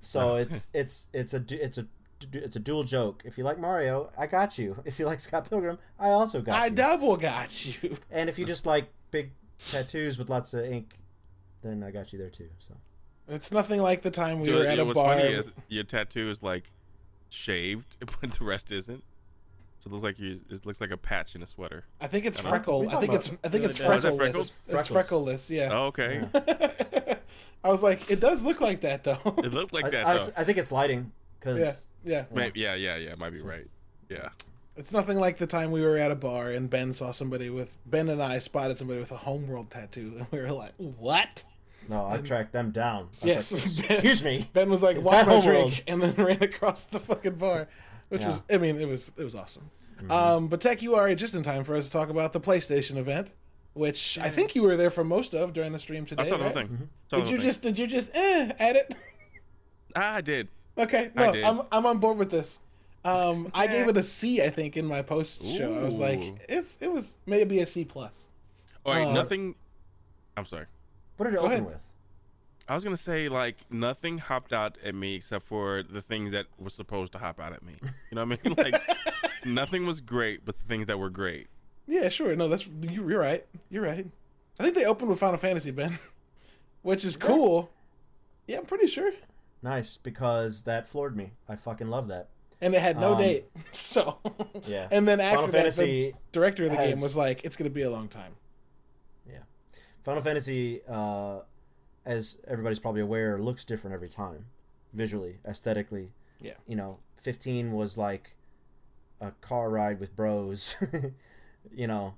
[0.00, 1.88] So it's it's it's a it's a du-
[2.32, 3.22] it's a dual joke.
[3.24, 4.76] If you like Mario, I got you.
[4.84, 6.72] If you like Scott Pilgrim, I also got I you.
[6.72, 7.96] I double got you.
[8.10, 9.30] And if you just like big
[9.70, 10.94] tattoos with lots of ink,
[11.62, 12.48] then I got you there too.
[12.58, 12.74] So
[13.28, 15.14] It's nothing like the time we So, were you at know, a what's bar.
[15.16, 16.70] funny is your tattoo is like
[17.30, 19.02] shaved, but the rest isn't.
[19.80, 20.40] So it looks like you.
[20.50, 21.84] It looks like a patch in a sweater.
[22.00, 22.88] I think it's I freckle.
[22.90, 24.16] I think it's I think it's Oh, is freckleless.
[24.16, 24.52] freckles?
[24.68, 25.50] It's freckleless.
[25.50, 25.68] Yeah.
[25.72, 26.22] Oh, okay.
[27.64, 29.18] I was like, it does look like that though.
[29.38, 30.32] It looks like I, that I, though.
[30.36, 32.24] I think it's lighting because yeah, yeah.
[32.32, 33.14] Maybe, yeah, yeah, yeah.
[33.16, 33.66] Might be right.
[34.08, 34.28] Yeah.
[34.76, 37.76] It's nothing like the time we were at a bar and Ben saw somebody with
[37.86, 41.42] Ben and I spotted somebody with a homeworld tattoo, and we were like, "What?"
[41.88, 43.08] no, I tracked them down.
[43.22, 44.46] I Yes, like, Ben- excuse me.
[44.52, 45.72] Ben was like, Is "Watch my Homeworld?
[45.72, 47.66] drink," and then ran across the fucking bar,
[48.08, 49.68] which was, I mean, it was it was awesome.
[50.10, 52.98] Um, but Tech, you are just in time for us to talk about the PlayStation
[52.98, 53.32] event,
[53.72, 56.22] which I think you were there for most of during the stream today.
[56.22, 56.68] I saw the whole right?
[56.68, 56.88] thing.
[57.10, 57.46] Saw the Did whole you thing.
[57.48, 58.94] just did you just eh, at it?
[59.96, 60.46] Ah, I did.
[60.78, 61.32] Okay, no.
[61.32, 62.60] I'm I'm on board with this.
[63.04, 65.74] Um, I gave it a C, I think, in my post show.
[65.74, 66.36] I was like, Ooh.
[66.48, 68.28] it's it was maybe a C plus.
[68.84, 69.54] All right, Uh, nothing.
[70.36, 70.66] I'm sorry.
[71.16, 71.66] What did it Go open ahead.
[71.66, 71.82] with?
[72.68, 76.46] I was gonna say like nothing hopped out at me except for the things that
[76.58, 77.74] were supposed to hop out at me.
[77.82, 78.54] You know what I mean?
[78.72, 78.82] Like
[79.46, 81.46] nothing was great, but the things that were great.
[81.86, 82.36] Yeah, sure.
[82.36, 83.44] No, that's you- you're right.
[83.70, 84.06] You're right.
[84.60, 85.98] I think they opened with Final Fantasy, Ben,
[86.82, 87.70] which is cool.
[88.46, 89.12] Yeah, I'm pretty sure.
[89.62, 91.32] Nice, because that floored me.
[91.48, 92.28] I fucking love that.
[92.60, 94.18] And it had no Um, date, so
[94.64, 94.88] Yeah.
[94.90, 97.70] And then after Final that, Fantasy the director of the game was like, "It's gonna
[97.70, 98.34] be a long time."
[99.28, 99.42] Yeah.
[100.02, 101.40] Final Fantasy, uh,
[102.04, 104.46] as everybody's probably aware, looks different every time,
[104.92, 106.12] visually, aesthetically.
[106.40, 106.54] Yeah.
[106.66, 108.34] You know, 15 was like
[109.20, 110.76] a car ride with bros,
[111.72, 112.14] you know,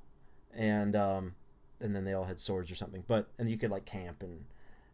[0.54, 1.34] and um,
[1.80, 3.04] and then they all had swords or something.
[3.06, 4.44] But and you could like camp and,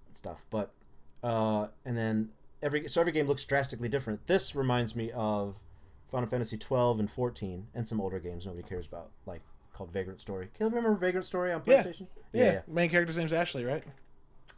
[0.06, 0.44] and stuff.
[0.50, 0.72] But
[1.22, 2.30] uh, and then
[2.62, 4.26] every so every game looks drastically different.
[4.26, 5.58] This reminds me of
[6.10, 9.42] Final Fantasy 12 and 14 and some older games nobody cares about, like
[9.72, 10.48] called Vagrant Story.
[10.54, 11.82] Can you remember Vagrant Story on Yeah.
[11.82, 12.06] PlayStation?
[12.32, 12.60] Yeah, yeah.
[12.66, 13.84] main character's name's Ashley, right?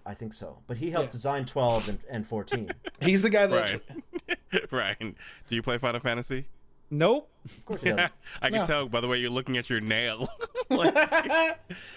[0.07, 0.59] I think so.
[0.67, 1.13] But he helped Yeah.
[1.13, 2.71] design 12 and, and 14.
[3.01, 3.81] He's the guy that.
[4.29, 4.71] Right.
[4.71, 5.17] Ryan,
[5.49, 6.47] do you play Final Fantasy?
[6.91, 7.29] Nope.
[7.45, 8.11] Of course he does.
[8.41, 8.67] I can No.
[8.67, 10.29] tell by the way you're looking at your nail.
[10.71, 10.95] like,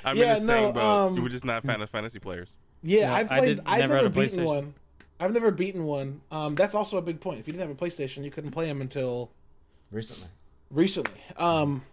[0.04, 1.08] I'm Yeah, in the same no, boat.
[1.08, 2.56] um, We're just not Final Fantasy players.
[2.84, 3.56] Yeah, I've I played.
[3.58, 4.74] did- I've never never, beaten one.
[5.20, 6.22] I've never beaten one.
[6.32, 7.40] Um, that's also a big point.
[7.40, 9.30] If you didn't have a PlayStation, you couldn't play them until
[9.92, 10.28] Recently.
[10.72, 11.22] recently.
[11.38, 11.84] Um,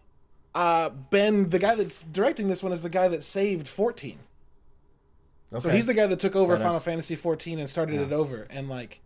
[0.54, 4.18] uh, Ben, the guy that's directing this one, is the guy that saved 14.
[5.52, 5.60] Okay.
[5.60, 6.56] So he's the guy that took over.
[6.56, 8.02] Final Fantasy 14 and started Yeah.
[8.06, 9.00] it over, and like,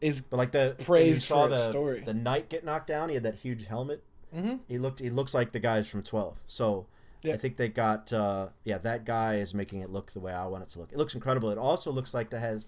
[0.00, 2.00] is But like the praise saw for the, story.
[2.00, 3.08] The knight get knocked down.
[3.08, 4.02] He had that huge helmet.
[4.34, 4.60] Mhm.
[4.68, 5.00] He looked.
[5.00, 6.40] He looks like the guys from 12.
[6.46, 6.86] So
[7.24, 7.34] Yeah.
[7.34, 8.12] I think they got.
[8.12, 10.92] Uh, yeah, that guy is making it look the way I want it to look.
[10.92, 11.50] It looks incredible.
[11.50, 12.66] It also looks like it has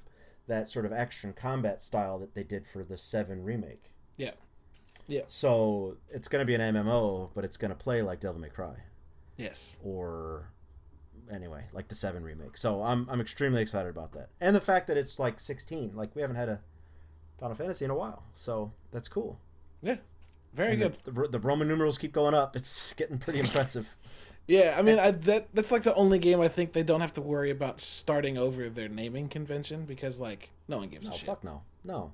[0.48, 3.92] that sort of action combat style that they did for the Seven remake.
[4.16, 4.30] yeah,
[5.09, 8.40] yeah, So it's going to be an MMO, but it's going to play like Devil
[8.40, 8.74] May Cry.
[9.36, 10.50] yes, or
[11.30, 12.57] anyway, like the seven remake.
[12.57, 15.92] So I'm I'm extremely excited about that, and the fact that it's like 16.
[15.94, 16.61] Like we haven't had a
[17.38, 19.38] Final Fantasy in a while, so that's cool.
[19.82, 19.96] yeah,
[20.54, 20.98] very And good.
[21.04, 22.57] The, the, the Roman numerals keep going up.
[22.57, 23.96] It's getting pretty impressive.
[24.47, 27.12] Yeah, I mean, I, that that's like the only game I think they don't have
[27.14, 31.14] to worry about starting over their naming convention because like no one gives No, a
[31.14, 31.26] shit.
[31.26, 32.12] fuck no, no.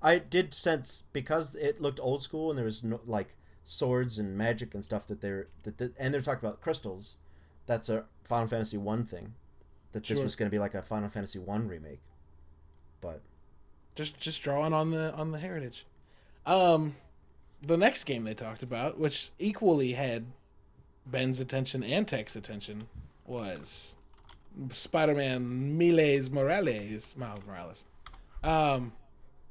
[0.00, 4.38] I did sense because it looked old school and there was no like swords and
[4.38, 7.16] magic and stuff that they're that, that and they're talking about crystals.
[7.66, 9.34] That's a Final Fantasy one thing.
[9.92, 10.24] That this Sure.
[10.24, 12.00] was going to be like a Final Fantasy one remake,
[13.00, 13.22] but
[13.96, 15.84] just just drawing on the on the heritage.
[16.46, 16.94] Um,
[17.60, 20.26] the next game they talked about, which equally had
[21.10, 22.88] Ben's attention and Tech's attention,
[23.26, 23.96] was
[24.70, 27.16] Spider-Man Miles Morales.
[27.16, 27.84] Miles Morales.
[28.42, 28.92] Um,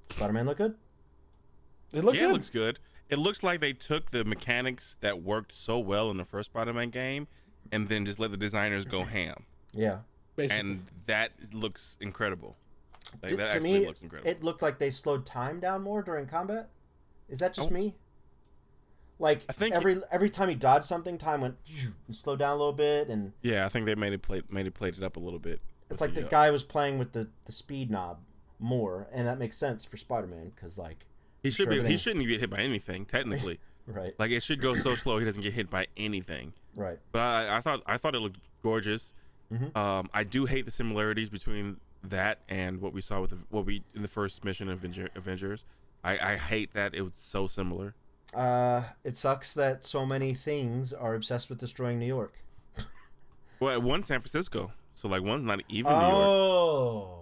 [0.09, 0.75] Spider Man look good.
[1.91, 2.79] it looked yeah, it looks good.
[3.09, 6.89] It looks like they took the mechanics that worked so well in the first Spider-Man
[6.89, 7.27] game,
[7.71, 9.43] and then just let the designers go ham,
[9.73, 9.99] Yeah.
[10.35, 10.71] basically.
[10.71, 12.57] and that looks incredible.
[13.21, 14.29] Like, D- that to actually me, looks incredible.
[14.29, 16.69] it looked like they slowed time down more during combat.
[17.29, 17.73] Is that just Oh.
[17.73, 17.95] me?
[19.19, 21.57] Like I think every every time he dodged something, time went
[22.05, 24.67] and slowed down a little bit, and yeah, I think they made it play, made
[24.67, 25.59] it played it up a little bit.
[25.89, 28.19] it's like the uh, guy was playing with the, the speed knob
[28.59, 31.05] more, and that makes sense for Spider Man because like
[31.41, 31.87] He should sure be.
[31.87, 33.59] He shouldn't get hit by anything technically.
[33.87, 36.53] right like it should go so slow he doesn't get hit by anything.
[36.75, 39.13] right But I, I thought I thought it looked gorgeous.
[39.51, 39.77] Mm-hmm.
[39.77, 43.65] Um, I do hate the similarities between that and what we saw with the, what
[43.65, 45.65] we in the first mission of Avenger, Avengers.
[46.03, 47.95] I, I hate that it was so similar.
[48.33, 52.33] Uh, it sucks that so many things are obsessed with destroying New York.
[53.59, 56.13] Well, one San Francisco, so like one's not even New York.
[56.13, 57.19] Oh.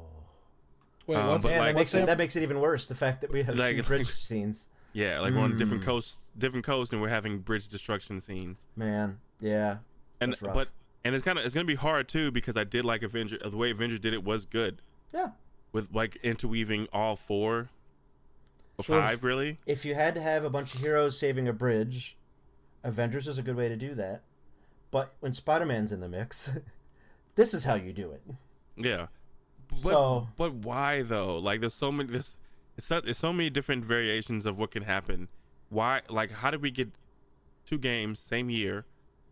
[1.08, 2.88] Wait, Um, what's Yeah, like- that makes it that makes it even worse.
[2.88, 4.70] The fact that we have Like- two bridge scenes.
[4.92, 5.86] Yeah, like we're on different Mm.
[5.88, 8.68] coasts, different coasts, and we're having bridge destruction scenes.
[8.76, 9.78] Man, yeah.
[10.20, 10.70] And but
[11.06, 13.38] and it's kind of it's gonna be hard too because I did like Avenger.
[13.38, 14.82] The way Avengers did it was good
[15.14, 15.32] Yeah.
[15.72, 17.70] with like interweaving all four
[18.84, 19.58] five really.
[19.66, 22.18] If you had to have a bunch of heroes saving a bridge,
[22.84, 24.22] Avengers is a good way to do that.
[24.92, 26.58] But when Spider-Man's in the mix,
[27.36, 28.22] this is how you do it.
[28.78, 29.08] Yeah.
[29.70, 31.38] But, So- but why though?
[31.40, 32.40] Like there's so many this
[32.78, 35.30] it's so, it's so many different variations of what can happen.
[35.70, 36.90] Why like how did we get
[37.66, 38.86] two games same year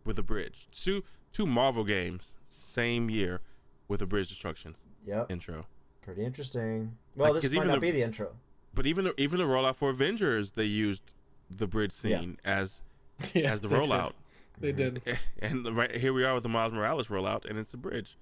[0.04, 0.66] with a bridge?
[0.72, 3.40] Two two Marvel games same year
[3.88, 4.74] with a bridge destruction
[5.06, 5.30] Yep.
[5.30, 5.66] intro.
[6.02, 6.96] Pretty interesting.
[7.16, 8.34] Well, Like, this might not the- be the intro.
[8.74, 11.14] But even the, even the rollout for Avengers, they used
[11.50, 12.82] the bridge scene as
[13.34, 13.88] yeah, as the they did.
[13.88, 14.12] rollout.
[14.58, 15.02] They did.
[15.40, 18.16] And the- right here we are with the Miles Morales rollout, and it's a bridge.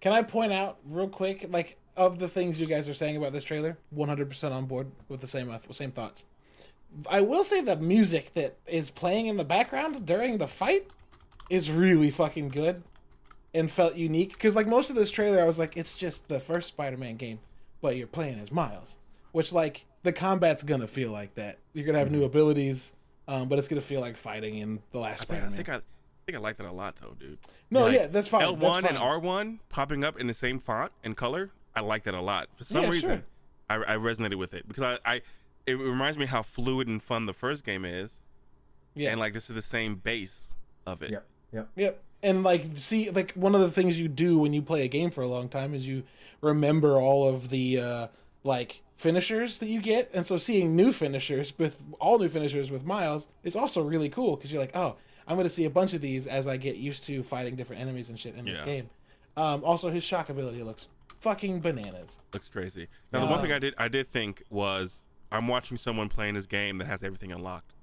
[0.00, 3.32] Can I point out real quick, like of the things you guys are saying about
[3.32, 6.24] this trailer, 100% on board with the same uh, same thoughts.
[7.10, 10.88] I will say the music that is playing in the background during the fight
[11.50, 12.82] is really fucking good
[13.54, 16.38] and felt unique because like most of this trailer I was like it's just the
[16.40, 17.38] first Spider-Man game
[17.80, 18.98] but you're playing as Miles
[19.36, 22.94] which like the combat's gonna feel like that you're gonna have new abilities
[23.28, 25.68] um, but it's gonna feel like fighting in the last I think, I Spider-Man think
[25.68, 25.80] I, I
[26.24, 27.38] think I like that a lot though, dude.
[27.70, 30.58] no Like, yeah that's fine L one and R one popping up in the same
[30.58, 31.50] font and color.
[31.74, 32.48] I like that a lot.
[32.54, 33.24] For some Yeah, reason,
[33.68, 35.20] I, I resonated with it because I, I
[35.66, 38.22] it reminds me how fluid and fun the first game is,
[38.94, 40.56] yeah and like this is the same base
[40.86, 41.10] of it.
[41.10, 41.26] Yep.
[41.52, 41.68] Yep.
[41.76, 42.02] Yep.
[42.22, 45.10] And like see like one of the things you do when you play a game
[45.10, 46.04] for a long time is you
[46.40, 48.06] remember all of the uh
[48.42, 50.10] like finishers that you get.
[50.14, 54.36] And so seeing new finishers with all new finishers with Miles is also really cool
[54.36, 54.96] because you're like, "Oh,
[55.28, 57.82] I'm going to see a bunch of these as I get used to fighting different
[57.82, 58.64] enemies and shit in this Yeah.
[58.64, 58.90] game."
[59.36, 60.88] Um also his shock ability looks
[61.20, 62.18] fucking bananas.
[62.32, 62.88] Looks crazy.
[63.12, 66.46] Now the one thing I did I did think was I'm watching someone playing this
[66.46, 67.74] game that has everything unlocked.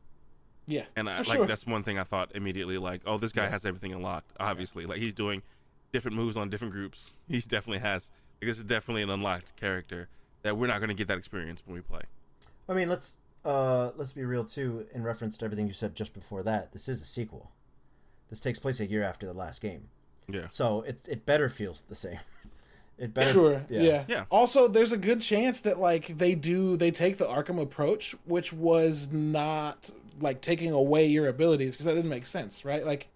[0.66, 0.86] Yeah.
[0.96, 1.46] And I, like sure.
[1.46, 2.78] that's one thing I thought immediately.
[2.78, 4.32] Like, oh, this guy has everything unlocked.
[4.40, 5.44] Obviously, like he's doing
[5.92, 7.14] different moves on different groups.
[7.28, 8.12] He definitely has.
[8.42, 10.10] Like, this is definitely an unlocked character
[10.44, 12.02] that we're not going to get that experience when we play.
[12.70, 14.86] I mean, let's uh let's be real too.
[14.94, 17.52] In reference to everything you said just before that, this is a sequel.
[18.30, 19.90] This takes place a year after the last game,
[20.30, 20.48] Yeah.
[20.50, 22.20] so it it better feels the same.
[22.96, 23.32] It better.
[23.32, 23.66] Sure.
[23.72, 24.06] Yeah.
[24.08, 24.26] Yeah.
[24.30, 28.54] Also, there's a good chance that like they do they take the Arkham approach, which
[28.54, 29.90] was not
[30.22, 32.86] like taking away your abilities because that didn't make sense, right?
[32.86, 33.08] Like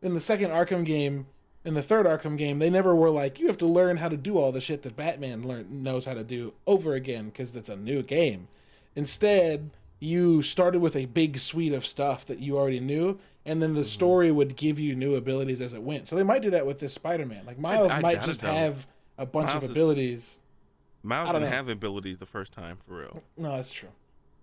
[0.00, 1.26] in the second Arkham game,
[1.66, 4.16] in the third Arkham game, they never were like you have to learn how to
[4.16, 7.68] do all the shit that Batman learn knows how to do over again because it's
[7.68, 8.46] a new game.
[8.94, 13.74] Instead, you started with a big suite of stuff that you already knew, and then
[13.74, 13.86] the mm-hmm.
[13.86, 16.06] story would give you new abilities as it went.
[16.06, 17.44] So they might do that with this Spider-Man.
[17.44, 18.86] Like Miles I might just have
[19.18, 20.38] a bunch Miles of is- abilities.
[21.02, 21.56] Miles don't didn't know.
[21.56, 23.22] have abilities the first time for real.
[23.36, 23.90] No, that's true.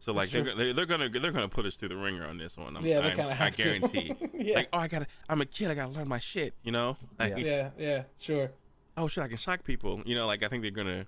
[0.04, 2.58] So like they're, they're they're gonna they're gonna put us through the ringer on this
[2.58, 2.76] one.
[2.76, 3.64] I'm, Yeah, they kinda I have to.
[3.64, 4.14] guarantee.
[4.34, 4.56] Yeah.
[4.56, 6.54] Like oh I gotta I'm a kid I gotta learn my shit.
[6.62, 6.97] You know.
[7.18, 7.45] Like, Yeah.
[7.45, 8.51] Yeah, yeah, sure.
[8.97, 10.01] oh shit, I can shock people.
[10.06, 11.06] You know, like I think they're gonna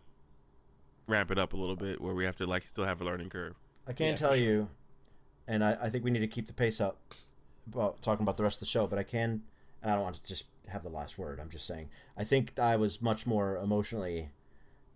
[1.07, 3.29] ramp it up a little bit where we have to like still have a learning
[3.31, 3.55] curve.
[3.85, 4.69] I can't Yeah, for tell you,
[5.45, 6.97] and I, I think we need to keep the pace up
[7.67, 8.87] about talking about the rest of the show.
[8.87, 9.43] But I can,
[9.83, 11.41] and I don't want to just have the last word.
[11.41, 14.29] I'm just saying I think I was much more emotionally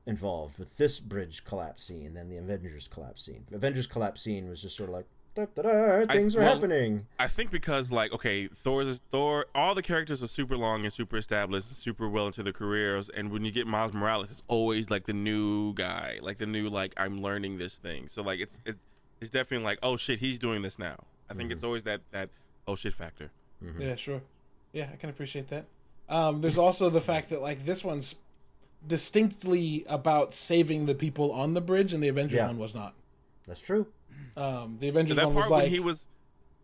[0.09, 3.45] involved with this bridge collapse scene than the Avengers collapse scene.
[3.53, 5.05] Avengers collapse scene was just sort of like
[5.35, 7.05] da, da, da, things are well, happening.
[7.19, 9.45] I think because like okay, Thor's is Thor.
[9.53, 13.09] All the characters are super long and super established, super well into their careers.
[13.09, 16.69] And when you get Miles Morales, it's always like the new guy, like the new
[16.69, 18.07] like I'm learning this thing.
[18.07, 18.85] So like it's it's
[19.21, 20.97] it's definitely like oh shit, he's doing this now.
[21.29, 22.29] I think it's always that that
[22.67, 23.31] oh shit factor.
[23.77, 24.21] Yeah, sure.
[24.73, 25.65] Yeah, I can appreciate that.
[26.07, 28.15] Um, there's also the fact that like this one's
[28.85, 32.47] distinctly about saving the people on the bridge, and the Avengers Yeah.
[32.47, 32.93] one was not.
[33.47, 33.87] That's true.
[34.37, 36.07] Um, the Avengers that one was like, when he was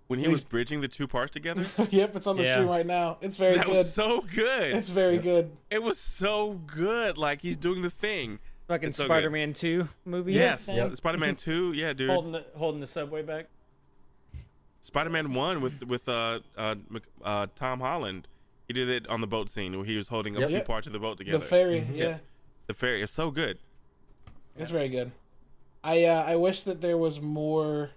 [0.08, 1.66] when he was bridging the two parts together.
[1.90, 2.54] yep, it's on the Yeah.
[2.56, 3.18] screen right now.
[3.22, 3.76] It's very that good.
[3.76, 4.74] was so good.
[4.74, 5.52] it's very good.
[5.70, 7.18] it was so good.
[7.18, 8.40] Like he's doing the thing.
[8.68, 9.06] Fucking so.
[9.06, 10.34] Spider-Man 2 movie.
[10.34, 10.78] Yes, thing.
[10.78, 10.96] Yep.
[10.96, 11.72] Spider-Man Two.
[11.76, 12.10] Yeah, dude.
[12.10, 13.46] Holding the, holding the subway back.
[14.82, 16.76] Spider-Man One with with uh, uh
[17.24, 18.28] uh Tom Holland.
[18.68, 20.50] He did it on the boat scene where he was holding up Yep.
[20.50, 20.66] two Yep.
[20.68, 21.38] parts of the boat together.
[21.40, 21.96] The ferry, Mm-hmm.
[21.96, 22.22] yeah, Yes.
[22.68, 23.60] The ferry is so good.
[24.58, 25.12] it's very good.
[25.84, 27.92] I uh, I wish that there was more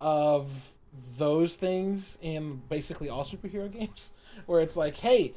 [0.00, 0.70] of
[1.18, 4.12] those things in basically all superhero games,
[4.46, 5.34] where it's like, hey,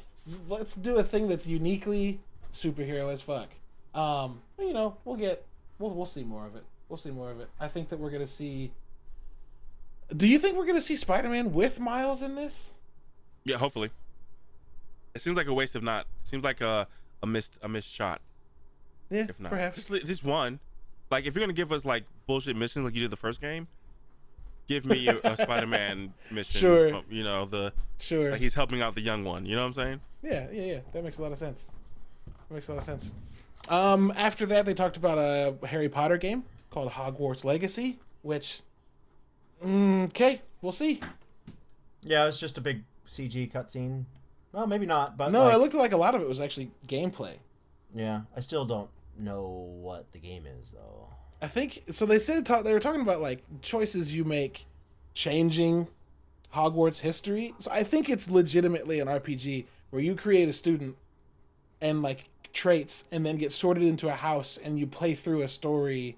[0.48, 2.20] let's do a thing that's uniquely
[2.52, 3.48] superhero as fuck.
[3.94, 5.44] Um, but, you know, we'll get
[5.78, 6.64] we'll we'll see more of it.
[6.88, 7.48] We'll see more of it.
[7.60, 8.70] I think that we're gonna see.
[10.16, 12.72] Do you think we're gonna see Spider-Man with Miles in this?
[13.44, 13.90] Yeah, hopefully.
[15.18, 16.02] It seems like a waste of not.
[16.22, 16.86] It seems like a
[17.22, 18.20] a missed a missed shot.
[19.10, 19.86] Yeah, If not, perhaps.
[19.88, 20.60] just just one.
[21.10, 23.66] Like if you're gonna give us like bullshit missions like you did the first game,
[24.68, 26.60] give me a, a Spider-Man mission.
[26.60, 26.94] Sure.
[26.94, 28.30] um, You know the Sure.
[28.30, 29.44] like he's helping out the young one.
[29.44, 30.00] You know what I'm saying?
[30.22, 30.80] Yeah, yeah, yeah.
[30.92, 31.66] That makes a lot of sense.
[32.48, 33.12] That makes a lot of sense.
[33.68, 38.60] Um, after that, they talked about a Harry Potter game called Hogwarts Legacy, which,
[39.64, 41.00] mm, okay, we'll see.
[42.02, 44.04] Yeah, it's just a big CG cutscene.
[44.52, 46.70] Well, maybe not, but No, like, it looked like a lot of it was actually
[46.86, 47.34] gameplay.
[47.94, 51.08] Yeah, I still don't know what the game is though.
[51.40, 52.06] I think so.
[52.06, 54.66] They said talk, they were talking about like choices you make,
[55.14, 55.86] changing
[56.54, 57.54] Hogwarts history.
[57.58, 60.96] So I think it's legitimately an RPG where you create a student
[61.80, 65.48] and like traits, and then get sorted into a house, and you play through a
[65.48, 66.16] story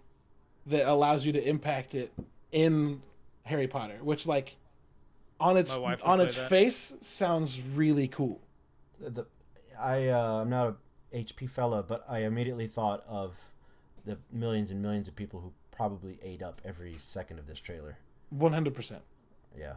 [0.67, 2.13] that allows you to impact it
[2.53, 3.03] in
[3.43, 4.57] Harry Potter, which like
[5.41, 6.49] on its My wife would on its that.
[6.51, 8.41] face sounds really cool.
[9.01, 9.27] The,
[9.79, 10.77] I uh, I'm not
[11.13, 13.53] a HP fella, but I immediately thought of
[14.05, 17.99] the millions and millions of people who probably ate up every second of this trailer.
[18.31, 19.03] One hundred percent.
[19.59, 19.75] Yeah.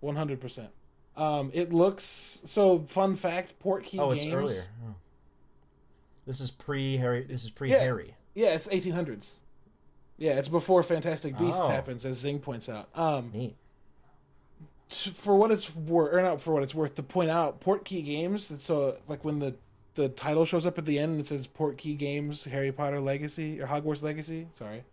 [0.00, 0.68] One hundred percent.
[1.16, 2.04] Um, it looks
[2.44, 2.80] so.
[2.80, 4.24] Fun fact: Portkey Oh, Games.
[4.24, 4.62] it's earlier.
[4.86, 4.94] Oh.
[6.26, 7.22] This is pre Harry.
[7.22, 7.78] This is pre Yeah.
[7.78, 8.14] Harry.
[8.34, 9.40] Yeah, it's eighteen hundreds.
[10.18, 11.68] Yeah, it's before Fantastic Beasts Oh.
[11.68, 12.88] happens, as Zing points out.
[12.94, 13.54] Um, Neat.
[14.88, 18.48] For what it's worth, or not for what it's worth, to point out, Portkey Games.
[18.48, 19.54] That's so like when the
[19.94, 23.60] the title shows up at the end and it says Portkey Games, Harry Potter Legacy
[23.60, 24.46] or Hogwarts Legacy.
[24.52, 24.84] Sorry,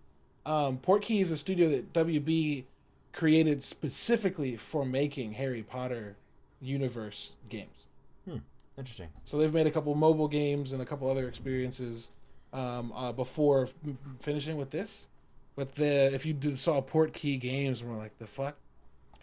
[0.46, 2.64] um, Portkey is a studio that WB
[3.12, 6.16] created specifically for making Harry Potter
[6.62, 7.88] universe games.
[8.26, 8.38] Hmm.
[8.78, 9.10] Interesting.
[9.24, 12.12] So they've made a couple mobile games and a couple other experiences
[12.54, 13.74] um, uh, before f-
[14.20, 15.08] finishing with this.
[15.56, 18.56] But the if you did, saw Portkey Games, and we're like, the fuck,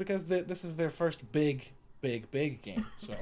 [0.00, 1.68] because the, this is their first big,
[2.00, 2.86] big, big game.
[2.96, 3.14] So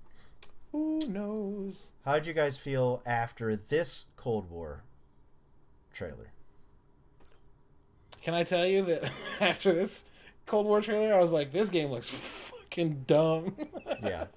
[0.72, 1.92] who knows?
[2.06, 4.82] How'd you guys feel after this Cold War
[5.92, 6.32] trailer?
[8.22, 10.06] Can I tell you that after this
[10.46, 13.54] Cold War trailer, I was like, this game looks fucking dumb.
[14.02, 14.24] Yeah.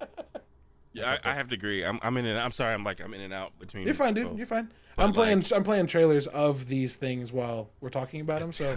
[0.92, 1.84] Yeah, I, I have to agree.
[1.84, 2.74] I'm I'm in and I'm sorry.
[2.74, 3.84] I'm like I'm in and out between.
[3.84, 4.26] You're fine, dude.
[4.26, 4.36] both.
[4.38, 4.68] You're fine.
[4.96, 5.38] But, I'm playing.
[5.42, 8.52] like- I'm playing trailers of these things while we're talking about them.
[8.52, 8.76] So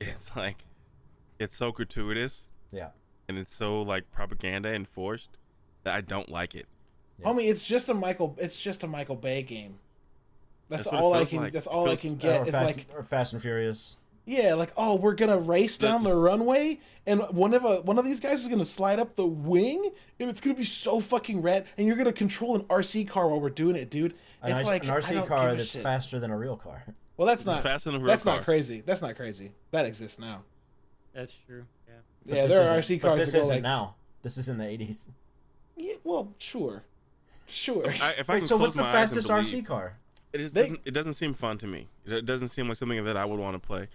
[0.00, 0.56] it's like
[1.38, 2.90] it's so gratuitous Yeah.
[3.28, 5.38] and it's so like propaganda and forced
[5.82, 6.66] that I don't like it.
[7.18, 7.26] Yeah.
[7.26, 8.36] Homie, it's just a Michael.
[8.40, 9.78] It's just a Michael Bay game.
[10.68, 11.38] That's, That's all I can.
[11.42, 11.52] like.
[11.52, 12.42] That's It all I feels- can Or get.
[12.48, 13.98] It's Fast, like or Fast and Furious.
[14.24, 18.04] yeah, like oh, we're gonna race down the runway, and one of a, one of
[18.04, 21.66] these guys is gonna slide up the wing, and it's gonna be so fucking rad,
[21.76, 24.14] and you're gonna control an RC car while we're doing it, dude.
[24.42, 25.82] It's R- like an RC car that's shit.
[25.82, 26.84] faster than a real car.
[27.16, 27.62] Well, that's It's not.
[27.62, 28.36] faster than a real that's car.
[28.36, 28.82] not crazy.
[28.84, 29.52] That's not crazy.
[29.70, 30.42] That exists now.
[31.14, 31.64] That's true.
[31.88, 31.94] Yeah.
[32.26, 33.62] But yeah, this there are isn't- RC But cars this isn't like.
[33.62, 33.94] now.
[34.22, 35.10] This is in the 80s.
[35.76, 36.82] Yeah, well, sure,
[37.46, 37.88] sure.
[37.88, 39.96] I, if I Wait, so what's the my eyes and fastest RC car?
[40.32, 40.80] It just They- doesn't.
[40.84, 41.88] It doesn't seem fun to me.
[42.06, 43.88] It it doesn't seem like something that I would want to play.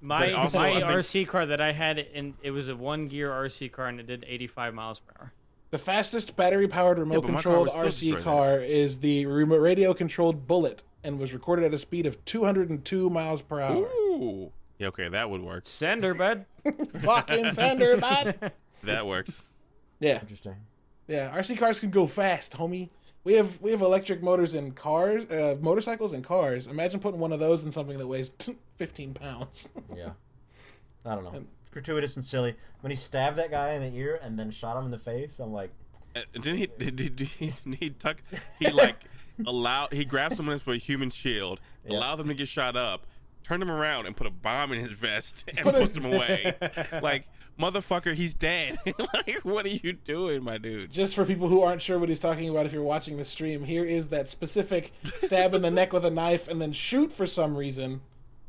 [0.00, 3.30] My also, my think- RC car that I had, and it was a one gear
[3.30, 5.32] RC car, and it did 85 miles per hour.
[5.70, 8.22] The fastest battery powered remote but my car controlled was RC destroyed.
[8.24, 13.10] car is the remote radio controlled Bullet and was recorded at a speed of 202
[13.10, 13.84] miles per hour.
[13.86, 14.52] Ooh.
[14.78, 14.88] Yeah.
[14.88, 15.66] Okay, that would work.
[15.66, 16.44] Sender bud.
[17.00, 18.52] Fucking Sander, bud.
[18.82, 19.44] That works.
[20.00, 20.54] Yeah, Interesting.
[21.08, 21.36] yeah.
[21.36, 22.90] RC cars can go fast, homie.
[23.24, 26.68] We have we have electric motors in cars, uh, motorcycles and cars.
[26.68, 28.30] Imagine putting one of those in something that weighs
[28.76, 29.70] 15 pounds.
[29.96, 30.10] Yeah.
[31.04, 31.44] I don't know.
[31.72, 32.54] Gratuitous and silly.
[32.82, 35.40] When he stabbed that guy in the ear and then shot him in the face,
[35.40, 35.70] I'm like,
[36.14, 36.66] Uh, Didn't he?
[36.78, 38.22] Did, did, did he, he tuck?
[38.60, 38.96] He like
[39.44, 39.92] allowed.
[39.94, 41.96] He grabbed someone for a human shield, Yeah.
[41.98, 43.06] allowed them to get shot up,
[43.46, 46.06] turned him around, and put a bomb in his vest and Put a- pushed him
[46.06, 46.56] away.
[47.02, 47.28] like
[47.58, 48.76] motherfucker, he's dead.
[49.14, 50.90] like what are you doing, my dude?
[50.90, 53.64] Just for people who aren't sure what he's talking about, if you're watching the stream,
[53.64, 57.26] here is that specific stab in the neck with a knife and then shoot for
[57.26, 58.00] some reason.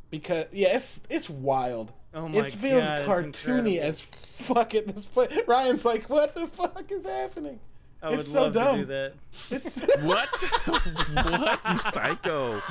[0.10, 1.92] Because yeah, it's it's wild.
[2.14, 5.32] Oh my it feels God, it's cartoony as fuck at this point.
[5.46, 7.60] Ryan's like, what the fuck is happening?
[8.02, 8.76] I would It's so love dumb.
[8.76, 9.14] to do that.
[9.50, 10.30] It's What?
[11.40, 11.60] what?
[11.72, 12.62] You psycho?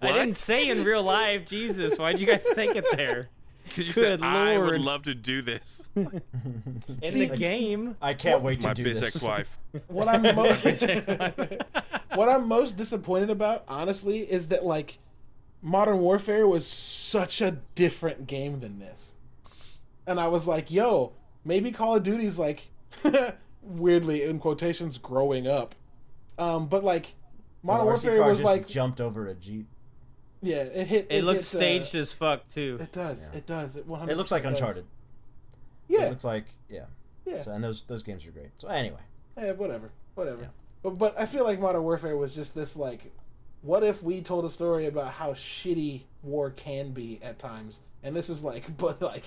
[0.00, 1.46] I didn't say in real life.
[1.46, 3.28] Jesus, why'd you guys take it there?
[3.68, 5.90] Because you Good said I would love to do this.
[5.94, 6.22] In
[7.04, 7.96] See- the game.
[8.00, 9.16] I can't wait to My do bitch this.
[9.16, 9.58] ex-wife.
[9.88, 10.64] what I'm most
[12.14, 14.98] what I'm most disappointed about, honestly, is that like
[15.60, 19.16] Modern Warfare was such a different game than this.
[20.06, 21.12] And I was like, yo,
[21.44, 22.70] maybe Call of Duty's like
[23.68, 25.74] weirdly in quotations growing up.
[26.38, 27.14] Um, but like
[27.62, 29.66] Modern The RC Warfare car was just like jumped over a jeep.
[30.40, 31.06] yeah, it hit.
[31.10, 32.78] It, looks hit, uh, staged as fuck too.
[32.80, 33.28] It does.
[33.32, 33.38] Yeah.
[33.38, 33.76] It does.
[33.76, 34.58] It 100 It looks like does.
[34.58, 34.84] Uncharted.
[35.88, 36.06] Yeah.
[36.06, 36.84] It looks like yeah.
[37.24, 37.40] yeah.
[37.40, 38.50] So, and those those games are great.
[38.58, 39.00] So anyway,
[39.36, 40.42] Yeah, whatever, whatever.
[40.42, 40.48] Yeah.
[40.82, 43.12] But but I feel like Modern Warfare was just this like,
[43.62, 48.14] what if we told a story about how shitty war can be at times, and
[48.14, 49.24] this is like, but like,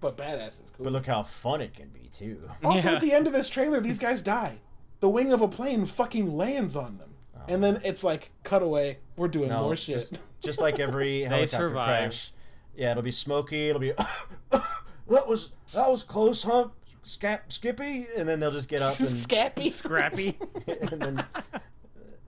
[0.00, 0.84] but badass is cool.
[0.84, 2.48] but look how fun it can be too.
[2.64, 2.94] also, Yeah.
[2.96, 4.58] at the end of this trailer, these guys die.
[5.00, 7.10] The wing of a plane fucking lands on them,
[7.48, 8.98] and then it's like cutaway.
[9.16, 9.94] We're doing No, more shit.
[9.94, 11.86] just just like every helicopter survive.
[11.86, 12.32] crash.
[12.76, 13.68] Yeah, it'll be smoky.
[13.68, 13.92] It'll be
[14.50, 16.68] that was that was close, huh?
[17.04, 19.70] Scap, Skippy, and then they'll just get up and Scappy.
[19.70, 20.36] Scrappy.
[20.66, 21.18] and then
[21.54, 21.58] uh,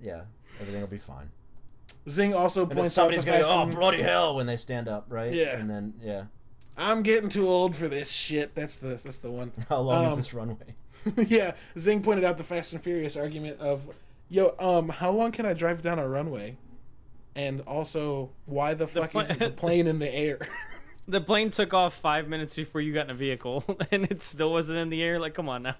[0.00, 0.22] yeah,
[0.60, 1.30] everything will be fine.
[2.08, 4.46] Zing also And then points out the somebody's gonna fact go, oh bloody hell when
[4.46, 5.32] they stand up, right?
[5.34, 5.56] Yeah.
[5.56, 6.24] And then yeah,
[6.80, 8.54] I'm getting too old for this shit.
[8.54, 9.52] That's the that's the one.
[9.68, 10.74] how long Um, is this runway?
[11.28, 13.82] yeah, Zing pointed out the Fast and Furious argument of,
[14.28, 16.56] yo, um, how long can I drive down a runway?
[17.36, 20.38] And also, why the fuck pla- is the plane in the air?
[21.08, 24.52] the plane took off five minutes before you got in a vehicle, and it still
[24.52, 25.18] wasn't in the air.
[25.20, 25.76] Like, come on now.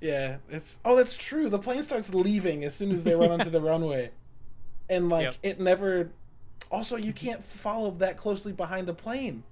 [0.00, 1.48] yeah, it's oh, that's true.
[1.48, 4.10] The plane starts leaving as soon as they run onto the runway,
[4.90, 5.36] and like Yep.
[5.42, 6.10] it never.
[6.70, 9.42] Also, you can't follow that closely behind a plane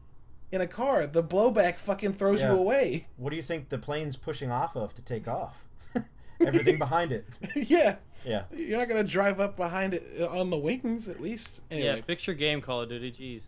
[0.50, 1.06] in a car.
[1.06, 2.52] The blowback fucking throws Yeah.
[2.52, 3.06] you away.
[3.16, 5.64] What do you think the plane's pushing off of to take off?
[6.40, 7.24] Everything behind it.
[7.56, 8.44] yeah, Yeah.
[8.54, 11.60] you're not gonna drive up behind it uh, on the wings at least.
[11.70, 13.12] Anyway, Yeah, fix your game, Call of Duty.
[13.12, 13.44] Jeez.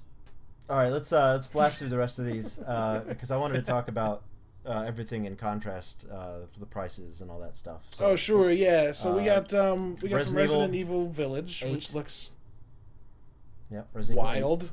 [0.70, 3.54] All right, let's uh, let's blast through the rest of these uh, because I wanted
[3.54, 4.22] to talk about
[4.64, 7.82] uh, everything in contrast, uh, the prices and all that stuff.
[7.90, 8.92] So, Oh sure, yeah.
[8.92, 10.36] So we Uh, got um we got some Resident
[10.70, 12.30] Resident Evil Village, which looks
[13.74, 14.42] Yeah, Resident Evil eight.
[14.42, 14.72] wild.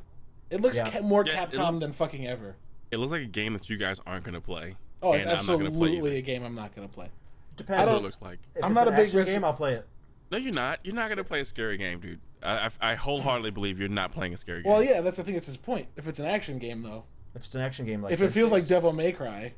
[0.50, 0.90] It looks Yeah.
[0.90, 2.56] ca- more Yeah, Capcom look- than fucking ever.
[2.90, 4.76] It looks like a game that you guys aren't gonna play.
[5.02, 7.08] Oh, it's and I'm not gonna play absolutely a game I'm not gonna play.
[7.56, 7.82] Depends.
[7.82, 8.38] I what don't- it looks like.
[8.54, 9.44] If I'm it's not an a big action Resi- game.
[9.44, 9.86] I'll play it.
[10.30, 10.78] No, you're not.
[10.84, 12.20] You're not gonna play a scary game, dude.
[12.42, 14.72] I, I, I wholeheartedly believe you're not playing a scary game.
[14.72, 15.88] Well, yeah, that's I think that's his point.
[15.96, 18.34] If it's an action game though, If it's an action game like if it Dead
[18.34, 19.54] feels like Devil May Cry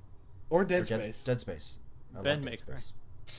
[0.51, 1.79] or or Dead Dead- Space, Dead Space.
[2.17, 2.77] I Ben Dead May Cry.
[2.77, 2.93] Space.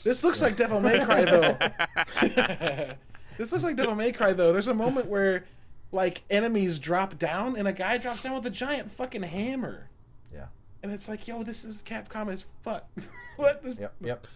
[0.04, 1.58] this looks like Devil May Cry though.
[3.38, 4.52] this looks like Devil May Cry though.
[4.54, 5.46] There's a moment where
[5.92, 9.90] like enemies drop down and a guy drops down with a giant fucking hammer.
[10.34, 10.48] Yeah.
[10.84, 12.88] And it's like, yo, this is Capcom as fuck.
[13.38, 13.64] what?
[13.64, 13.76] The...
[13.80, 13.94] Yep.
[14.02, 14.28] Yep.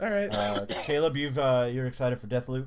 [0.00, 0.28] All right.
[0.34, 2.66] Uh, Caleb, you've uh, you're excited for Deathloop.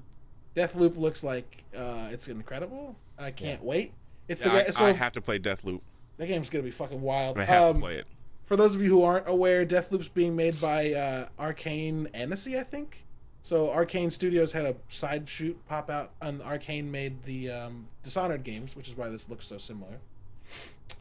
[0.55, 2.95] Deathloop looks like uh, it's incredible.
[3.17, 3.93] I can't wait.
[4.27, 4.69] It's Yeah, the I, guy.
[4.71, 5.81] So I have to play Deathloop.
[6.17, 7.37] that game's gonna be fucking wild.
[7.39, 8.07] I have Um, to play it.
[8.45, 12.63] For those of you who aren't aware, Deathloop's being made by uh, Arkane Annecy, I
[12.63, 13.05] think.
[13.41, 18.43] So Arkane Studios had a side shoot pop out, and Arkane made the um, Dishonored
[18.43, 19.97] games, which is why this looks so similar.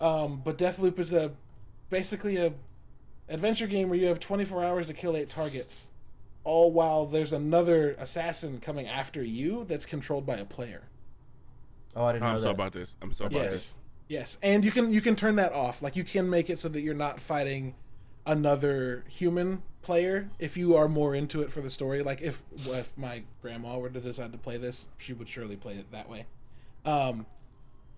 [0.01, 1.33] Um, but Deathloop is a
[1.91, 2.53] basically a
[3.29, 5.91] adventure game where you have 24 hours to kill eight targets,
[6.45, 10.83] all while there's another assassin coming after you that's controlled by a player.
[11.95, 12.41] Oh, I didn't know I'm that.
[12.43, 12.97] so about this.
[13.03, 13.53] I'm so about Yes.
[13.53, 13.79] this.
[14.09, 15.83] Yes, and you can you can turn that off.
[15.83, 17.75] Like you can make it so that you're not fighting
[18.27, 22.03] another human player if you are more into it for the story.
[22.03, 25.75] Like if if my grandma were to decide to play this, she would surely play
[25.75, 26.27] it that way.
[26.85, 27.27] Um,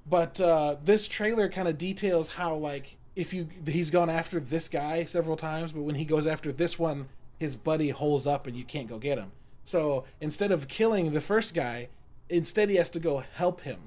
[0.06, 4.68] but uh, this trailer kind of details how like if you he's gone after this
[4.68, 7.08] guy several times, but when he goes after this one,
[7.38, 9.32] his buddy holes up and you can't go get him.
[9.64, 11.88] So instead of killing the first guy,
[12.28, 13.78] instead he has to go help him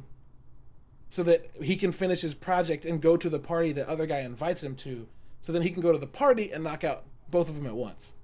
[1.09, 4.19] so that he can finish his project and go to the party the other guy
[4.19, 5.07] invites him to
[5.45, 7.75] so then he can go to the party and knock out both of them at
[7.75, 8.15] once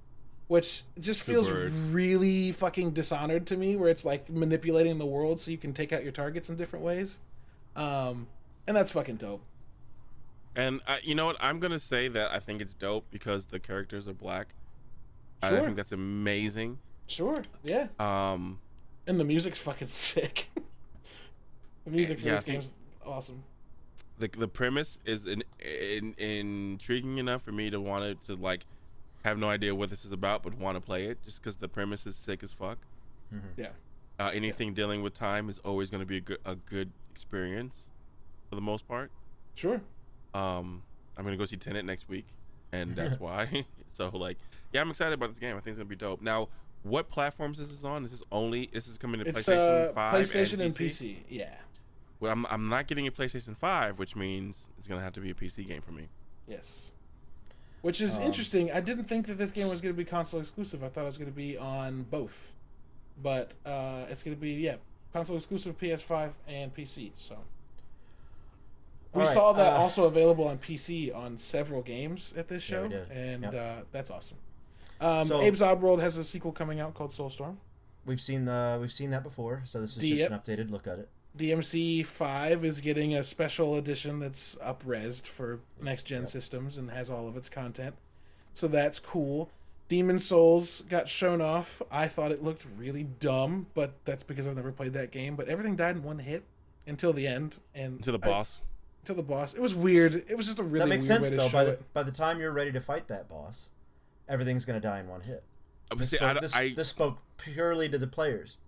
[0.48, 1.48] which just feels
[1.92, 5.92] really fucking dishonored to me where it's like manipulating the world so you can take
[5.92, 7.20] out your targets in different ways
[7.76, 8.26] um
[8.66, 9.42] and that's fucking dope
[10.56, 11.36] And uh, you know what?
[11.40, 14.48] I'm gonna say that I think it's dope because the characters are black.
[15.42, 15.60] I Sure.
[15.60, 16.78] think that's amazing.
[17.06, 18.58] sure yeah Um,
[19.06, 20.50] and the music's fucking sick
[21.84, 22.74] the music for Yeah, this game's
[23.06, 23.42] awesome
[24.18, 28.66] the the premise is in, in, intriguing enough for me to want it to like
[29.24, 31.68] have no idea what this is about, but want to play it just because the
[31.68, 32.78] premise is sick as fuck.
[33.56, 33.68] yeah
[34.18, 37.90] Uh, anything dealing with time is always going to be a good a good experience
[38.48, 39.10] for the most part.
[39.54, 39.80] sure
[40.34, 40.82] Um,
[41.16, 42.26] I'm gonna go see Tenet next week,
[42.72, 43.66] and that's why.
[43.92, 44.38] so like,
[44.72, 45.56] yeah, I'm excited about this game.
[45.56, 46.20] I think it's gonna be dope.
[46.22, 46.48] Now,
[46.82, 48.04] what platforms is this on?
[48.04, 48.68] Is this only?
[48.72, 51.10] This is coming to it's PlayStation uh Five playstation and and PC.
[51.10, 51.54] pc yeah
[52.22, 55.30] Well, I'm I'm not getting a PlayStation Five, which means it's gonna have to be
[55.30, 56.04] a PC game for me.
[56.46, 56.92] Yes.
[57.80, 58.70] Which is Um, interesting.
[58.70, 60.84] I didn't think that this game was going to be console exclusive.
[60.84, 62.52] I thought it was going to be on both.
[63.20, 64.76] But uh, it's going to be, yeah,
[65.12, 67.10] console exclusive PS5 and PC.
[67.16, 67.38] So.
[69.12, 72.62] We All right, saw that uh, also available on PC on several games at this
[72.62, 72.84] show.
[72.84, 73.10] we did.
[73.10, 73.54] And Yep.
[73.54, 74.38] uh, that's awesome.
[75.00, 77.56] Um, So- Abe's Oddworld has a sequel coming out called Soulstorm.
[78.06, 80.86] we've seen the we've seen that before, so this is The- just an updated look
[80.86, 81.08] at it.
[81.36, 87.08] DMC five is getting a special edition that's upresed for next gen systems and has
[87.10, 87.94] all of its content.
[88.52, 89.50] So that's cool.
[89.88, 91.80] Demon's Souls got shown off.
[91.90, 95.36] I thought it looked really dumb, but that's because I've never played that game.
[95.36, 96.44] But everything died in one hit
[96.86, 98.60] until the end and To the I- boss.
[99.04, 99.54] to the boss.
[99.54, 100.14] It was weird.
[100.28, 101.50] It was just a really that makes weird sense way though.
[101.50, 103.70] By the by the time you're ready to fight that boss,
[104.28, 105.42] everything's gonna die in one hit.
[105.96, 108.58] This, see, spoke, I, this, I, this spoke purely to the players,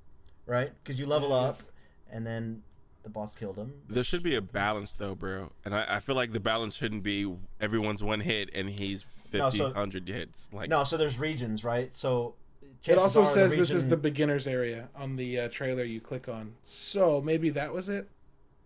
[0.46, 0.72] right?
[0.82, 1.70] Because you level up, Yes.
[2.10, 2.62] And then
[3.02, 3.72] the boss killed him.
[3.88, 5.52] there should be a balance though, bro.
[5.64, 7.30] And I, I feel like the balance shouldn't be
[7.60, 10.48] everyone's one hit and he's 50, No, so- 100 hits.
[10.52, 11.92] Like No, so there's regions, right?
[11.92, 15.48] So It chances also are says the this is the beginners area on the uh,
[15.50, 16.54] trailer you click on.
[16.62, 18.08] So maybe that was it.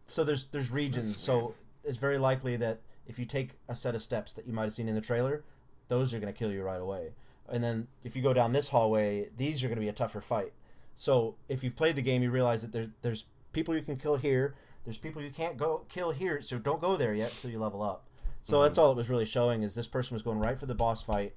[0.07, 1.16] so there's there's regions.
[1.16, 2.78] So it's very likely that
[3.09, 5.43] if you take a set of steps that you might have seen in the trailer,
[5.89, 7.12] those are going to kill you right away.
[7.49, 10.20] And then if you go down this hallway, these are going to be a tougher
[10.20, 10.53] fight.
[10.99, 14.16] So if you've played the game, you realize that there's there's people you can kill
[14.16, 14.57] here.
[14.84, 16.40] There's people you can't go kill here.
[16.40, 18.05] So don't go there yet until you level up.
[18.42, 18.86] So that's mm-hmm.
[18.86, 21.34] all it was really showing is this person was going right for the boss fight,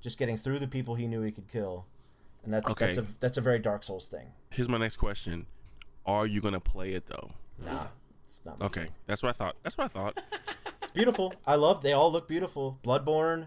[0.00, 1.86] just getting through the people he knew he could kill,
[2.44, 4.28] and that's that's a that's a very Dark Souls thing.
[4.50, 5.46] here's my next question:
[6.06, 7.32] Are you gonna play it though?
[7.66, 7.86] Nah,
[8.22, 8.60] it's not.
[8.60, 8.90] Okay, thing.
[9.06, 9.56] that's what I thought.
[9.64, 10.22] That's what I thought.
[10.82, 11.34] It's beautiful.
[11.46, 11.80] I love.
[11.80, 12.78] They all look beautiful.
[12.84, 13.46] Bloodborne,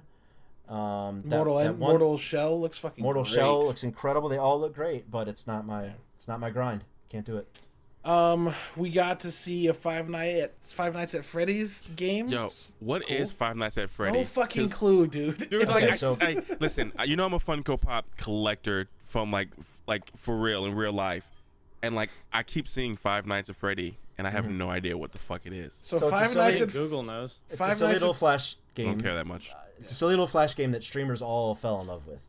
[0.69, 3.33] um, that- Mortal that and one- Mortal Shell looks fucking Mortal great.
[3.33, 4.29] Shell looks incredible.
[4.29, 6.83] They all look great, but it's not my it's not my grind.
[7.09, 7.61] Can't do it.
[8.03, 12.29] Um, we got to see a Five Night at Five Nights at Freddy's game.
[12.29, 12.47] Yo,
[12.79, 13.37] what is Cool.
[13.37, 14.19] Five Nights at Freddy's?
[14.21, 15.37] No fucking 'Cause- clue, dude.
[15.49, 18.87] Dude, It's like, Okay, I, so- I- listen, you know I'm a Funko Pop collector
[18.99, 21.43] from like, f- like for real in real life,
[21.81, 24.57] and like I keep seeing Five Nights at Freddy, and I have Mm-hmm.
[24.57, 25.73] no idea what the fuck it is.
[25.73, 27.35] so, So it's a Five silly- Nights at Google knows.
[27.49, 28.87] It's Five a silly Nights little at- flash I game.
[28.93, 29.51] don't care that much.
[29.79, 32.27] It's a silly little flash game that streamers all fell in love with.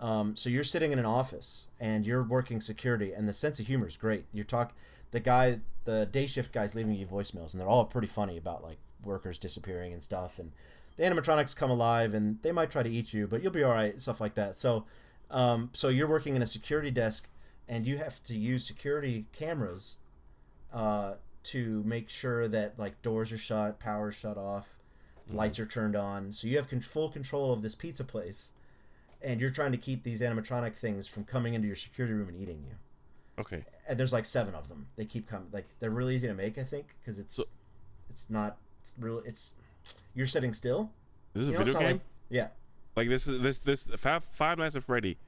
[0.00, 3.66] Um, so you're sitting in an office and you're working security, and the sense of
[3.66, 4.26] humor is great.
[4.32, 4.72] You're talk,
[5.10, 8.62] the guy, the day shift guy's leaving you voicemails, and they're all pretty funny about
[8.62, 10.38] like workers disappearing and stuff.
[10.38, 10.52] And
[10.96, 13.72] the animatronics come alive, and they might try to eat you, but you'll be all
[13.72, 14.56] right, stuff like that.
[14.58, 14.84] So,
[15.30, 17.28] um, so you're working in a security desk,
[17.68, 19.98] and you have to use security cameras
[20.72, 21.14] uh,
[21.44, 24.78] to make sure that like doors are shut, power's shut off,
[25.30, 26.32] lights are turned on.
[26.32, 28.52] So you have con- full control of this pizza place,
[29.22, 32.36] and you're trying to keep these animatronic things from coming into your security room and
[32.40, 32.74] eating you.
[33.38, 34.88] Okay, And there's like seven of them.
[34.96, 35.48] They keep coming.
[35.52, 37.44] Like they're really easy to make, I think, because it's So-
[38.10, 39.20] it's not it's real.
[39.24, 39.54] It's
[40.14, 40.90] you're sitting still.
[41.34, 41.86] this is a know, video game.
[41.92, 42.48] like- yeah,
[42.96, 45.18] Like this is this this Five Five Nights at Freddy,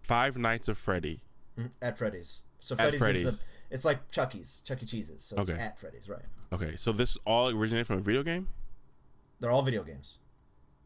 [0.00, 1.22] Five Nights of Freddy.
[1.58, 1.70] Mhm.
[1.82, 2.44] at Freddy's.
[2.66, 4.86] So At Freddy's, is the it's like Chucky's, Chuck E.
[4.86, 5.22] Cheese's.
[5.22, 6.24] So it's at Freddy's, right?
[6.52, 8.48] Okay, so this all originated from a video game.
[9.38, 10.18] They're all video games.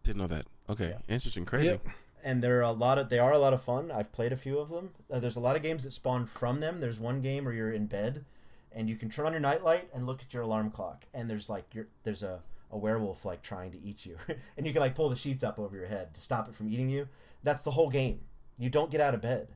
[0.03, 0.45] Didn't know that.
[0.69, 1.69] Okay, interesting, crazy.
[1.69, 1.87] Yep.
[2.23, 3.91] and they're a lot of they are a lot of fun.
[3.91, 4.91] I've played a few of them.
[5.11, 6.81] Uh, there's a lot of games that spawn from them.
[6.81, 8.27] There's one game where you're in bed,
[8.73, 11.49] and you can turn on your nightlight and look at your alarm clock, and there's
[11.49, 14.19] like your there's a, a werewolf like trying to eat you,
[14.59, 16.69] and you can like pull the sheets up over your head to stop it from
[16.69, 17.09] eating you.
[17.43, 18.21] That's the whole game.
[18.59, 19.49] You don't get out of bed,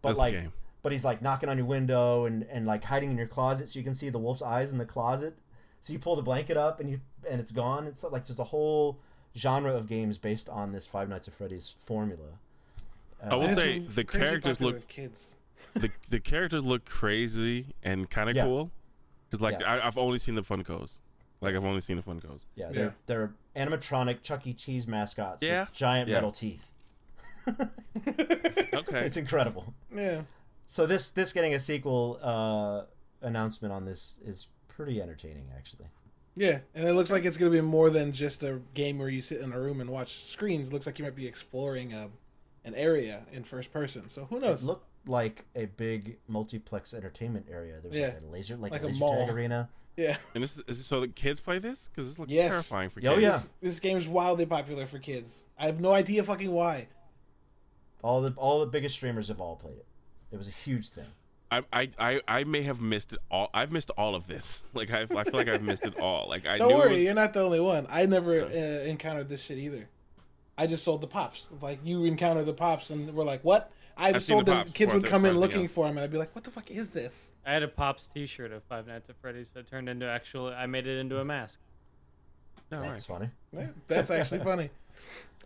[0.00, 0.52] but That's the like game.
[0.82, 3.78] But he's like knocking on your window and and like hiding in your closet so
[3.78, 5.36] you can see the wolf's eyes in the closet.
[5.80, 7.86] So you pull the blanket up and you and it's gone.
[7.86, 8.98] It's like there's a whole
[9.36, 12.38] genre of games based on this Five Nights at Freddy's formula.
[13.22, 15.36] Uh, I will say the characters look kids.
[15.74, 18.44] the the characters look crazy and kind of Yeah.
[18.44, 18.70] cool.
[19.30, 19.74] Because like Yeah.
[19.74, 21.00] I, I've only seen the Funkos.
[21.40, 22.44] Like I've only seen the Funkos.
[22.54, 22.90] Yeah, Yeah.
[23.06, 24.52] they're they're animatronic Chuck E.
[24.54, 25.60] Cheese mascots Yeah.
[25.62, 26.16] with giant Yeah.
[26.16, 26.70] metal teeth.
[28.74, 29.00] Okay.
[29.04, 29.74] It's incredible.
[29.94, 30.22] Yeah.
[30.72, 32.84] So this this getting a sequel uh,
[33.20, 35.84] announcement on this is pretty entertaining actually.
[36.34, 39.10] Yeah, and it looks like it's going to be more than just a game where
[39.10, 40.68] you sit in a room and watch screens.
[40.68, 42.08] It looks like you might be exploring a,
[42.64, 44.08] an area in first person.
[44.08, 44.44] So who knows?
[44.44, 44.64] It knows?
[44.64, 47.78] looked like a big multiplex entertainment area.
[47.82, 48.06] There was Yeah.
[48.06, 49.26] like a laser like, Like a a laser mall.
[49.26, 49.68] tag arena.
[49.98, 50.16] yeah.
[50.34, 51.90] and this is, is this so the kids play this?
[51.90, 52.50] Because this looks Yes.
[52.50, 53.12] terrifying for kids.
[53.12, 53.22] Oh, kids.
[53.24, 53.30] yeah.
[53.60, 55.44] This, this is wildly popular for kids.
[55.58, 56.88] I have no idea fucking why.
[58.02, 59.86] All the all the biggest streamers have all played it.
[60.32, 61.04] It was a huge thing.
[61.50, 63.50] I, I, I, I may have missed it all.
[63.52, 64.64] I've missed all of this.
[64.74, 66.28] Like I, I feel like I've missed it all.
[66.28, 67.86] Like I Don't knew worry, was- you're not the only one.
[67.90, 68.48] I never uh,
[68.88, 69.86] encountered this shit either.
[70.56, 71.50] I just sold the pops.
[71.60, 74.58] Like you encounter the pops, and we're like, "What?" I I've sold the them.
[74.64, 75.72] Pops Kids would come in looking else.
[75.72, 78.06] for them, and I'd be like, "What the fuck is this?" I had a Pops
[78.08, 80.48] T-shirt of Five Nights at Freddy's that turned into actual.
[80.48, 81.58] I made it into a mask.
[82.72, 82.88] All right.
[82.90, 83.28] That's funny.
[83.52, 84.70] Yeah, That's actually funny.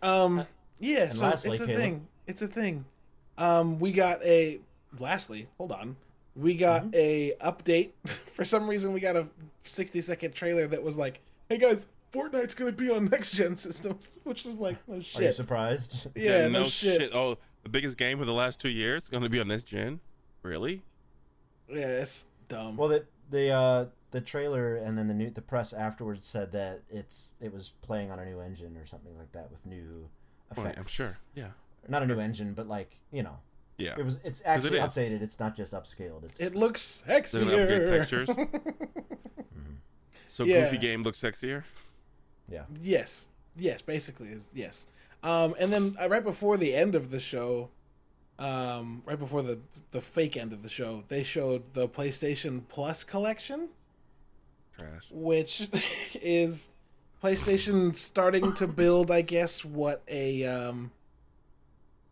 [0.02, 0.46] Um,
[0.78, 1.08] yeah.
[1.08, 1.80] So lastly, it's a Caleb.
[1.80, 2.06] thing.
[2.28, 2.84] It's a thing.
[3.38, 4.60] Um, we got a.
[4.98, 5.96] Lastly, hold on.
[6.34, 6.90] We got Mm-hmm.
[6.94, 7.90] a update.
[8.08, 9.26] For some reason, we got a
[9.64, 14.18] 60 second trailer that was like, "Hey guys, Fortnite's gonna be on next gen systems,"
[14.24, 15.34] which was like, no Are you shit.
[15.34, 16.08] surprised?
[16.16, 17.10] Yeah, no, no shit.
[17.14, 19.62] Oh, the biggest game of the last two years is going to be on this
[19.64, 20.00] gen.
[20.42, 20.82] Really?
[21.68, 22.76] Yeah, it's dumb.
[22.76, 26.82] Well, the the uh, the trailer and then the new the press afterwards said that
[26.88, 30.08] it's it was playing on a new engine or something like that with new
[30.56, 30.78] Well, effects.
[30.78, 31.10] I'm sure.
[31.34, 31.48] Yeah.
[31.88, 33.38] Not a new engine, but like you know,
[33.78, 33.94] Yeah.
[33.98, 34.18] it was.
[34.24, 34.84] It's actually is.
[34.84, 35.22] updated.
[35.22, 36.24] It's not just upscaled.
[36.24, 38.28] It's it looks They're gonna upgrade textures.
[40.26, 40.64] So Yeah.
[40.64, 41.64] Goofy game looks sexier.
[42.48, 42.64] yeah.
[42.82, 44.86] Yes, yes, basically is yes.
[45.22, 47.70] Um, and then uh, right before the end of the show,
[48.38, 49.58] um, right before the
[49.92, 53.70] the fake end of the show, they showed the PlayStation Plus collection,
[54.76, 55.08] Trash.
[55.10, 55.70] which
[56.14, 56.68] is
[57.22, 60.90] PlayStation starting to build, I guess, what a um,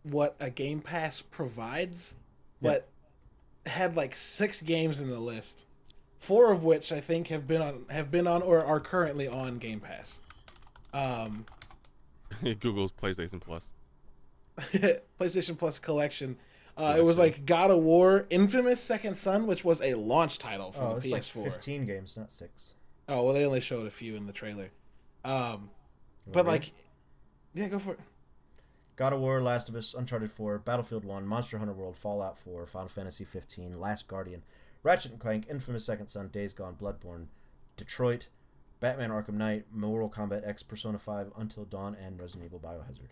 [0.05, 2.17] what a Game Pass provides,
[2.63, 2.89] but
[3.67, 5.67] had like six games in the list,
[6.19, 9.59] four of which I think have been on have been on or are currently on
[9.59, 10.21] Game Pass.
[10.93, 11.45] Um,
[12.61, 13.73] Google's PlayStation Plus.
[15.19, 16.37] PlayStation Plus collection.
[16.77, 20.73] Uh, it was like God of War, Infamous Second Son, which was a launch title
[20.73, 21.45] for Oh, the it's like PS4.
[21.45, 22.75] fifteen games, not six.
[23.09, 24.71] Oh well, they only showed a few in the trailer.
[25.25, 25.71] Um,
[26.31, 26.73] but like,
[27.55, 28.01] yeah, go for it.
[28.97, 32.65] God of War, Last of Us, Uncharted 4, Battlefield 1, Monster Hunter World, Fallout 4,
[32.67, 34.43] Final Fantasy 15, Last Guardian,
[34.83, 37.27] Ratchet and Clank, Infamous Second Son, Days Gone, Bloodborne,
[37.77, 38.29] Detroit,
[38.81, 43.09] Batman Arkham Knight, Mortal Kombat X, Persona 5, Until Dawn, and Resident Evil Biohazard.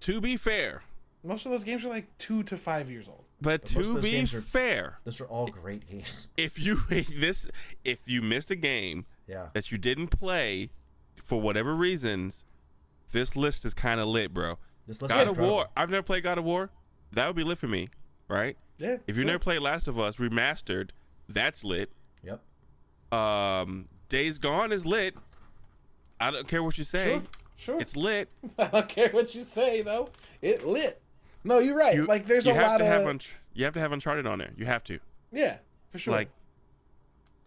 [0.00, 0.82] To be fair,
[1.24, 3.24] Most of those games are like two to five years old.
[3.40, 6.28] but, But to be games are- fair, Those are all great games.
[6.36, 7.48] if you this
[7.84, 9.48] if you missed a game Yeah.
[9.52, 10.70] that you didn't play
[11.24, 12.44] for whatever reasons,
[13.12, 14.58] this list is kind of lit, bro.
[14.86, 15.38] This list God of.
[15.38, 15.66] War.
[15.76, 16.70] I've never played God of War.
[17.12, 17.88] That would be lit for me,
[18.28, 18.56] right?
[18.78, 18.98] Yeah.
[19.06, 19.24] If you sure.
[19.24, 20.90] never played Last of Us remastered,
[21.28, 21.90] that's lit.
[22.22, 22.40] Yep.
[23.18, 25.16] Um, Days Gone is lit.
[26.20, 27.04] I don't care what you say.
[27.14, 27.22] Sure.
[27.56, 27.80] Sure.
[27.80, 28.28] It's lit.
[28.58, 30.08] I don't care what you say though.
[30.42, 31.00] It lit.
[31.42, 31.94] No, you're right.
[31.94, 33.22] You, like there's a have lot to of have
[33.54, 34.50] you have to have Uncharted on there.
[34.56, 34.98] You have to.
[35.32, 35.58] yeah,
[35.90, 36.12] for sure.
[36.12, 36.28] Like,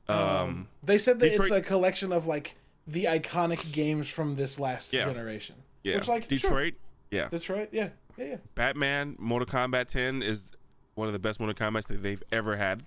[0.07, 2.55] um, they said that it's a collection of like
[2.87, 5.05] the iconic games from this last Yeah.
[5.05, 5.55] generation.
[5.83, 6.71] yeah, Which like sure.
[7.09, 7.29] Detroit.
[7.31, 7.69] Yeah, Detroit.
[7.71, 7.89] Yeah.
[8.17, 8.25] Yeah.
[8.25, 8.37] Yeah.
[8.55, 10.51] Batman, Mortal Kombat 10 is
[10.95, 12.83] one of the best Mortal Kombat that they've ever had.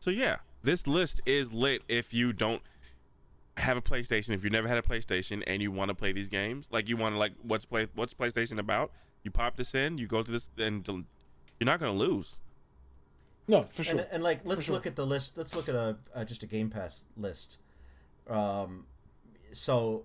[0.00, 2.62] So yeah, this list is lit if you don't
[3.56, 6.28] have a PlayStation, if you never had a PlayStation and you want to play these
[6.28, 8.90] games, like you want to like what's play what's PlayStation about?
[9.22, 12.40] You pop this in, you go to this and you're not going to lose.
[13.46, 14.00] No, for sure.
[14.00, 14.74] And, and like, let's sure.
[14.74, 15.36] look at the list.
[15.36, 17.58] Let's look at a uh, just a Game Pass list.
[18.28, 18.86] Um,
[19.52, 20.04] so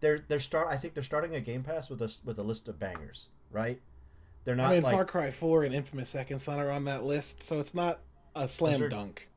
[0.00, 0.68] they're they're start.
[0.68, 3.28] I think they're starting a Game Pass with a s- with a list of bangers,
[3.50, 3.80] right?
[4.44, 7.02] They're not I mean, like, Far Cry 4 and Infamous Second Son are on that
[7.02, 8.00] list, so it's not
[8.34, 9.28] a slam are- dunk.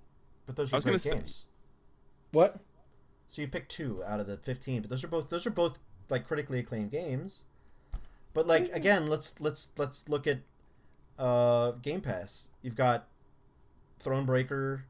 [0.45, 1.47] but those are was gonna great say- games.
[2.31, 2.59] What?
[3.27, 5.79] So you pick two out of the fifteen, but those are both those are both
[6.09, 7.43] like critically acclaimed games.
[8.33, 10.39] But like again, let's let's let's look at
[11.17, 12.49] uh Game Pass.
[12.61, 13.07] You've got
[13.99, 14.81] Thronebreaker,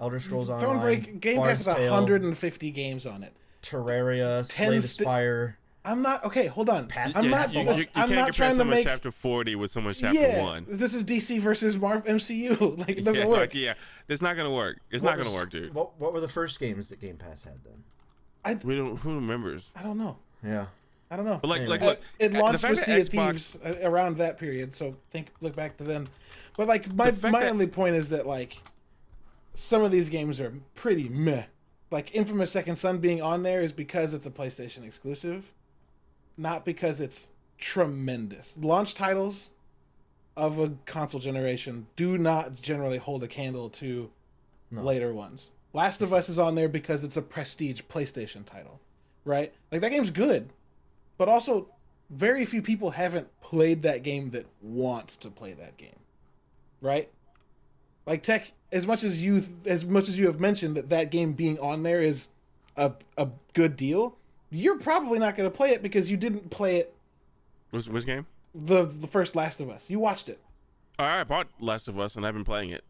[0.00, 3.34] Elder Scrolls Online, Thronebreak Game Bard's Pass has Tale, 150 games on it.
[3.62, 5.56] Terraria, Slay the Spire.
[5.84, 6.46] I'm not okay.
[6.46, 6.88] Hold on.
[6.88, 7.54] Path- I'm Yeah, not.
[7.54, 8.86] you, you, you I'm can't not compare trying to someone's make.
[8.86, 10.66] chapter 40 with someone's chapter yeah, 1.
[10.68, 12.60] this is DC versus Marvel MCU.
[12.78, 13.38] Like it doesn't yeah, work.
[13.40, 13.74] Like, yeah,
[14.06, 14.78] it's not going to work.
[14.90, 15.74] It's not What going to work, dude.
[15.74, 17.82] What what were the first games that Game Pass had then?
[18.44, 19.72] I We don't who remembers?
[19.74, 20.16] I don't know.
[20.44, 20.66] Yeah.
[21.10, 21.38] I don't know.
[21.42, 23.88] But like, like, Uh, look, it launched fact with that Sea of Xbox- Thieves uh,
[23.88, 26.06] around that period, so think look back to then.
[26.56, 28.58] But like my The my that- only point is that like
[29.54, 31.44] some of these games are pretty meh.
[31.90, 35.52] Like Infamous Second Son being on there is because it's a PlayStation exclusive,
[36.36, 38.56] not because it's tremendous.
[38.60, 39.50] Launch titles
[40.36, 44.10] of a console generation do not generally hold a candle to
[44.70, 45.50] later ones.
[45.72, 48.80] Last of Us is on there because it's a prestige PlayStation title,
[49.24, 49.52] right?
[49.70, 50.50] Like that game's good,
[51.18, 51.68] but also
[52.08, 55.98] very few people haven't played that game that want to play that game,
[56.80, 57.08] right?
[58.06, 61.32] Like Tech, as much as you as much as you have mentioned that that game
[61.32, 62.28] being on there is
[62.76, 64.16] a a good deal,
[64.50, 66.94] you're probably not going to play it because you didn't play it
[67.70, 68.26] Which, which game?
[68.54, 69.90] the the first Last of Us.
[69.90, 70.40] You watched it.
[70.98, 72.84] All right, I bought Last of Us and I've been playing it.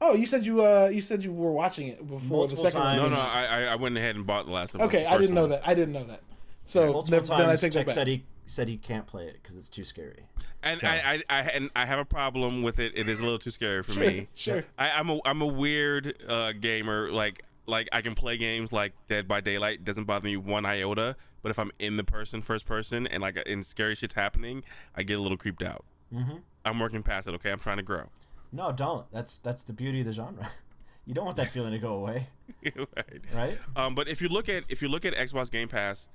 [0.00, 2.80] Oh, you said you uh you said you were watching it before Multiple the second
[2.80, 3.02] times.
[3.02, 3.10] one.
[3.12, 4.86] No, no, I, I I went ahead and bought the Last of Us.
[4.86, 5.50] Okay, I didn't know one.
[5.50, 5.66] that.
[5.68, 6.20] I didn't know that.
[6.64, 7.94] So Multiple then, then I times take that Tech back.
[7.94, 10.26] said he said he can't play it because it's too scary.
[10.62, 12.92] And So- I, I, I, and I have a problem with it.
[12.96, 14.28] It is a little too scary for Sure, me.
[14.34, 14.64] sure.
[14.78, 17.10] I, I'm a, I'm a weird uh, gamer.
[17.10, 19.84] Like, like I can play games like Dead by Daylight.
[19.84, 21.16] Doesn't bother me one iota.
[21.42, 24.62] But if I'm in the person, first person, and like and scary shit's happening,
[24.94, 25.84] I get a little creeped out.
[26.12, 26.36] Mm-hmm.
[26.66, 27.34] I'm working past it.
[27.36, 28.10] Okay, I'm trying to grow.
[28.52, 29.10] No, don't.
[29.10, 30.48] That's that's the beauty of the genre.
[31.06, 32.28] You don't want that feeling to go away,
[32.76, 33.20] right.
[33.34, 33.58] right?
[33.74, 36.08] Um, but if you look at if you look at Xbox Game Pass,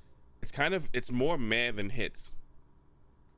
[0.45, 2.35] it's kind of it's more meh than hits.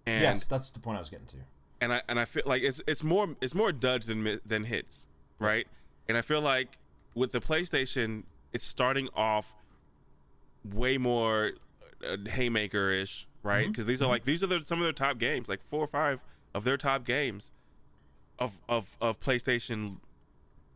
[0.05, 1.37] And yes, that's the point I was getting to.
[1.79, 5.07] and I and I feel like it's it's more it's more duds than than hits,
[5.39, 5.67] right?
[6.09, 6.77] And I feel like
[7.15, 9.53] with the PlayStation, it's starting off
[10.65, 11.53] way more
[12.05, 13.67] uh, haymaker ish, right?
[13.67, 15.87] Because these are like these are the, some of their top games, like four or
[15.87, 16.21] five
[16.53, 17.53] of their top games
[18.37, 19.99] of of of PlayStation,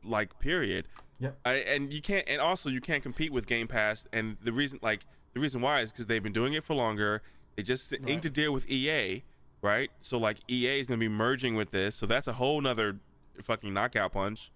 [0.04, 0.88] like period.
[1.20, 1.38] Yep.
[1.46, 4.08] I, and you can't, and also you can't compete with Game Pass.
[4.12, 7.22] And the reason, like, the reason why is because they've been doing it for longer.
[7.56, 9.24] They just inked a deal with EA,
[9.62, 9.92] right?
[10.02, 12.98] So like EA is gonna be merging with this, so that's a whole nother
[13.42, 14.52] fucking knockout punch.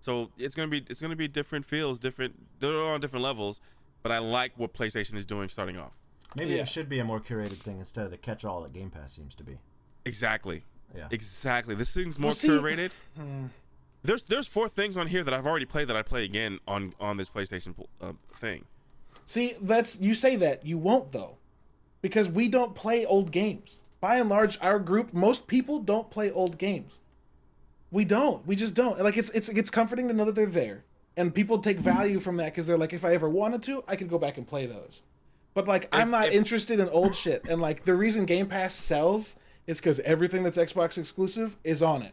[0.00, 2.34] So it's gonna be it's gonna be different feels, different.
[2.60, 3.60] They're all on different levels.
[4.02, 5.92] But I like what PlayStation is doing starting off.
[6.36, 6.62] Maybe Yeah.
[6.62, 9.34] it should be a more curated thing instead of the catch-all that Game Pass seems
[9.36, 9.58] to be.
[10.04, 10.64] Exactly.
[10.96, 11.06] Yeah.
[11.12, 11.76] Exactly.
[11.76, 12.90] This thing's more Well, see- curated.
[14.02, 16.94] There's there's four things on here that I've already played that I play again on
[16.98, 18.64] on this PlayStation uh, thing.
[19.32, 21.36] See, that's you say that you won't though,
[22.02, 23.80] because we don't play old games.
[23.98, 27.00] By and large, our group, most people don't play old games.
[27.90, 28.46] We don't.
[28.46, 29.00] We just don't.
[29.02, 30.84] Like it's it's it's comforting to know that they're there,
[31.16, 33.96] and people take value from that because they're like, if I ever wanted to, I
[33.96, 35.00] could go back and play those.
[35.54, 37.48] But like, I'm not if- interested in old shit.
[37.48, 42.02] And like, the reason Game Pass sells is because everything that's Xbox exclusive is on
[42.02, 42.12] it.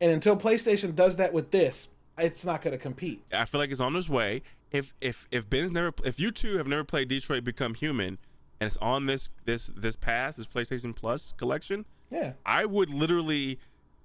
[0.00, 3.24] And until PlayStation does that with this, it's not going to compete.
[3.32, 4.42] I feel like it's on its way.
[4.70, 8.18] If if if Ben's never, if you two have never played Detroit Become Human,
[8.60, 12.34] and it's on this this this pass, this PlayStation Plus collection, Yeah.
[12.46, 13.58] I would literally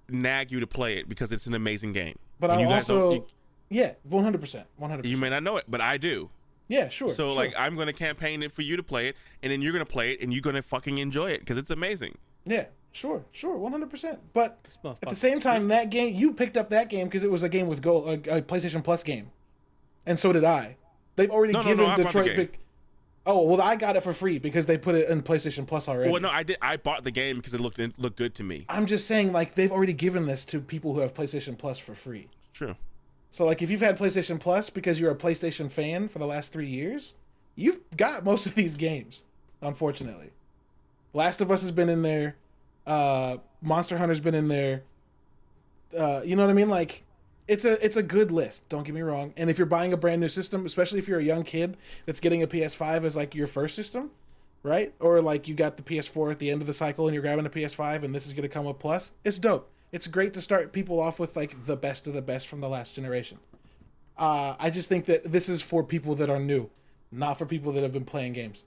[0.09, 2.17] nag you to play it because it's an amazing game.
[2.39, 3.27] But And I you guys don't- also, you,
[3.69, 4.65] yeah, 100%.
[4.79, 5.05] 100%.
[5.05, 6.29] you may not know it, but I do.
[6.67, 7.09] Yeah, sure.
[7.13, 7.35] So sure.
[7.35, 10.13] like I'm gonna campaign it for you to play it, and then you're gonna play
[10.13, 12.17] it, and you're gonna fucking enjoy it because it's amazing.
[12.45, 14.19] yeah, sure, sure, one hundred percent.
[14.33, 17.43] But at the same time, that game you picked up that game because it was
[17.43, 19.29] a game with gold, a, a PlayStation Plus game,
[20.05, 20.77] and so did I.
[21.15, 22.35] They've already No, no, given no, the Detroit.
[22.35, 22.57] Big...
[23.25, 26.11] Oh well, I got it for free because they put it in PlayStation Plus already.
[26.11, 26.57] Well, no, I did.
[26.61, 28.65] I bought the game because it looked it looked good to me.
[28.69, 31.95] I'm just saying, like they've already given this to people who have PlayStation Plus for
[31.95, 32.27] free.
[32.53, 32.75] True.
[33.31, 36.53] So like, if you've had PlayStation Plus because you're a PlayStation fan for the last
[36.53, 37.15] three years,
[37.55, 39.23] you've got most of these games.
[39.61, 40.29] Unfortunately,
[41.13, 42.35] Last of Us has been in there.
[42.85, 44.83] Uh, Monster Hunter's been in there.
[45.97, 46.69] Uh, you know what I mean?
[46.69, 47.03] Like,
[47.47, 48.67] it's a it's a good list.
[48.69, 49.33] Don't get me wrong.
[49.37, 52.19] And if you're buying a brand new system, especially if you're a young kid that's
[52.19, 54.11] getting a PS5 as like your first system,
[54.63, 54.93] right?
[54.99, 57.45] Or like you got the PS4 at the end of the cycle and you're grabbing
[57.45, 59.11] a PS5 and this is gonna come with Plus.
[59.23, 59.69] It's dope.
[59.91, 62.69] It's great to start people off with like the best of the best from the
[62.69, 63.37] last generation.
[64.17, 66.69] Uh, I just think that this is for people that are new,
[67.11, 68.63] not for people that have been playing games,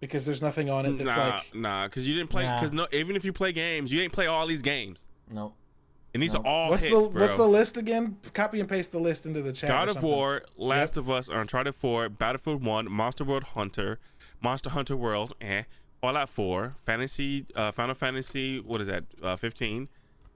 [0.00, 2.44] because there's nothing on it that's nah, like nah, because you didn't play.
[2.44, 2.58] Nah.
[2.58, 5.54] Because no, even if you play games, you didn't play all these games, No.
[6.14, 6.40] And these No.
[6.40, 7.22] are all what's hits, the bro.
[7.22, 8.16] what's the list again?
[8.34, 9.70] Copy and paste the list into the chat.
[9.70, 10.02] or God of.
[10.02, 13.98] War, Last of Us, Uncharted 4, Battlefield 1, Monster World Hunter,
[14.42, 15.64] Monster Hunter World, eh,
[16.00, 19.88] Fallout 4, Fantasy, uh, Final Fantasy, what is that, uh, 15,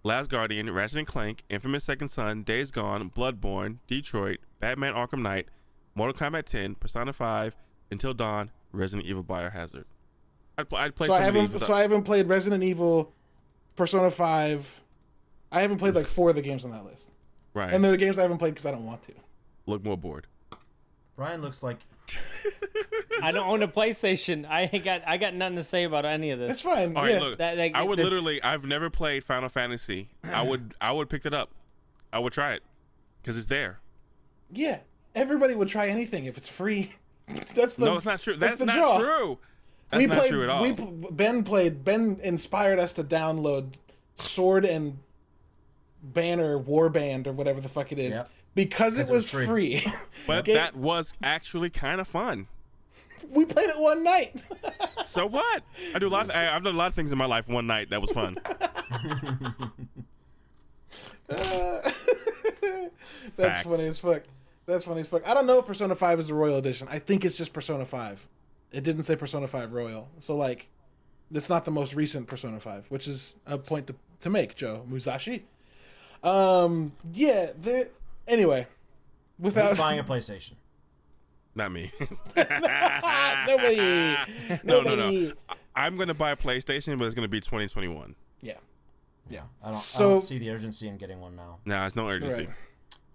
[0.02, 5.48] Last Guardian, Ratchet and Clank, Infamous Second Son, Days Gone, Bloodborne, Detroit, Batman Arkham Knight,
[5.94, 7.56] Mortal Kombat 10, Persona 5,
[7.90, 9.84] Until Dawn, Resident Evil Biohazard.
[10.58, 12.26] I'd, pl- I'd play So I some of these haven't without- so I haven't played
[12.28, 13.12] Resident Evil,
[13.76, 14.82] Persona Five.
[15.54, 17.10] I haven't played like four of the games on that list,
[17.54, 17.72] right.
[17.72, 19.12] and they're the games I haven't played because I don't want to.
[19.66, 20.26] Look more bored.
[21.16, 21.78] Brian looks like
[23.22, 24.46] I don't own a PlayStation.
[24.48, 26.60] I ain't got I got nothing to say about any of It's this.
[26.60, 26.96] fine.
[26.96, 27.20] All right, yeah.
[27.20, 27.38] look.
[27.38, 28.42] That- that- I would that's- literally.
[28.42, 30.10] I've never played Final Fantasy.
[30.24, 30.74] I would.
[30.80, 31.50] I would pick it up.
[32.12, 32.62] I would try it
[33.22, 33.78] because it's there.
[34.52, 34.80] Yeah,
[35.14, 36.92] everybody would try anything if it's free.
[37.54, 38.36] that's the no, it's not true.
[38.36, 38.98] That's, the not draw.
[38.98, 39.38] true.
[39.90, 40.30] That's we not played.
[40.30, 40.62] true at all.
[40.62, 41.84] We Ben played.
[41.84, 43.74] Ben inspired us to download
[44.16, 44.98] Sword and
[46.12, 48.30] Banner Warband or whatever the fuck it is Yep.
[48.54, 49.78] because it was was free.
[49.78, 49.92] free.
[50.26, 52.46] but Ga- that was actually kind of fun.
[53.30, 54.36] we played it one night.
[55.06, 55.62] So what?
[55.94, 56.24] I do a lot.
[56.30, 58.10] Of, I, I've done a lot of things in my life one night that was
[58.10, 58.38] fun.
[61.28, 61.80] Uh,
[63.36, 63.62] that's Facts.
[63.62, 64.22] funny as fuck.
[64.66, 65.26] That's funny as fuck.
[65.26, 66.86] I don't know if Persona 5 is the Royal Edition.
[66.90, 68.26] I think it's just Persona 5.
[68.72, 70.08] It didn't say Persona 5 Royal.
[70.18, 70.68] So, like,
[71.32, 74.84] it's not the most recent Persona 5, which is a point to, to make, Joe
[74.88, 75.44] Musashi.
[76.24, 77.88] Um, yeah, there.
[78.26, 78.66] Anyway,
[79.38, 79.70] without.
[79.70, 80.52] who's buying a PlayStation.
[81.54, 81.92] Not me.
[83.46, 84.16] nobody.
[84.64, 85.32] no, no, no.
[85.48, 88.14] I- I'm gonna buy a PlayStation, but it's gonna be 2021.
[88.40, 88.54] Yeah,
[89.28, 89.40] Yeah.
[89.62, 91.58] I don't, I don't see the urgency in getting one now.
[91.64, 92.46] Nah, it's no urgency.
[92.46, 92.54] right.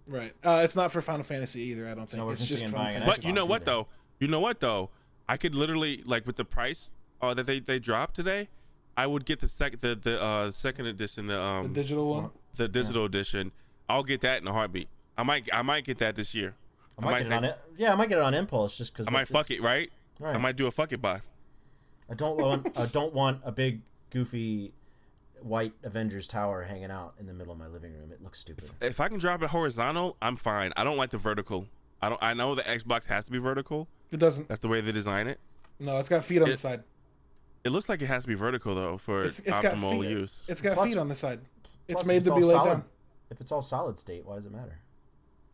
[0.06, 0.32] Right.
[0.44, 2.22] Uh, it's not for Final Fantasy either, I don't think.
[2.22, 3.20] no it's just in Final buying an Fantasy.
[3.22, 3.64] But you know what either.
[3.64, 3.86] though?
[4.18, 4.90] You know what though?
[5.28, 6.92] I could literally like with the price
[7.22, 8.48] uh, that they they dropped today.
[8.96, 12.30] I would get the second the the uh, second edition, the um The digital one.
[12.60, 13.52] The digital edition.
[13.88, 14.88] I'll get that in a heartbeat.
[15.18, 16.54] I might I might get that this year.
[16.98, 17.58] I might, get say- it on it.
[17.76, 19.90] Yeah, I might get it on impulse just because I might fuck it, right?
[20.18, 20.34] Right.
[20.34, 21.22] I might do a fuck it buy.
[22.10, 22.78] I don't want.
[22.78, 23.80] I don't want a big
[24.10, 24.72] goofy
[25.40, 28.12] white Avengers tower hanging out in the middle of my living room.
[28.12, 28.70] It looks stupid.
[28.80, 30.72] If I can drop it horizontal, I'm fine.
[30.76, 31.66] I don't like the vertical.
[32.02, 32.22] I don't.
[32.22, 33.88] I know the Xbox has to be vertical.
[34.10, 34.48] It doesn't.
[34.48, 35.40] That's the way they design it.
[35.78, 36.82] No, it's got feet on the side.
[37.64, 40.10] It looks like it has to be vertical though for It's, it's got optimal feet.
[40.10, 40.44] use.
[40.48, 41.40] It's got Plus- feet on the side.
[41.90, 42.84] It's made if to all be laid solid- down.
[43.30, 44.78] If it's all solid state, why does it matter?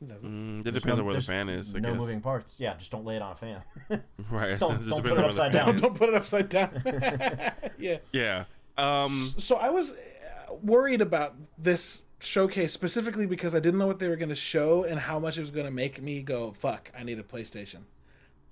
[0.01, 0.29] It doesn't.
[0.29, 1.75] Mm, it There's depends no- on where the fan is.
[1.75, 2.01] I no guess.
[2.01, 2.61] moving parts.
[2.61, 3.63] Yeah, just don't lay it on a fan.
[4.31, 4.51] Right.
[4.51, 5.75] it Don't- just don't depends put it on where the upside down.
[5.75, 5.81] is.
[5.81, 6.83] Don't put it upside down.
[7.79, 7.99] yeah.
[8.13, 8.45] Yeah.
[8.79, 9.11] Um.
[9.39, 14.09] So I was uh, worried about this showcase specifically because I didn't know what they
[14.09, 16.91] were going to show and how much it was going to make me go, "Fuck,
[16.99, 17.81] I need a PlayStation."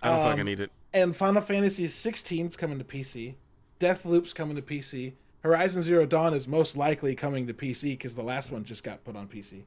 [0.02, 0.70] I don't Um, fucking need it.
[0.92, 3.34] And Final Fantasy 16 is coming to PC.
[3.80, 5.14] Deathloop's coming to PC.
[5.44, 9.04] Horizon Zero Dawn is most likely coming to PC because the last one just got
[9.04, 9.62] put on PC.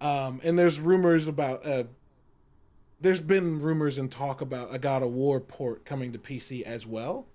[0.00, 1.64] Um, and there's rumors about.
[1.64, 1.84] Uh,
[3.02, 6.86] there's been rumors and talk about a God of War port coming to PC as
[6.86, 7.26] well.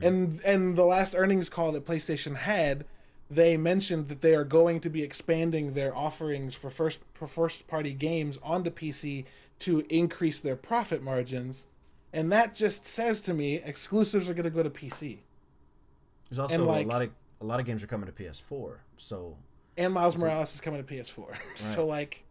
[0.00, 2.86] And and the last earnings call that PlayStation had,
[3.30, 7.66] they mentioned that they are going to be expanding their offerings for first for first
[7.66, 9.26] party games onto PC
[9.58, 11.66] to increase their profit margins.
[12.12, 15.18] And that just says to me exclusives are going to go to PC.
[16.30, 17.10] There's also like- a lot of
[17.42, 18.76] a lot of games are coming to PS4.
[18.96, 19.36] So
[19.76, 21.36] And Miles Morales is coming to PS4.
[21.56, 22.24] so like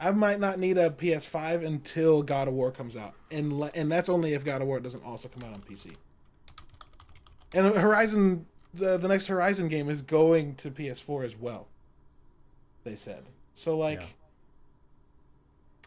[0.00, 3.14] I might not need a PS5 until God of War comes out.
[3.30, 5.94] And le- and that's only if God of War doesn't also come out on PC.
[7.54, 11.66] And Horizon the the next Horizon game is going to PS4 as well.
[12.84, 13.24] They said.
[13.54, 14.06] So like Yeah.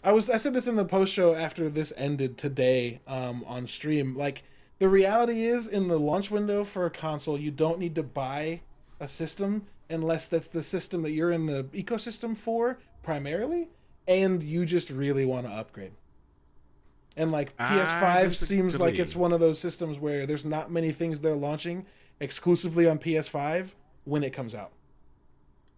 [0.03, 3.67] I was I said this in the post show after this ended today um, on
[3.67, 4.15] stream.
[4.15, 4.43] Like
[4.79, 8.61] the reality is in the launch window for a console, you don't need to buy
[8.99, 13.69] a system unless that's the system that you're in the ecosystem for primarily,
[14.07, 15.91] and you just really want to upgrade.
[17.15, 21.19] And like PS5 seems like it's one of those systems where there's not many things
[21.21, 21.85] they're launching
[22.19, 23.73] exclusively on PS5
[24.03, 24.71] when it comes out.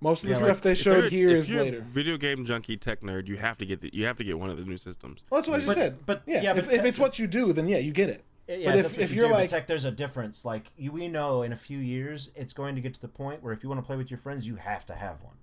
[0.02, 1.82] Most of the Yeah, stuff like, they showed you're- here if is you're later.
[1.82, 4.50] Video game junkie tech nerd, you have to get the, you have to get one
[4.50, 5.24] of the new systems.
[5.30, 6.06] Well, that's what I just But- said.
[6.06, 8.24] but- yeah, yeah, if, but if it's what you do, then yeah, you get it.
[8.50, 10.44] Yeah, but if, if you you're do, like, tech, there's a difference.
[10.46, 13.44] Like you, we know in a few years, it's going to get to the point
[13.44, 15.36] where if you want to play with your friends, you have to have one.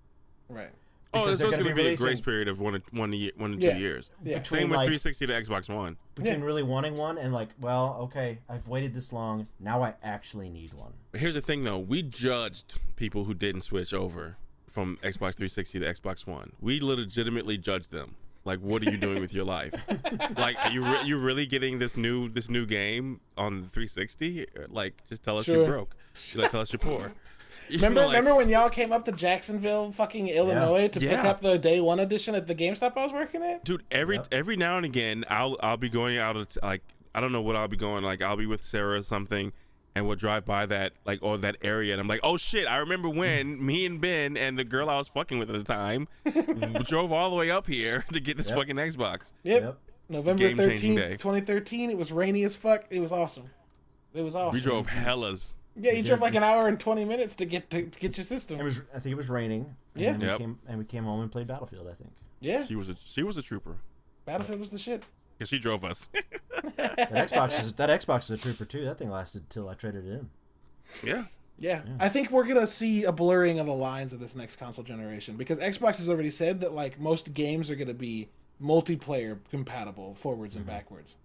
[0.48, 0.70] right?
[1.14, 3.32] Oh, Because there's gonna going be be a grace period of one to one to,
[3.36, 3.74] one to Yeah.
[3.74, 4.10] two years.
[4.24, 4.38] Yeah.
[4.38, 5.96] Between, Same with like, 360 to Xbox One.
[6.16, 6.44] between Yeah.
[6.44, 9.46] really wanting one and like, well, okay, I've waited this long.
[9.60, 10.92] Now I actually need one.
[11.12, 11.78] But here's the thing, though.
[11.78, 14.36] We judged people who didn't switch over
[14.68, 16.52] from Xbox 360 to Xbox One.
[16.60, 18.16] We legitimately judged them.
[18.46, 19.74] Like, what are you doing with your life?
[20.38, 24.46] like, are you re- you really getting this new this new game on 360?
[24.68, 25.56] Like, just tell us Sure.
[25.56, 25.96] you're broke.
[26.34, 27.12] Like, tell us you're poor.
[27.68, 31.18] You Remember, know, like- remember when y'all came up to Jacksonville, fucking Illinois, to pick
[31.18, 33.64] up the day one edition at the GameStop I was working at?
[33.64, 34.28] dude every Yep.
[34.30, 36.82] every now and again i'll i'll be going out of t- like
[37.12, 39.52] i don't know what i'll be going like i'll be with sarah or something
[39.96, 42.76] and we'll drive by that like or that area and i'm like oh shit i
[42.76, 46.06] remember when me and ben and the girl i was fucking with at the time
[46.84, 48.58] drove all the way up here to get this Yep.
[48.58, 49.62] fucking xbox Yep.
[49.62, 49.78] Yep.
[50.08, 51.90] November thirteenth, twenty thirteen.
[51.90, 52.84] It was rainy as fuck.
[52.90, 53.50] It was awesome.
[54.14, 54.54] It was awesome.
[54.54, 57.86] we drove hellas Yeah, you drove like an hour and twenty minutes to get to,
[57.88, 58.60] to get your system.
[58.60, 58.82] It was.
[58.94, 59.74] I think it was raining.
[59.96, 60.10] Yeah.
[60.12, 60.38] And Yep.
[60.38, 61.88] we came and we came home and played Battlefield.
[61.90, 63.78] I think yeah, she was a she was a trooper
[64.26, 65.04] Battlefield was the shit.
[65.36, 66.08] Because she drove us
[66.76, 68.84] that Xbox is that Xbox is a trooper too.
[68.84, 70.30] That thing lasted till I traded it in.
[71.02, 71.24] yeah
[71.58, 71.82] Yeah.
[72.00, 75.36] I think we're gonna see a blurring of the lines of this next console generation
[75.36, 78.28] because Xbox has already said that like most games are gonna be
[78.62, 80.74] multiplayer compatible forwards and mm-hmm.
[80.74, 81.16] backwards.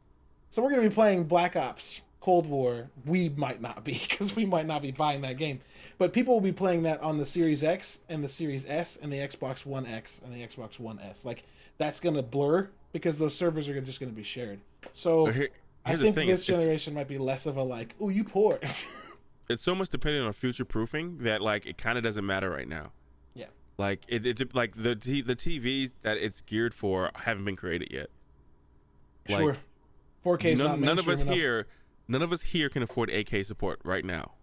[0.50, 2.90] So we're gonna be playing Black Ops, Cold War.
[3.06, 5.62] We might not be because we might not be buying that game,
[5.98, 9.12] but people will be playing that on the Series X and the Series S and
[9.12, 11.26] the Xbox One X and the Xbox One S.
[11.26, 11.44] Like
[11.78, 14.60] that's gonna blur because those servers are just gonna be shared.
[14.94, 15.50] So here-
[15.84, 18.60] I think thing, this generation might be less of a like, oh, you poor.
[19.50, 22.68] it's so much dependent on future proofing that like it kind of doesn't matter right
[22.68, 22.92] now
[23.34, 23.48] yeah.
[23.78, 27.90] like it, it like the t- the tvs that it's geared for haven't been created
[27.92, 28.10] yet
[29.28, 29.58] Like, Sure.
[30.24, 31.36] 4K none, none of us enough.
[31.36, 31.68] here
[32.08, 34.34] none of us here can afford 8k support right now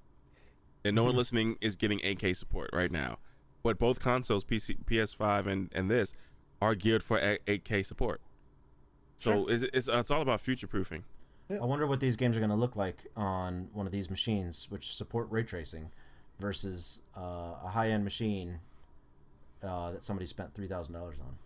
[0.85, 1.19] and no one Mm-hmm.
[1.19, 3.19] listening is getting 8k support right now
[3.63, 6.15] but both consoles PC, ps5 and and this
[6.61, 8.21] are geared for a- 8k support
[9.19, 11.05] so it's, it's, it's all about future proofing
[11.51, 14.67] I wonder what these games are going to look like on one of these machines,
[14.69, 15.91] which support ray tracing,
[16.39, 18.61] versus uh, a high-end machine
[19.63, 21.37] uh, that somebody spent three thousand dollars on.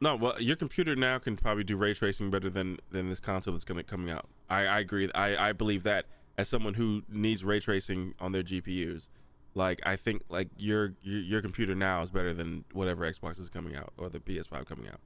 [0.00, 3.52] no well your computer now can probably do ray tracing better than than this console
[3.52, 4.26] that's gonna coming out.
[4.50, 6.04] I i agree i i believe that
[6.38, 9.08] as someone who needs ray tracing on their gpus
[9.54, 13.48] like i think like your your, your computer now is better than whatever xbox is
[13.48, 15.00] coming out or the ps5 coming out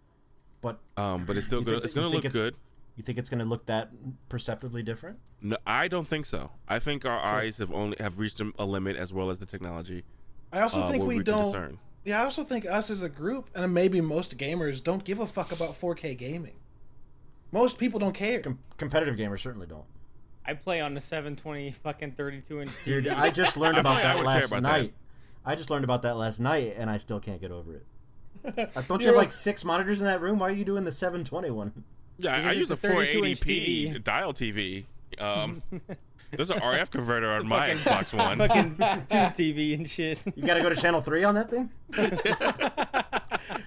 [0.61, 1.73] But Um, but it's still You good.
[1.75, 2.55] think It's gonna look it- good.
[2.97, 3.91] You think it's going to look that
[4.29, 5.21] perceptibly different?
[5.41, 6.51] No, I don't think so.
[6.69, 9.47] I think our eyes have only have reached a- a limit as well as the
[9.47, 10.05] technology.
[10.53, 11.45] I also uh, think we, we don't.
[11.45, 11.79] discern.
[12.05, 15.27] Yeah, I also think us as a group, and maybe most gamers, don't give a
[15.27, 16.57] fuck about 4K gaming.
[17.53, 18.41] Most people don't care.
[18.41, 19.87] Com- competitive gamers certainly don't.
[20.45, 22.71] I play on the 720 fucking 32 inch.
[22.85, 24.69] Dude, I just learned about probably that last about that.
[24.83, 24.95] night.
[25.45, 27.87] I just learned about that last night, and I still can't get over it.
[28.77, 30.39] Uh, Don't you have like six monitors in that room?
[30.39, 31.85] Why are you doing the 720 one?
[32.19, 34.05] Yeah, I, I use a it's a 32-inch 480p TV.
[34.05, 34.85] dial TV.
[35.19, 35.63] Um,
[36.31, 38.39] there's an RF converter on my Xbox One.
[38.39, 40.19] fucking tube TV and shit.
[40.35, 41.71] You got to go to channel three on that thing.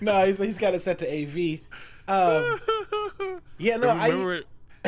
[0.01, 1.59] No, he's, he's got it set to AV.
[2.07, 2.59] Um,
[3.57, 4.09] yeah, no, I.
[4.09, 4.41] remember,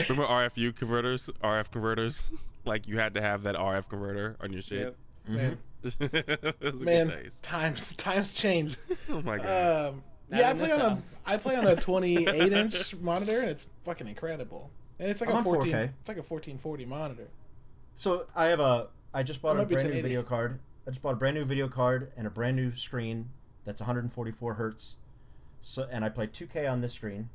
[0.10, 1.30] remember RFU converters?
[1.44, 2.32] RF converters?
[2.66, 4.96] Like you had to have that RF converter on your shit.
[5.28, 5.58] Man, Those are good
[6.82, 8.82] man times times changed.
[9.10, 9.90] Oh my god.
[9.94, 11.22] Um, yeah, I play on a house.
[11.26, 14.72] I play on a 28 inch monitor, and it's fucking incredible.
[15.00, 15.72] And it's like I'm a on 14.
[15.72, 15.84] 4K.
[16.00, 17.28] It's like a 1440 monitor.
[17.96, 18.88] So I have a.
[19.14, 20.60] I just bought a brand new video card.
[20.88, 23.30] I just bought a brand new video card and a brand new screen
[23.64, 24.98] that's 144 hertz.
[25.62, 27.30] So and I play 2K on this screen,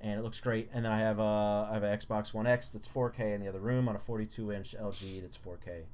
[0.00, 0.68] and it looks great.
[0.72, 3.48] And then I have a I have an Xbox One X that's 4K in the
[3.48, 5.84] other room on a 42 inch LG that's 4K,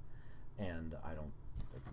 [0.58, 1.32] and I don't.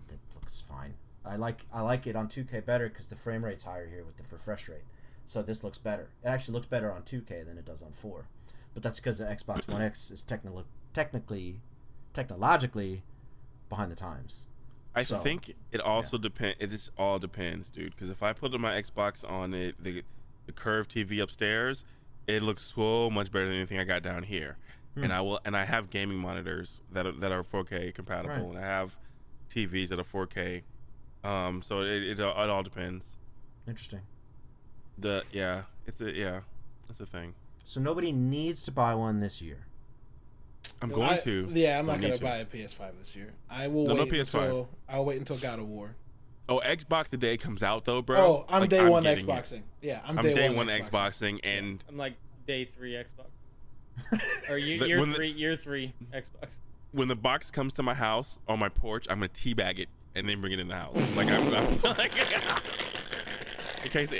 [0.08, 0.94] It, looks fine.
[1.24, 4.16] I like I like it on 2K better because the frame rate's higher here with
[4.16, 4.84] the refresh rate.
[5.26, 6.08] So this looks better.
[6.24, 8.26] It actually looks better on 2K than it does on 4.
[8.74, 11.60] But that's because the Xbox One X is technically technically
[12.12, 13.02] technologically
[13.68, 14.46] behind the times.
[14.94, 16.56] I so, think it also depend.
[16.58, 17.94] It just all depends, dude.
[17.94, 20.02] Because if I put my Xbox on it, the
[20.46, 21.84] the curved TV upstairs,
[22.26, 24.56] it looks so much better than anything I got down here.
[24.94, 25.04] Hmm.
[25.04, 28.56] And I will, and I have gaming monitors that are, that are 4K compatible, Right.
[28.56, 28.96] and I have
[29.50, 30.62] TVs that are 4K.
[31.22, 33.18] Um, so it, it, all- it all depends.
[33.68, 34.00] Interesting.
[34.98, 36.40] The yeah, it's a yeah,
[36.86, 37.34] that's a thing.
[37.64, 39.66] So nobody needs to buy one this year.
[40.82, 41.48] I'm going I- to.
[41.52, 43.32] Yeah, I'm not gonna buy a PS5 this year.
[43.50, 44.34] I will No, no wait PS5.
[44.42, 45.94] until I'll wait until God of War.
[46.48, 48.18] Oh, Xbox the day comes out though, bro.
[48.18, 49.30] Oh, I'm like, day one getting it.
[49.30, 49.62] Xboxing.
[49.82, 51.38] Yeah, I'm, I'm day, day, one, one Xboxing.
[51.38, 52.14] Xboxing, and I'm like
[52.46, 54.20] day three Xbox.
[54.50, 56.48] Or year, The- year when the- three, year three Xbox.
[56.92, 60.28] When the box comes to my house on my porch, I'm gonna teabag it and
[60.28, 61.16] then bring it in the house.
[61.16, 62.12] Like I'm, I'm like,
[63.84, 64.12] in case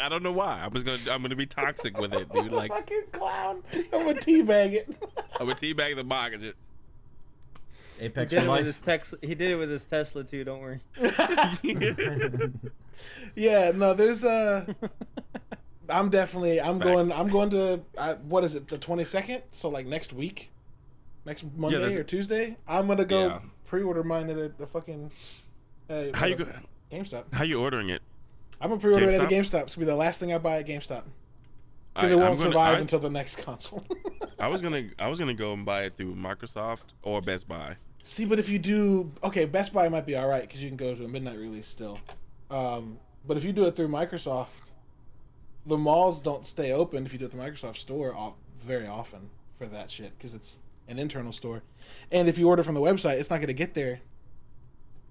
[0.00, 0.60] I don't know why.
[0.62, 2.52] I'm just gonna I'm gonna be toxic with it, dude.
[2.52, 3.62] Like Fucking clown.
[3.72, 4.88] I'm gonna teabag it.
[5.40, 6.56] I'm gonna teabag the box and just.
[7.98, 8.84] He Apex did for it with his life.
[8.84, 9.18] Tesla.
[9.22, 10.44] He did it with his Tesla too.
[10.44, 10.80] Don't worry.
[13.34, 14.66] Yeah, no, there's uh
[15.88, 16.90] I'm definitely I'm Facts.
[16.90, 19.42] going I'm going to I, what is it the 22nd?
[19.50, 20.50] So like next week,
[21.26, 22.56] next Monday there's- or Tuesday.
[22.66, 23.40] I'm gonna go Yeah.
[23.66, 25.10] pre-order mine at a, the fucking
[25.90, 26.46] uh, How you go?
[26.90, 27.32] GameStop.
[27.34, 28.00] How you ordering it?
[28.60, 29.28] I'm gonna pre-order it at a GameStop?
[29.60, 29.62] GameStop.
[29.64, 31.02] It's gonna be the last thing I buy at GameStop
[31.94, 33.84] because it won't gonna- survive I- until the next console.
[34.38, 37.76] I was gonna I was gonna go and buy it through Microsoft or Best Buy.
[38.04, 40.76] See, but if you do, okay, Best Buy might be all right because you can
[40.76, 41.98] go to a midnight release still.
[42.50, 44.70] Um, but if you do it through Microsoft,
[45.66, 48.14] the malls don't stay open if you do it through Microsoft Store
[48.64, 49.28] very often
[49.58, 51.62] for that shit because it's an internal store.
[52.12, 54.00] And if you order from the website, it's not going to get there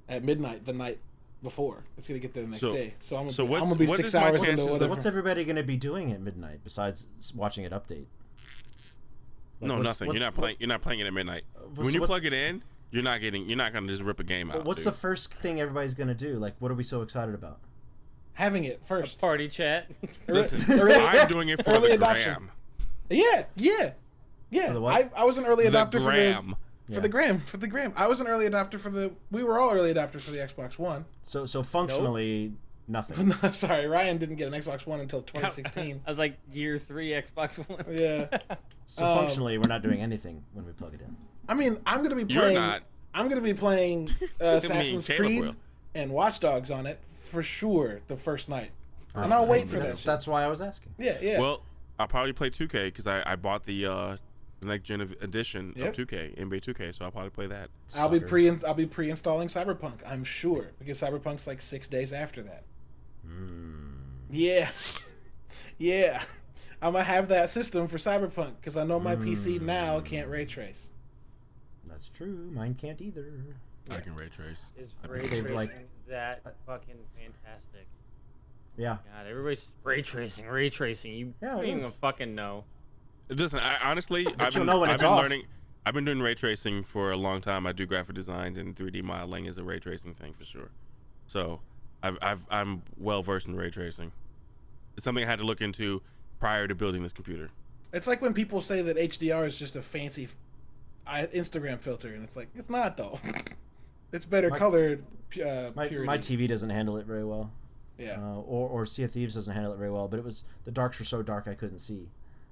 [0.08, 1.00] at midnight the night
[1.44, 1.84] before.
[1.98, 2.94] It's going to get there the next So- day.
[3.00, 4.90] So I'm gonna, so be, what's- gonna be six hours chances into of- whatever.
[4.90, 8.06] What's everybody going to be doing at midnight besides watching it update?
[9.62, 10.08] Like, no, what's- nothing.
[10.08, 10.56] what's- You're not playing.
[10.60, 11.44] You're not playing it at midnight.
[11.56, 12.62] Uh, when you plug it in,
[12.92, 13.48] you're not getting.
[13.48, 14.64] You're not gonna just rip a game out.
[14.66, 14.94] What's dude.
[14.94, 16.38] the first thing everybody's going to do?
[16.40, 17.60] Like, what are we so excited about?
[18.34, 19.20] Having it first.
[19.20, 19.90] Party chat.
[20.28, 20.60] Listen,
[20.92, 22.24] I'm doing it for early the adoption.
[22.34, 22.52] gram.
[23.10, 23.92] Yeah, yeah,
[24.56, 24.68] yeah.
[24.68, 24.96] For the what?
[25.16, 26.56] I, I was an early The adopter for the gram.
[26.88, 27.00] for Yeah.
[27.00, 27.94] the gram for the gram.
[27.96, 29.12] I was an early adopter for the.
[29.32, 31.06] We were all early adopters for the Xbox One.
[31.24, 32.54] So, so functionally,
[32.88, 33.34] nothing.
[33.44, 36.02] No, sorry, Ryan didn't get an Xbox One until 2016.
[36.08, 37.84] I was like year three Xbox One.
[37.90, 38.28] yeah,
[38.86, 41.16] So Um, functionally, we're not doing anything when we plug it in.
[41.50, 42.30] I mean, I'm gonna be playing.
[42.30, 42.56] You're playing.
[42.56, 42.82] not.
[43.14, 44.10] I'm gonna be playing
[44.42, 45.56] uh, Assassin's Creed will.
[45.96, 48.72] and Watch Dogs on it for sure the first night,
[49.16, 49.84] and I'll wait for that.
[49.86, 50.94] That's, that's why I was asking.
[51.00, 51.40] Yeah, yeah.
[51.40, 51.62] Well,
[51.98, 54.18] I'll probably play 2K because I, I bought the uh
[54.66, 55.88] the next gen of edition Yep.
[55.88, 57.70] of 2K NBA 2K, so I'll probably play that.
[57.98, 60.00] I'll be pre I'll be pre-installing Cyberpunk.
[60.06, 62.64] I'm sure because Cyberpunk's like six days after that.
[63.26, 63.94] Hmm.
[64.30, 64.70] Yeah,
[65.78, 66.24] yeah.
[66.82, 69.66] I'm gonna have that system for Cyberpunk because I know my PC hmm.
[69.66, 70.92] now can't ray trace.
[71.88, 72.50] That's true.
[72.54, 73.32] Mine can't either.
[73.90, 74.74] I can ray trace.
[74.78, 77.88] Is ray been saved, tracing like- that fucking fantastic?
[78.78, 78.98] Yeah.
[79.14, 81.14] God, everybody's ray tracing, ray tracing.
[81.14, 82.66] You Yeah, don't even fucking know.
[83.30, 85.22] Listen, I, honestly, I've been, know when I've it's been off.
[85.24, 85.44] learning.
[85.86, 87.66] I've been doing ray tracing for a long time.
[87.68, 90.70] I do graphic designs and 3D modeling is a ray tracing thing for sure.
[91.28, 91.60] So,
[92.04, 94.12] I've, I've I'm well versed in ray tracing.
[94.96, 96.02] It's something I had to look into
[96.40, 97.50] prior to building this computer.
[97.94, 100.28] It's like when people say that HDR is just a fancy
[101.08, 103.20] Instagram filter, and it's like it's not though.
[104.12, 105.04] it's better My- colored
[105.44, 106.06] uh, My, purity.
[106.08, 107.52] my TV doesn't handle it very well.
[107.98, 108.18] yeah.
[108.20, 110.72] Uh, or, or Sea of Thieves doesn't handle it very well, but it was the
[110.72, 112.08] darks were so dark I couldn't see.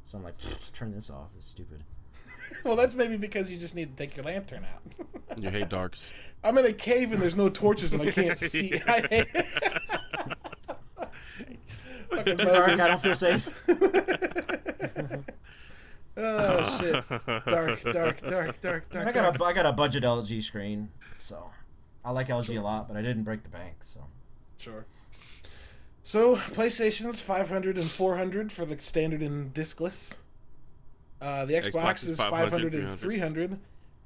[0.05, 0.35] So I'm like,
[0.73, 1.29] turn this off.
[1.37, 1.83] It's stupid.
[2.63, 4.81] well, that's maybe because you just need to take your lantern out.
[5.35, 6.11] You hate darks.
[6.43, 8.79] I'm in a cave and there's no torches and I can't see.
[8.85, 9.27] I hate
[12.11, 12.69] Fucking Dark.
[12.69, 13.51] I don't feel safe.
[16.15, 17.09] Oh shit!
[17.27, 19.07] Dark, dark, dark, dark, dark.
[19.07, 21.49] I got a I got a budget LG screen, so
[22.05, 23.77] I like LG a lot, but I didn't break the bank.
[23.81, 24.01] So
[24.59, 24.85] Sure.
[26.05, 30.15] So, PlayStation's 500 and 400 for the standard and discless.
[31.21, 33.59] Uh, the Xbox, Xbox is is 500, 500 and 300.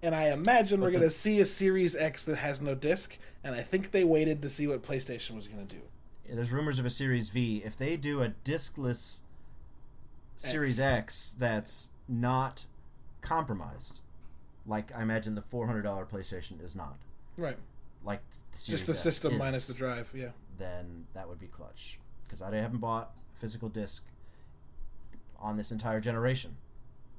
[0.03, 3.17] And I imagine we're the- going to see a Series X that has no disc.
[3.43, 5.81] And I think they waited to see what PlayStation was going to do.
[6.29, 7.63] yeah, there's rumors of a Series V.
[7.65, 9.21] If they do a discless
[10.35, 10.97] Series X.
[10.99, 12.67] X that's not
[13.21, 14.01] compromised,
[14.67, 16.97] like I imagine the four hundred dollar PlayStation is not,
[17.37, 17.57] Right.
[18.03, 18.19] like
[18.51, 20.11] the Just the S system is, minus the drive.
[20.15, 20.29] Yeah.
[20.57, 21.99] Then that would be clutch.
[22.23, 24.05] Because I haven't bought a physical disc
[25.39, 26.57] on this entire generation,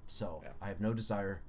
[0.07, 0.51] so Yeah.
[0.61, 1.41] I have no desire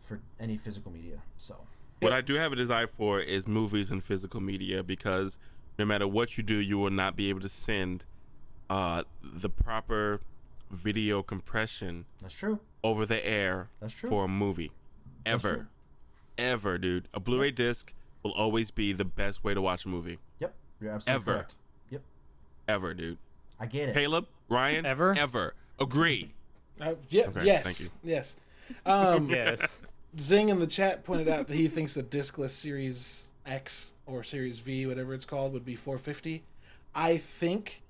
[0.00, 1.20] for any physical media.
[1.36, 1.66] So
[2.00, 5.38] What I do have a desire for is movies and physical media because
[5.78, 8.04] no matter what you do, you will not be able to send
[8.70, 10.20] uh, the proper
[10.70, 12.60] video compression that's true.
[12.84, 14.08] over the air That's true.
[14.08, 14.70] for a movie.
[15.26, 15.68] Ever.
[16.38, 17.08] Ever, dude.
[17.12, 17.92] A Blu ray disc
[18.22, 20.18] will always be the best way to watch a movie.
[20.80, 21.32] Yep, you're absolutely Ever.
[21.34, 21.54] correct.
[21.90, 22.02] Yep,
[22.68, 23.18] Ever, dude.
[23.58, 23.94] I get it.
[23.94, 25.14] Caleb, Ryan, Ever?
[25.16, 25.54] Ever.
[25.78, 26.32] Agree.
[26.80, 27.26] Uh, yeah.
[27.26, 27.62] Okay, yes.
[27.64, 27.88] thank you.
[28.02, 28.36] Yes.
[28.86, 29.82] Um, Yes.
[30.18, 34.60] Zing in the chat pointed out that he thinks the discless Series X or Series
[34.60, 36.42] V, whatever it's called, would be 450.
[36.94, 37.82] I think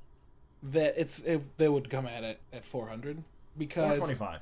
[0.65, 3.23] that it's it, they would come at it at 400
[3.57, 4.41] because 425.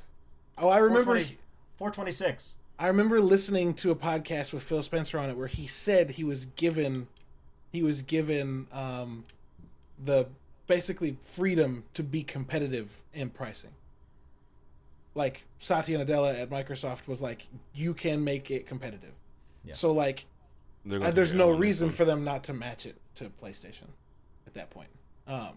[0.57, 1.39] oh, I remember 420.
[1.77, 2.57] 426.
[2.79, 6.25] I remember listening to a podcast with Phil Spencer on it where he said he
[6.25, 7.07] was given
[7.73, 9.25] he was given um,
[10.05, 10.27] the
[10.67, 13.71] basically freedom to be competitive in pricing.
[15.15, 19.13] Like Satya Nadella at Microsoft was like, you can make it competitive.
[19.65, 19.75] Yeah.
[19.75, 20.27] So like,
[20.91, 23.89] uh, there's no L on this reason for them not to match it to PlayStation
[24.47, 24.89] at that point.
[25.27, 25.51] Um,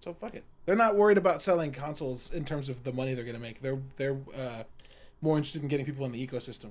[0.00, 0.44] so fuck it.
[0.66, 3.60] They're not worried about selling consoles in terms of the money they're gonna make.
[3.60, 4.64] They're they're uh,
[5.20, 6.70] more interested in getting people in the ecosystem.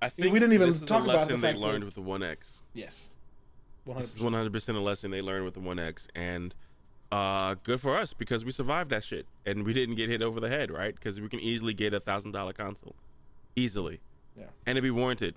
[0.00, 1.64] I think we didn't even this is talk a about the lesson they fact that-
[1.66, 2.62] learned with the One X.
[2.74, 3.10] Yes.
[3.86, 4.24] This is 100%.
[4.24, 6.54] 100 percent a lesson they learned with the One X, and
[7.10, 10.40] uh, good for us because we survived that shit and we didn't get hit over
[10.40, 10.94] the head, right?
[10.94, 12.94] Because we can easily get a thousand dollar console,
[13.56, 14.00] easily,
[14.38, 14.44] Yeah.
[14.66, 15.34] and it'd be warranted.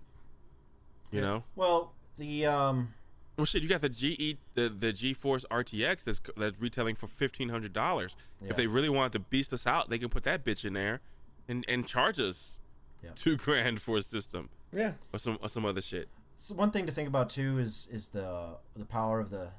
[1.11, 2.93] You know, Well, the um,
[3.37, 7.49] well, shit, you got the GE, the the GeForce RTX that's that's retailing for fifteen
[7.49, 8.15] hundred dollars.
[8.41, 8.49] Yeah.
[8.51, 11.01] If they really wanted to beast us out, they can put that bitch in there,
[11.47, 12.59] and and charge us
[13.03, 13.11] Yeah.
[13.15, 14.93] two grand for a system Yeah.
[15.13, 16.09] or some or some other shit.
[16.37, 19.49] So one thing to think about too is is the the power of the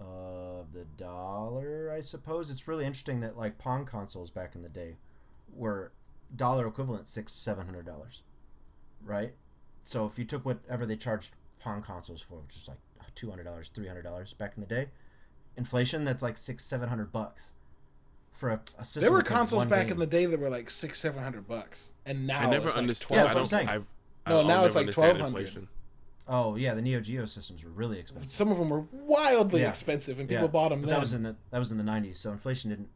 [0.00, 1.92] of the dollar.
[1.94, 4.96] I suppose it's really interesting that like Pong consoles back in the day
[5.52, 5.92] were
[6.34, 8.22] dollar equivalent six seven hundred dollars,
[9.04, 9.34] right?
[9.82, 12.78] So if you took whatever they charged Pong consoles for, which is like
[13.14, 14.88] two hundred dollars, three hundred dollars back in the day,
[15.56, 17.54] inflation that's like six seven hundred bucks
[18.32, 19.02] for a, a system.
[19.02, 19.94] There were consoles back game.
[19.94, 22.76] in the day that were like six, seven hundred bucks, and now I never it's
[22.76, 23.16] like understood.
[23.16, 23.68] Yeah, I that's what I'm saying.
[23.68, 23.86] I've-
[24.28, 25.68] No, I'll now it's like 1200.
[26.30, 28.30] Oh yeah, the Neo Geo systems were really expensive.
[28.30, 29.70] Some of them were wildly Yeah.
[29.70, 30.96] expensive, and Yeah, people bought them but then.
[30.96, 32.88] that was in the that was in the nineties, so inflation didn't.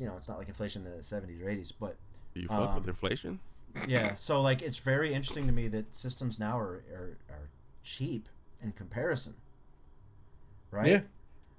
[0.00, 1.96] You know, it's not like inflation in the seventies or eighties, but
[2.34, 3.40] Do you fuck with Um, inflation?
[3.86, 4.14] yeah.
[4.14, 7.48] So like, it's very interesting to me that systems now are are, are
[7.82, 8.28] cheap
[8.62, 9.34] in comparison.
[10.70, 10.86] Right.
[10.88, 11.00] yeah,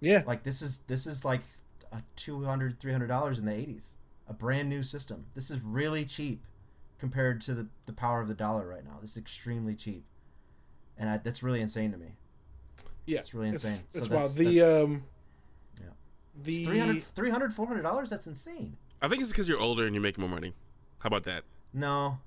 [0.02, 1.42] yeah, Like this is this is like
[1.92, 3.96] a 200 300 dollars in the eighties,
[4.28, 5.26] a brand new system.
[5.34, 6.44] This is really cheap
[7.00, 8.98] compared to the the power of the dollar right now.
[9.02, 10.06] This is extremely cheap,
[10.98, 12.14] and I, that's really insane to me.
[13.06, 13.20] yeah.
[13.20, 13.80] It's really insane.
[13.88, 14.30] It's, So wild.
[14.30, 15.04] that's- The um,
[15.80, 15.88] Yeah.
[16.44, 18.10] the 300 300 400 dollars.
[18.10, 18.78] That's insane.
[19.02, 20.54] I think it's because you're older and you're making more money.
[21.00, 21.44] How about that?
[21.74, 22.20] No.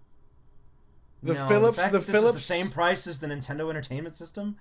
[1.23, 3.69] The no, Philips- fact the that this is the Philips- same price as the Nintendo
[3.71, 4.57] Entertainment System.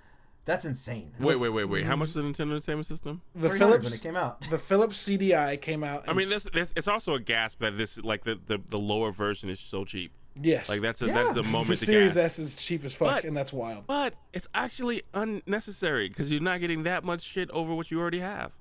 [0.45, 1.11] That's insane.
[1.19, 1.85] Wait, wait, wait, wait.
[1.85, 3.21] How much was the Nintendo Entertainment System?
[3.35, 4.41] the 300 Philips when it came out.
[4.49, 6.03] the Philips CDI came out.
[6.07, 9.11] I mean, that's, that's, it's also a gasp that this like the, the, the lower
[9.11, 10.11] version is so cheap.
[10.41, 11.13] yes, Like that's a Yeah.
[11.13, 12.25] that's a the moment to Series gasp.
[12.25, 13.85] S is cheap as fuck, But- and that's wild.
[13.85, 18.19] But it's actually unnecessary because you're not getting that much shit over what you already
[18.19, 18.51] have.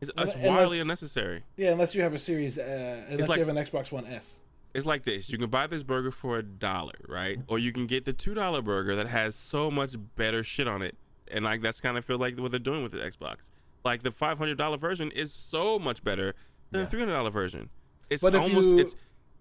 [0.00, 1.42] It's, it's Unless- wildly unnecessary.
[1.56, 4.40] Yeah, unless you have a Series, uh, unless like- you have an Xbox One S.
[4.74, 7.38] It's like this: you can buy this burger for a dollar, right?
[7.46, 10.82] Or you can get the two dollar burger that has so much better shit on
[10.82, 10.96] it,
[11.30, 13.50] and like that's kind of feel like what they're doing with the Xbox.
[13.84, 16.34] Like the five hundred dollar version is so much better
[16.70, 17.70] than the three hundred dollar version.
[18.10, 18.96] It's But almost you- it's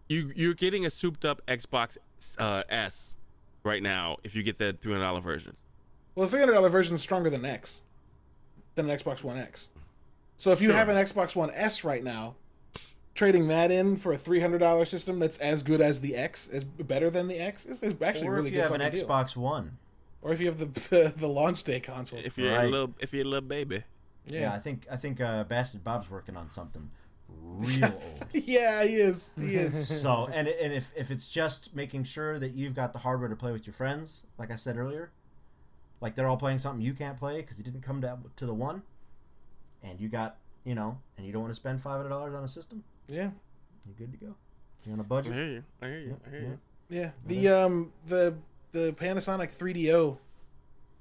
[0.08, 1.98] you you're getting a souped up Xbox
[2.38, 3.18] uh, S
[3.64, 5.56] right now if you get the three hundred dollar version.
[6.14, 7.82] Well, the three hundred dollar version is stronger than X,
[8.76, 9.70] than an Xbox One X.
[10.38, 10.78] So if you Sure.
[10.78, 12.36] have an Xbox One S right now,
[13.16, 16.48] trading that in for a three hundred dollar system that's as good as the X,
[16.48, 18.82] is better than the X, is is actually a Or really if you good have
[18.82, 19.06] an deal.
[19.08, 19.78] Xbox One.
[20.22, 22.20] or if you have the the, the launch day console.
[22.24, 23.84] If you're a little if you're a little baby.
[24.26, 26.90] Yeah, yeah, I think I think uh, Bastard Bob's working on something
[27.28, 28.26] real old.
[28.34, 29.34] yeah, he is.
[29.38, 29.74] He is.
[30.02, 33.36] So, and and if if it's just making sure that you've got the hardware to
[33.36, 35.12] play with your friends, like I said earlier,
[36.00, 38.54] like they're all playing something you can't play because you didn't come to to the
[38.54, 38.84] one,
[39.84, 42.46] and you got you know, and you don't want to spend five hundred dollars on
[42.46, 43.30] a system, yeah,
[43.86, 44.36] you're good to go.
[44.86, 45.34] You're on a budget.
[45.34, 45.64] hear you.
[45.82, 46.18] I hear you.
[46.26, 46.48] I hear Yeah.
[46.90, 47.00] you.
[47.02, 47.10] yeah.
[47.28, 48.36] The um the
[48.72, 50.18] the Panasonic 3DO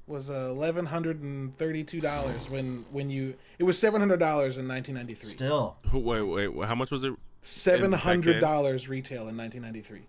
[0.06, 4.18] was uh, eleven hundred and thirty two dollars when when you it was seven hundred
[4.20, 5.28] dollars in nineteen ninety three.
[5.28, 9.80] Still, Wait, wait, wait, how much was it Seven hundred dollars retail in nineteen ninety
[9.80, 10.02] three.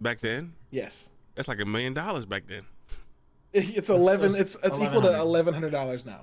[0.00, 0.52] back then?
[0.70, 1.10] Yes.
[1.34, 2.62] That's like a million dollars back then.
[3.52, 4.30] It's eleven.
[4.36, 6.20] It's it's it's equal to eleven hundred dollars now,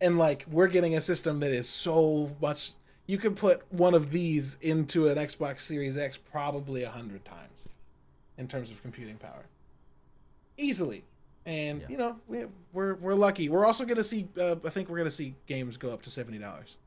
[0.00, 2.72] and like we're getting a system that is so much.
[3.06, 7.68] You could put one of these into an Xbox Series X probably a hundred times,
[8.38, 9.44] in terms of computing power,
[10.56, 11.04] easily.
[11.46, 11.86] And Yeah.
[11.90, 13.48] you know we, we're we're lucky.
[13.50, 14.26] We're also going to see.
[14.40, 16.78] Uh, I think we're going to see games go up to seventy dollars.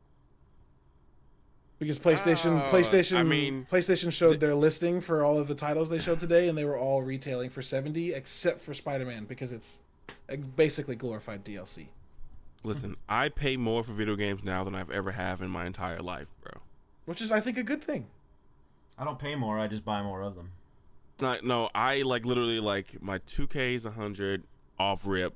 [1.80, 5.91] Because PlayStation, Oh, PlayStation, I mean, PlayStation showed their listing for all of the titles
[5.91, 9.77] they showed today, and they were all retailing for seventy, except for Spider-Man because it's
[10.56, 11.85] basically glorified DLC.
[12.68, 16.02] Listen, I pay more for video games now than I've ever have in my entire
[16.02, 16.61] life, bro.
[17.06, 18.07] which is I think a good thing.
[18.98, 19.57] I don't pay more.
[19.57, 20.52] I just buy more of them.
[21.19, 24.44] Like, no, I like literally like my 2K is 100
[24.80, 25.34] off rip.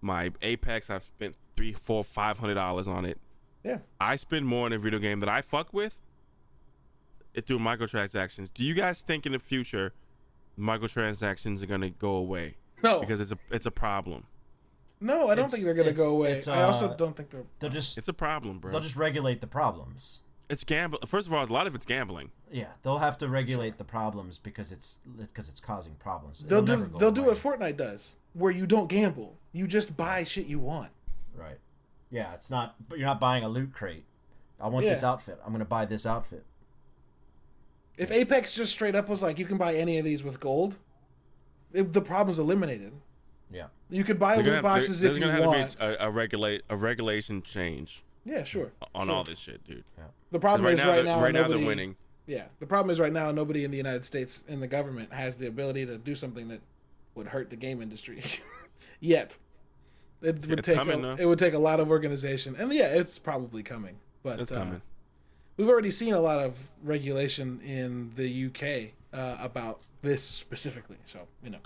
[0.00, 3.18] My Apex, I've spent three, four, five hundred dollars on it.
[3.64, 5.98] Yeah, I spend more on a video game that I fuck with
[7.32, 8.52] it through microtransactions.
[8.52, 9.94] Do you guys think in the future
[10.58, 12.56] microtransactions are gonna go away?
[12.82, 14.26] no, Because it's a it's a problem.
[15.00, 16.32] No, I don't It's- think they're gonna it's- go away.
[16.32, 17.44] it's, I also uh, don't think they're.
[17.58, 18.70] They'll just It's a problem, bro.
[18.72, 20.22] they'll just regulate the problems.
[20.50, 20.98] It's gamble.
[21.06, 22.30] First of all, a lot of it's gambling.
[22.50, 26.40] Yeah, they'll have to regulate the problems because it's because it's causing problems.
[26.40, 27.30] They'll It'll do never go they'll do away.
[27.32, 30.90] what Fortnite does, where you don't gamble, you just buy shit you want.
[31.34, 31.58] Right.
[32.10, 32.76] Yeah, it's not.
[32.88, 34.04] But you're not buying a loot crate.
[34.60, 35.10] I want this Yeah.
[35.12, 35.40] outfit.
[35.44, 36.44] I'm gonna buy this outfit.
[37.96, 40.76] If Apex just straight up was like, you can buy any of these with gold,
[41.72, 42.92] it, the problem's eliminated.
[43.54, 43.66] Yeah.
[43.88, 45.58] You could buy They're loot gonna have- boxes there- if there's you gonna want.
[45.60, 48.72] have to be a, a regulate a regulation change yeah, sure.
[48.94, 49.14] on sure.
[49.14, 49.84] all this shit, dude.
[50.32, 51.96] The problem right is now, right now, right now nobody, they're winning.
[52.26, 55.36] Yeah, the problem is right now nobody in the United States in the government has
[55.36, 56.60] the ability to do something that
[57.14, 58.22] would hurt the game industry
[59.00, 59.38] yet.
[60.22, 61.22] It would It's take coming, a, though.
[61.22, 63.96] it would take a lot of organization, and yeah, it's probably coming.
[64.22, 64.82] But It's uh, coming.
[65.58, 70.96] we've already seen a lot of regulation in the UK uh, about this specifically.
[71.04, 71.58] So you know,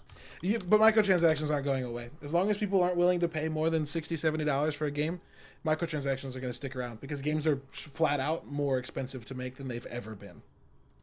[0.43, 3.71] you, but microtransactions aren't going away as long as people aren't willing to pay more
[3.71, 5.21] than $60, 70 dollars for a game.
[5.67, 9.57] Microtransactions are going to stick around because games are flat out more expensive to make
[9.57, 10.43] than they've ever been,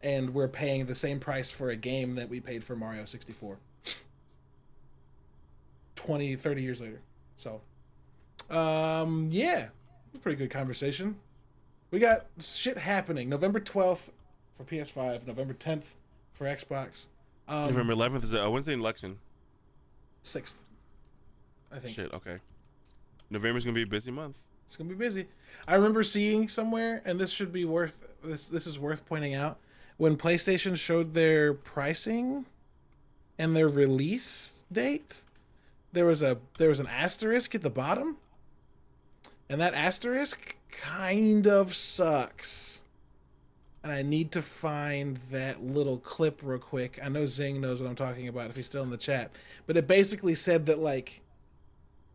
[0.01, 3.57] and we're paying the same price for a game that we paid for Mario 64.
[5.95, 7.01] 20 30 years later
[7.35, 7.61] so
[8.51, 9.69] um yeah
[10.21, 11.15] pretty good conversation
[11.89, 14.09] we got shit happening November 12th
[14.57, 15.95] for PS5, November 10th
[16.35, 17.07] for Xbox,
[17.47, 19.17] um, November 11th is a when's the election?
[20.23, 20.57] 6th.
[21.71, 22.13] I think Shit.
[22.13, 22.37] Okay.
[23.29, 24.37] November's gonna be a busy month.
[24.65, 25.27] it's gonna be busy.
[25.67, 28.47] I remember seeing somewhere, and this should be worth this.
[28.47, 29.59] This is worth pointing out
[29.97, 32.45] when PlayStation showed their pricing
[33.39, 35.21] and their release date.
[35.91, 38.17] There was a there was an asterisk at the bottom,
[39.49, 42.81] and that asterisk kind of sucks.
[43.85, 46.97] And I need to find that little clip real quick.
[47.03, 49.29] I know Zing knows what I'm talking about if he's still in the chat,
[49.67, 51.21] but it basically said that like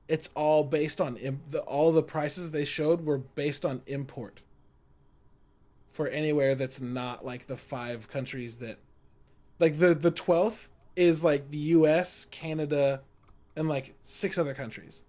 [0.08, 4.40] it's all based on im- the, all the prices they showed were based on import
[5.86, 8.78] for anywhere that's not like the five countries that
[9.60, 10.66] like the the 12th
[10.96, 13.00] is like the US, Canada
[13.54, 15.04] and like six other countries.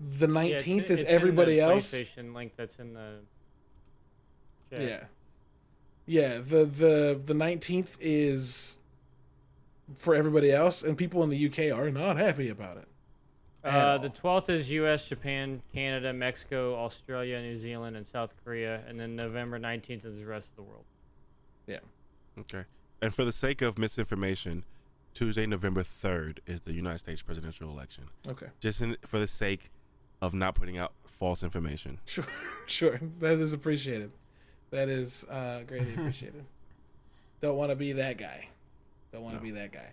[0.00, 1.92] The 19th Yeah, it's- is it's everybody the else.
[1.92, 3.18] PlayStation link that's in the.
[4.70, 4.80] chat.
[4.80, 5.04] Yeah.
[6.06, 8.78] Yeah, the the the 19th is
[9.96, 12.88] for everybody else and people in the UK are not happy about it.
[13.64, 18.98] Uh, the 12th is U.S., Japan, Canada, Mexico, Australia, New Zealand, and South Korea, and
[18.98, 20.84] then November 19th is the rest of the world.
[21.66, 21.78] Yeah.
[22.38, 22.64] Okay.
[23.02, 24.62] And for the sake of misinformation,
[25.14, 28.04] Tuesday, November 3rd is the United States presidential election.
[28.28, 28.46] Okay.
[28.60, 29.70] Just in, for the sake
[30.22, 31.98] of not putting out false information.
[32.04, 32.26] Sure,
[32.66, 33.00] sure.
[33.18, 34.12] That is appreciated.
[34.70, 36.44] That is uh, greatly appreciated.
[37.40, 38.48] Don't want to be that guy.
[39.12, 39.92] Don't want to be that guy.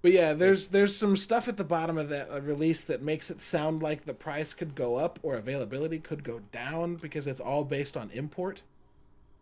[0.00, 3.30] But yeah, there's there's some stuff at the bottom of that uh, release that makes
[3.30, 7.40] it sound like the price could go up or availability could go down because it's
[7.40, 8.62] all based on import,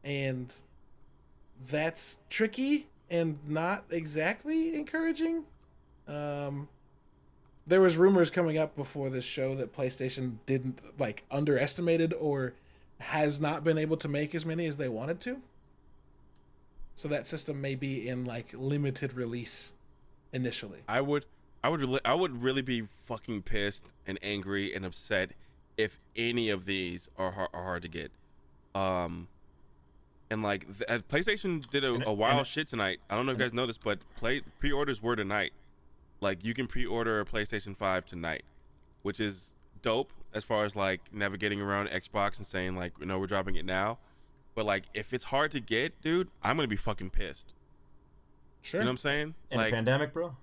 [0.03, 0.55] and
[1.71, 5.45] that's tricky and not exactly encouraging.
[6.09, 6.69] Um,
[7.67, 12.55] there was rumors coming up before this show that PlayStation didn't like underestimated or
[13.01, 15.43] has not been able to make as many as they wanted to.
[16.95, 19.73] So that system may be in like limited release
[20.33, 20.81] initially.
[20.89, 21.27] I would,
[21.63, 25.33] I would, really, I would really be fucking pissed and angry and upset
[25.77, 28.13] if any of these are hard, are hard to get.
[28.75, 29.29] Um,
[30.31, 33.01] and like the, uh, PlayStation did a, a wild and- shit tonight.
[33.11, 35.53] I don't know if you guys noticed, but play pre-orders were tonight.
[36.21, 38.45] Like you can pre-order a PlayStation Five tonight,
[39.03, 43.19] which is dope as far as like navigating around Xbox and saying like, you know,
[43.19, 43.99] we're dropping it now.
[44.55, 47.55] But like, if it's hard to get, dude, I'm gonna be fucking pissed.
[48.63, 48.81] Sure.
[48.81, 49.35] You know what I'm saying?
[49.51, 50.37] In like, a pandemic, bro.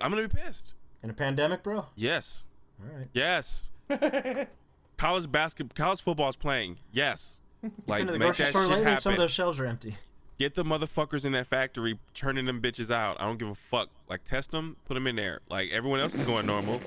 [0.00, 0.74] I'm gonna be pissed.
[1.02, 1.86] In a pandemic, bro.
[1.94, 2.46] Yes.
[2.80, 3.06] All right.
[3.12, 3.70] Yes.
[4.96, 6.78] college basketball, college football is playing.
[6.92, 7.42] Yes.
[7.86, 9.00] Like Been to the make grocery that store shit lately, happen.
[9.00, 9.96] some of those shelves are empty.
[10.38, 13.20] Get the motherfuckers in that factory turning them bitches out.
[13.20, 13.88] I don't give a fuck.
[14.08, 15.40] Like test them, put them in there.
[15.48, 16.80] Like everyone else is going normal.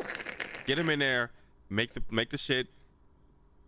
[0.68, 1.32] Get them in there.
[1.70, 2.68] Make the make the shit.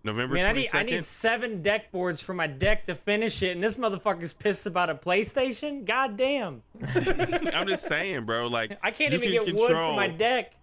[0.03, 3.51] November Man, I need I need seven deck boards for my deck to finish it,
[3.51, 5.85] and this motherfucker's pissed about a PlayStation.
[5.85, 6.63] God damn!
[7.53, 8.47] I'm just saying, bro.
[8.47, 10.53] Like I can't even can get wood for my deck,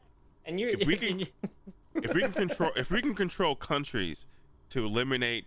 [0.44, 0.69] and you.
[0.70, 1.20] If we can-
[1.94, 4.27] if we can control if we can control countries
[4.70, 5.47] to eliminate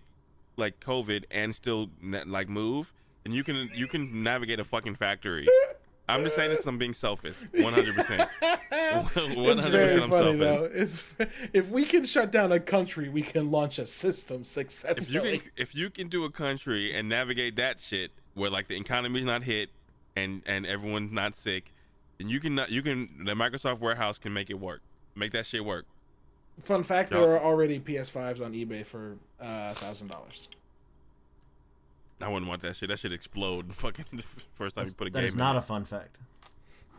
[0.55, 2.93] like COVID and still like move,
[3.23, 5.47] then you can you can navigate a fucking factory.
[6.11, 6.65] I'm just saying this.
[6.67, 7.35] I'm being selfish.
[7.51, 7.95] 100.
[7.95, 9.49] percent 100.
[9.49, 10.39] It's very percent I'm funny selfish.
[10.39, 10.69] though.
[10.73, 11.03] It's
[11.53, 15.33] if we can shut down a country, we can launch a system If successfully.
[15.33, 18.75] you can if you can do a country and navigate that shit where like the
[18.77, 19.69] economy's not hit
[20.15, 21.71] and and everyone's not sick,
[22.17, 24.81] then you can you can the Microsoft warehouse can make it work.
[25.15, 25.85] Make that shit work.
[26.63, 27.21] Fun fact: Yup.
[27.21, 30.47] there are already PS5s on eBay for uh, thousand dollars.
[32.23, 32.89] I wouldn't want that shit.
[32.89, 33.73] That should explode.
[33.76, 34.23] Fucking the
[34.53, 35.27] first time you put a That game.
[35.27, 35.60] is in not it.
[35.60, 36.18] a fun fact.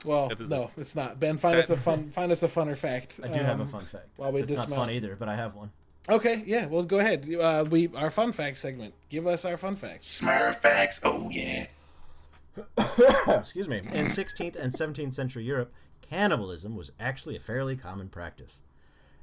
[0.04, 1.20] Well, no, a- it's not.
[1.20, 3.20] Ben, find us a fun, find us a funner fact.
[3.22, 4.08] I do have a Um, fun fact.
[4.16, 5.70] while we it's not fun either, but I have one.
[6.10, 7.32] Okay, yeah, well, go ahead.
[7.32, 8.94] Uh, we our fun fact segment.
[9.10, 10.02] Give us our fun fact.
[10.02, 11.66] Smurf facts, oh yeah.
[13.28, 13.78] Excuse me.
[13.78, 18.62] In 16th and 17th century Europe, cannibalism was actually a fairly common practice,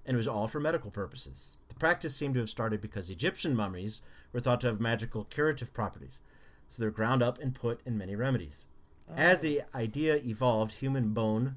[0.06, 1.58] and it was all for medical purposes.
[1.80, 4.02] Practice seemed to have started because Egyptian mummies
[4.34, 6.22] were thought to have magical curative properties,
[6.68, 8.68] so they're ground up and put in many remedies.
[9.16, 9.78] As the oh.
[9.78, 11.56] idea evolved, human bone,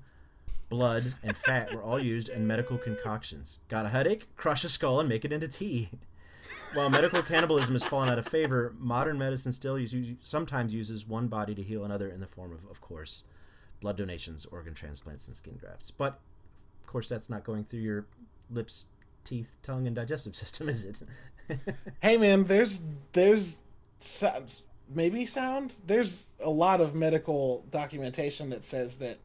[0.69, 3.59] blood, and fat were all used in medical concoctions.
[3.69, 4.35] Got a headache?
[4.37, 5.91] Crush a skull and make it into tea.
[6.73, 11.29] While medical cannibalism has fallen out of favor, modern medicine still use, sometimes uses one
[11.29, 13.25] body to heal another in the form of, of course,
[13.81, 15.91] blood donations, organ transplants, and skin grafts.
[15.91, 16.21] But,
[16.81, 18.07] of course, that's not going through your
[18.51, 18.87] lips,
[19.25, 21.03] teeth, tongue, and digestive system, is it?
[22.01, 22.83] Hey, man, there's
[23.13, 23.59] there's
[23.99, 25.75] sound, maybe sound.
[25.87, 29.19] There's a lot of medical documentation that says that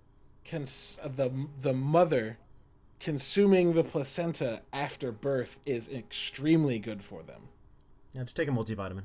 [0.44, 2.38] cons- uh, the the mother
[2.99, 7.49] consuming the placenta after birth is extremely good for them.
[8.14, 9.03] yeah, just take a multivitamin.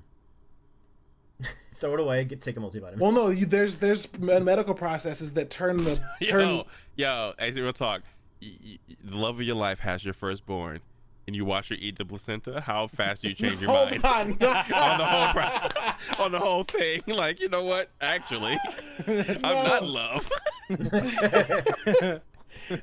[1.75, 2.25] Throw it away.
[2.25, 2.99] Get take a multivitamin.
[2.99, 5.97] Well, no, you, there's there's medical processes that turn the
[6.27, 6.41] turn.
[6.49, 6.67] Yo,
[6.97, 8.03] yo, as real talk,
[8.43, 10.81] y- y- the love of your life has your firstborn,
[11.27, 12.61] and you watch her eat the placenta.
[12.63, 14.53] How fast do you change your Hold mind on.
[14.73, 15.73] on the whole process,
[16.19, 17.03] on the whole thing?
[17.07, 17.89] Like, you know what?
[18.01, 18.59] Actually,
[19.07, 20.31] I'm not in love.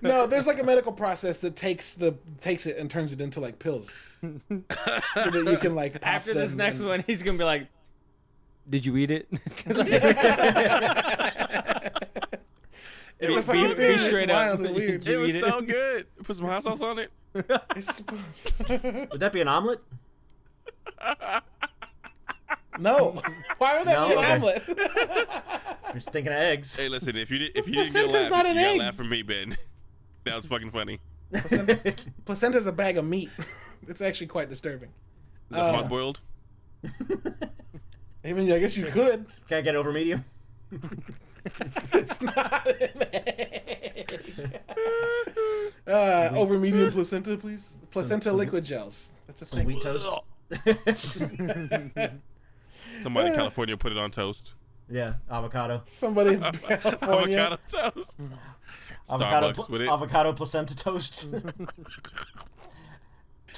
[0.02, 3.40] no, there's like a medical process that takes the takes it and turns it into
[3.40, 4.30] like pills, so
[4.70, 7.68] that you can like pop After this them next and- one, he's gonna be like,
[8.70, 9.28] "Did you eat it?"
[13.20, 14.00] It's a Be- fucking be thing.
[14.00, 14.60] It's up.
[14.60, 15.08] weird.
[15.08, 16.08] It was so good.
[16.24, 17.12] Put some hot sauce on it.
[17.76, 18.58] It's supposed-
[19.12, 19.82] Would that be an omelet?
[22.80, 23.22] no,
[23.58, 24.08] why would that No?
[24.08, 24.34] be an Okay.
[24.36, 24.64] omelet?
[25.94, 26.76] Just thinking of eggs.
[26.76, 28.64] Hey, listen, if you did, if you didn't get a laugh, not you an got
[28.66, 28.76] egg.
[28.76, 29.58] a laugh from me, Ben.
[30.26, 31.00] That was fucking funny.
[31.34, 33.30] Placenta, placenta's a bag of meat.
[33.88, 34.90] It's actually quite disturbing.
[35.52, 36.20] Is it Uh, hard boiled?
[38.24, 39.26] I mean, I guess you could.
[39.48, 40.24] Can I get over medium?
[41.94, 44.20] It's not an egg.
[45.88, 47.78] Uh, over medium placenta, please.
[47.92, 49.14] Placenta liquid gels.
[49.26, 49.68] That's a Some thing.
[49.68, 50.08] wheat toast?
[53.02, 54.54] Somebody in California put it on toast.
[54.88, 55.82] Yeah, avocado.
[55.86, 57.40] Somebody in California.
[57.40, 57.58] Avocado
[57.92, 58.20] toast.
[59.10, 59.90] Avocado, Starbucks pl- with it.
[59.90, 61.30] avocado placenta toast.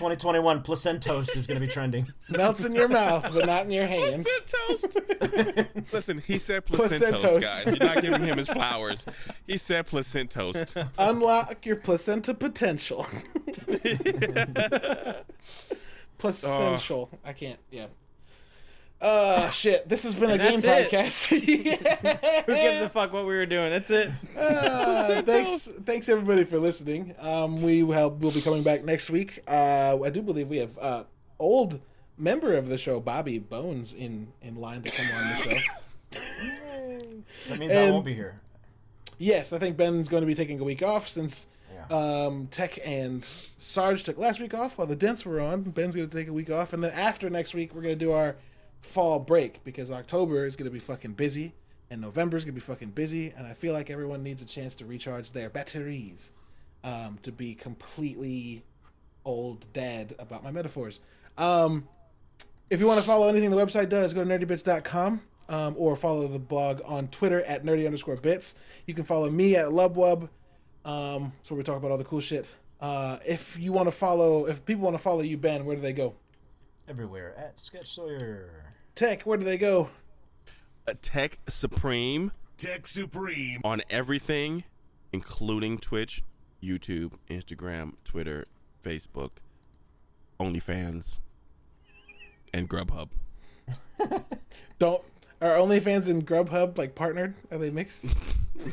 [0.01, 2.11] 2021 placentoast is going to be trending.
[2.31, 4.25] Melts in your mouth, but not in your hand.
[4.67, 5.93] Placentoast.
[5.93, 7.41] Listen, he said placentoast, Placentoast.
[7.41, 7.65] guys.
[7.67, 9.05] You're not giving him his flowers.
[9.45, 10.89] He said placentoast.
[10.97, 13.05] Unlock your placenta potential.
[16.17, 17.11] Placential.
[17.23, 17.59] I can't.
[17.69, 17.85] Yeah.
[19.01, 19.89] Uh shit.
[19.89, 20.63] This has been a game it.
[20.91, 21.29] podcast.
[22.45, 23.71] Who gives a fuck what we were doing?
[23.71, 24.11] That's it.
[24.37, 27.15] Uh, thanks, thanks everybody for listening.
[27.19, 29.39] Um, we will we'll be coming back next week.
[29.47, 31.03] Uh, I do believe we have uh,
[31.39, 31.81] old
[32.17, 35.57] member of the show, Bobby Bones, in in line to come on the show.
[37.49, 38.35] That means I won't be here.
[39.17, 41.85] Yes, I think Ben's going to be taking a week off since Yeah.
[42.25, 43.23] um, Tech and
[43.57, 45.61] Sarge took last week off while the Dents were on.
[45.63, 48.05] Ben's going to take a week off, and then after next week, we're going to
[48.05, 48.35] do our
[48.81, 51.53] fall break because October is going to be fucking busy,
[51.89, 54.45] and November is going to be fucking busy, and I feel like everyone needs a
[54.45, 56.33] chance to recharge their batteries
[56.83, 58.63] um, to be completely
[59.25, 60.99] old dad about my metaphors.
[61.37, 61.87] Um,
[62.69, 66.27] if you want to follow anything the website does, go to nerdybits.com um, or follow
[66.27, 68.55] the blog on Twitter at nerdy underscore bits.
[68.85, 70.29] You can follow me at lubwub.
[70.85, 72.49] Um, that's where we talk about all the cool shit.
[72.79, 75.81] Uh, if you want to follow, if people want to follow you, Ben, where do
[75.81, 76.15] they go?
[76.87, 78.70] Everywhere at Sketch Sawyer.
[78.95, 79.89] Tech, where do they go?
[80.87, 83.61] A Tech Supreme Tech Supreme.
[83.63, 84.63] on everything,
[85.11, 86.23] including Twitch,
[86.61, 88.45] YouTube, Instagram, Twitter,
[88.83, 89.31] Facebook,
[90.39, 91.19] OnlyFans,
[92.53, 93.09] and Grubhub.
[94.79, 95.03] Don't
[95.41, 97.33] are OnlyFans and Grubhub like partnered?
[97.51, 98.05] Are they mixed?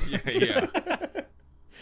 [0.07, 0.67] Yeah, yeah.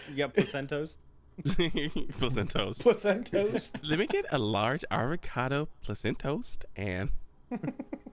[0.08, 0.96] You got placentos.
[1.42, 2.82] Placentoast.
[2.84, 7.10] Placentos Let me get a large avocado placentoast and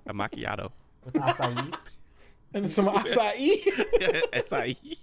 [0.05, 0.71] a macchiato.
[1.05, 1.75] With acai.
[2.53, 4.97] and some acai S-I-E.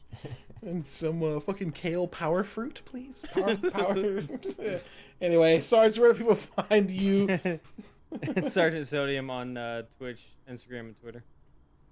[0.62, 3.22] and some uh, fucking kale power fruit, please.
[3.32, 4.22] Power, power.
[5.20, 7.38] anyway, Sarge, where do people find you?
[8.46, 11.22] Sergeant Sodium on uh, Twitch, Instagram, and Twitter.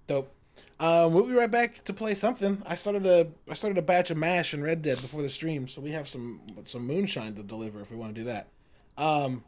[0.07, 0.35] Dope.
[0.81, 2.63] Um, we'll be right back to play something.
[2.67, 5.69] I started a I started a batch of Mash and Red Dead before the stream,
[5.69, 8.49] so we have some some moonshine to deliver if we want to do that.
[8.97, 9.45] Um,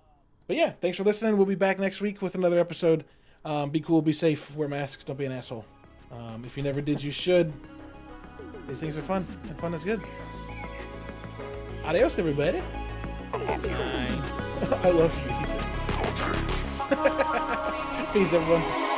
[0.47, 1.37] but yeah, thanks for listening.
[1.37, 3.05] We'll be back next week with another episode.
[3.45, 5.65] Um, be cool, be safe, wear masks, don't be an asshole.
[6.13, 7.53] Um, if you never did, you should.
[8.69, 10.01] These things are fun, and fun is good.
[11.85, 12.61] Adios, everybody.
[13.33, 15.33] I love you.
[15.33, 15.65] He says.
[18.13, 18.90] Peace, everyone.